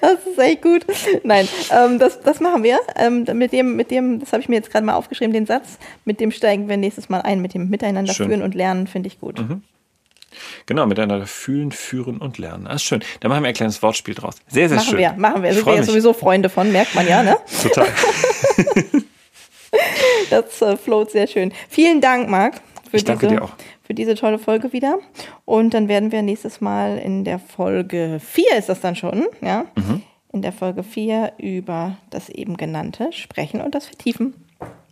das 0.00 0.18
ist 0.26 0.38
echt 0.38 0.62
gut. 0.62 0.84
Nein, 1.24 1.48
ähm, 1.70 1.98
das, 1.98 2.20
das 2.20 2.40
machen 2.40 2.62
wir. 2.62 2.78
Ähm, 2.96 3.24
mit 3.34 3.52
dem, 3.52 3.76
mit 3.76 3.90
dem, 3.90 4.20
das 4.20 4.32
habe 4.32 4.42
ich 4.42 4.48
mir 4.48 4.56
jetzt 4.56 4.70
gerade 4.70 4.84
mal 4.84 4.94
aufgeschrieben, 4.94 5.32
den 5.32 5.46
Satz. 5.46 5.78
Mit 6.04 6.20
dem 6.20 6.30
steigen 6.30 6.68
wir 6.68 6.76
nächstes 6.76 7.08
Mal 7.08 7.22
ein. 7.22 7.40
Mit 7.40 7.54
dem 7.54 7.70
Miteinander 7.70 8.12
schön. 8.12 8.28
führen 8.28 8.42
und 8.42 8.54
lernen 8.54 8.86
finde 8.86 9.08
ich 9.08 9.20
gut. 9.20 9.40
Mhm. 9.40 9.62
Genau, 10.66 10.86
miteinander 10.86 11.26
fühlen, 11.26 11.72
führen 11.72 12.18
und 12.18 12.38
lernen. 12.38 12.64
Das 12.64 12.76
ist 12.76 12.84
schön. 12.84 13.02
Da 13.20 13.28
machen 13.28 13.42
wir 13.42 13.48
ein 13.48 13.54
kleines 13.54 13.82
Wortspiel 13.82 14.14
draus. 14.14 14.36
Sehr, 14.48 14.68
sehr 14.68 14.78
machen 14.78 14.90
schön. 14.90 14.98
Wir, 14.98 15.12
machen 15.12 15.42
wir. 15.42 15.54
Sind 15.54 15.66
wir 15.66 15.76
ja 15.76 15.82
sowieso 15.82 16.12
Freunde 16.12 16.48
von, 16.48 16.72
merkt 16.72 16.94
man 16.94 17.06
ja, 17.06 17.22
ne? 17.22 17.36
Total. 17.62 17.86
das 20.30 20.62
äh, 20.62 20.76
float 20.76 21.12
sehr 21.12 21.26
schön. 21.26 21.52
Vielen 21.68 22.00
Dank, 22.00 22.28
Marc. 22.28 22.60
Für 22.90 22.96
ich 22.96 23.04
danke 23.04 23.26
diese, 23.26 23.40
dir 23.40 23.44
auch. 23.44 23.52
Für 23.86 23.94
diese 23.94 24.14
tolle 24.14 24.38
Folge 24.38 24.72
wieder. 24.72 24.98
Und 25.44 25.74
dann 25.74 25.88
werden 25.88 26.10
wir 26.10 26.22
nächstes 26.22 26.60
Mal 26.60 26.98
in 26.98 27.24
der 27.24 27.38
Folge 27.38 28.18
4 28.18 28.56
ist 28.58 28.68
das 28.68 28.80
dann 28.80 28.96
schon, 28.96 29.26
ja? 29.42 29.66
Mhm. 29.76 30.02
In 30.32 30.42
der 30.42 30.52
Folge 30.52 30.82
4 30.82 31.34
über 31.38 31.96
das 32.10 32.28
eben 32.28 32.56
genannte 32.56 33.12
sprechen 33.12 33.60
und 33.60 33.74
das 33.74 33.86
vertiefen. 33.86 34.34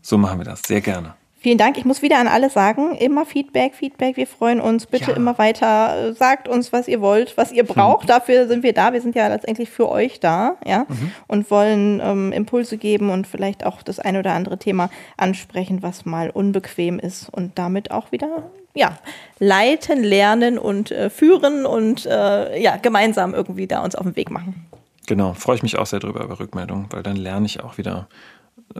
So 0.02 0.18
machen 0.18 0.38
wir 0.38 0.44
das, 0.44 0.62
sehr 0.66 0.80
gerne. 0.80 1.14
Vielen 1.42 1.58
Dank. 1.58 1.76
Ich 1.76 1.84
muss 1.84 2.02
wieder 2.02 2.20
an 2.20 2.28
alle 2.28 2.50
sagen, 2.50 2.94
immer 2.94 3.26
Feedback, 3.26 3.74
Feedback. 3.74 4.16
Wir 4.16 4.28
freuen 4.28 4.60
uns. 4.60 4.86
Bitte 4.86 5.10
ja. 5.10 5.16
immer 5.16 5.38
weiter. 5.38 6.14
Sagt 6.14 6.46
uns, 6.46 6.72
was 6.72 6.86
ihr 6.86 7.00
wollt, 7.00 7.36
was 7.36 7.50
ihr 7.50 7.64
braucht. 7.64 8.04
Mhm. 8.04 8.08
Dafür 8.08 8.46
sind 8.46 8.62
wir 8.62 8.72
da. 8.72 8.92
Wir 8.92 9.00
sind 9.00 9.16
ja 9.16 9.26
letztendlich 9.26 9.68
für 9.68 9.88
euch 9.88 10.20
da, 10.20 10.54
ja, 10.64 10.86
mhm. 10.88 11.10
und 11.26 11.50
wollen 11.50 12.00
ähm, 12.00 12.30
Impulse 12.30 12.78
geben 12.78 13.10
und 13.10 13.26
vielleicht 13.26 13.66
auch 13.66 13.82
das 13.82 13.98
ein 13.98 14.16
oder 14.16 14.34
andere 14.34 14.56
Thema 14.56 14.88
ansprechen, 15.16 15.82
was 15.82 16.04
mal 16.04 16.30
unbequem 16.30 17.00
ist 17.00 17.28
und 17.28 17.58
damit 17.58 17.90
auch 17.90 18.12
wieder 18.12 18.52
ja, 18.74 18.98
leiten, 19.38 20.02
lernen 20.02 20.58
und 20.58 20.90
äh, 20.90 21.10
führen 21.10 21.66
und 21.66 22.06
äh, 22.06 22.60
ja, 22.60 22.76
gemeinsam 22.76 23.34
irgendwie 23.34 23.66
da 23.66 23.80
uns 23.80 23.94
auf 23.94 24.04
den 24.04 24.16
Weg 24.16 24.30
machen. 24.30 24.66
Genau, 25.06 25.34
freue 25.34 25.56
ich 25.56 25.62
mich 25.62 25.78
auch 25.78 25.86
sehr 25.86 26.00
drüber 26.00 26.24
über 26.24 26.38
Rückmeldungen, 26.38 26.86
weil 26.90 27.02
dann 27.02 27.16
lerne 27.16 27.46
ich 27.46 27.60
auch 27.62 27.76
wieder, 27.76 28.08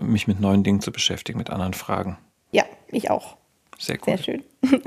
mich 0.01 0.29
mit 0.29 0.41
neuen 0.41 0.63
Dingen 0.63 0.81
zu 0.81 0.93
beschäftigen, 0.93 1.39
mit 1.39 1.51
anderen 1.51 1.75
Fragen. 1.75 2.17
Ja, 2.53 2.65
ich 2.89 3.11
auch. 3.11 3.37
Sehr 3.79 3.99
gut. 3.99 4.07
Sehr 4.07 4.19
schön. 4.19 4.45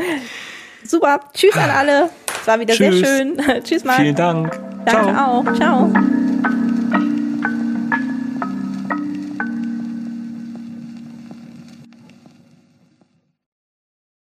Super. 0.83 1.19
Tschüss 1.33 1.55
an 1.57 1.69
alle. 1.69 2.09
Es 2.41 2.47
war 2.47 2.59
wieder 2.59 2.73
Tschüss. 2.73 2.99
sehr 2.99 3.17
schön. 3.17 3.41
Tschüss, 3.63 3.83
Marc. 3.83 3.99
Vielen 3.99 4.15
Dank. 4.15 4.51
Danke 4.85 5.13
Ciao. 5.13 5.39
auch. 5.39 5.53
Ciao. 5.55 6.64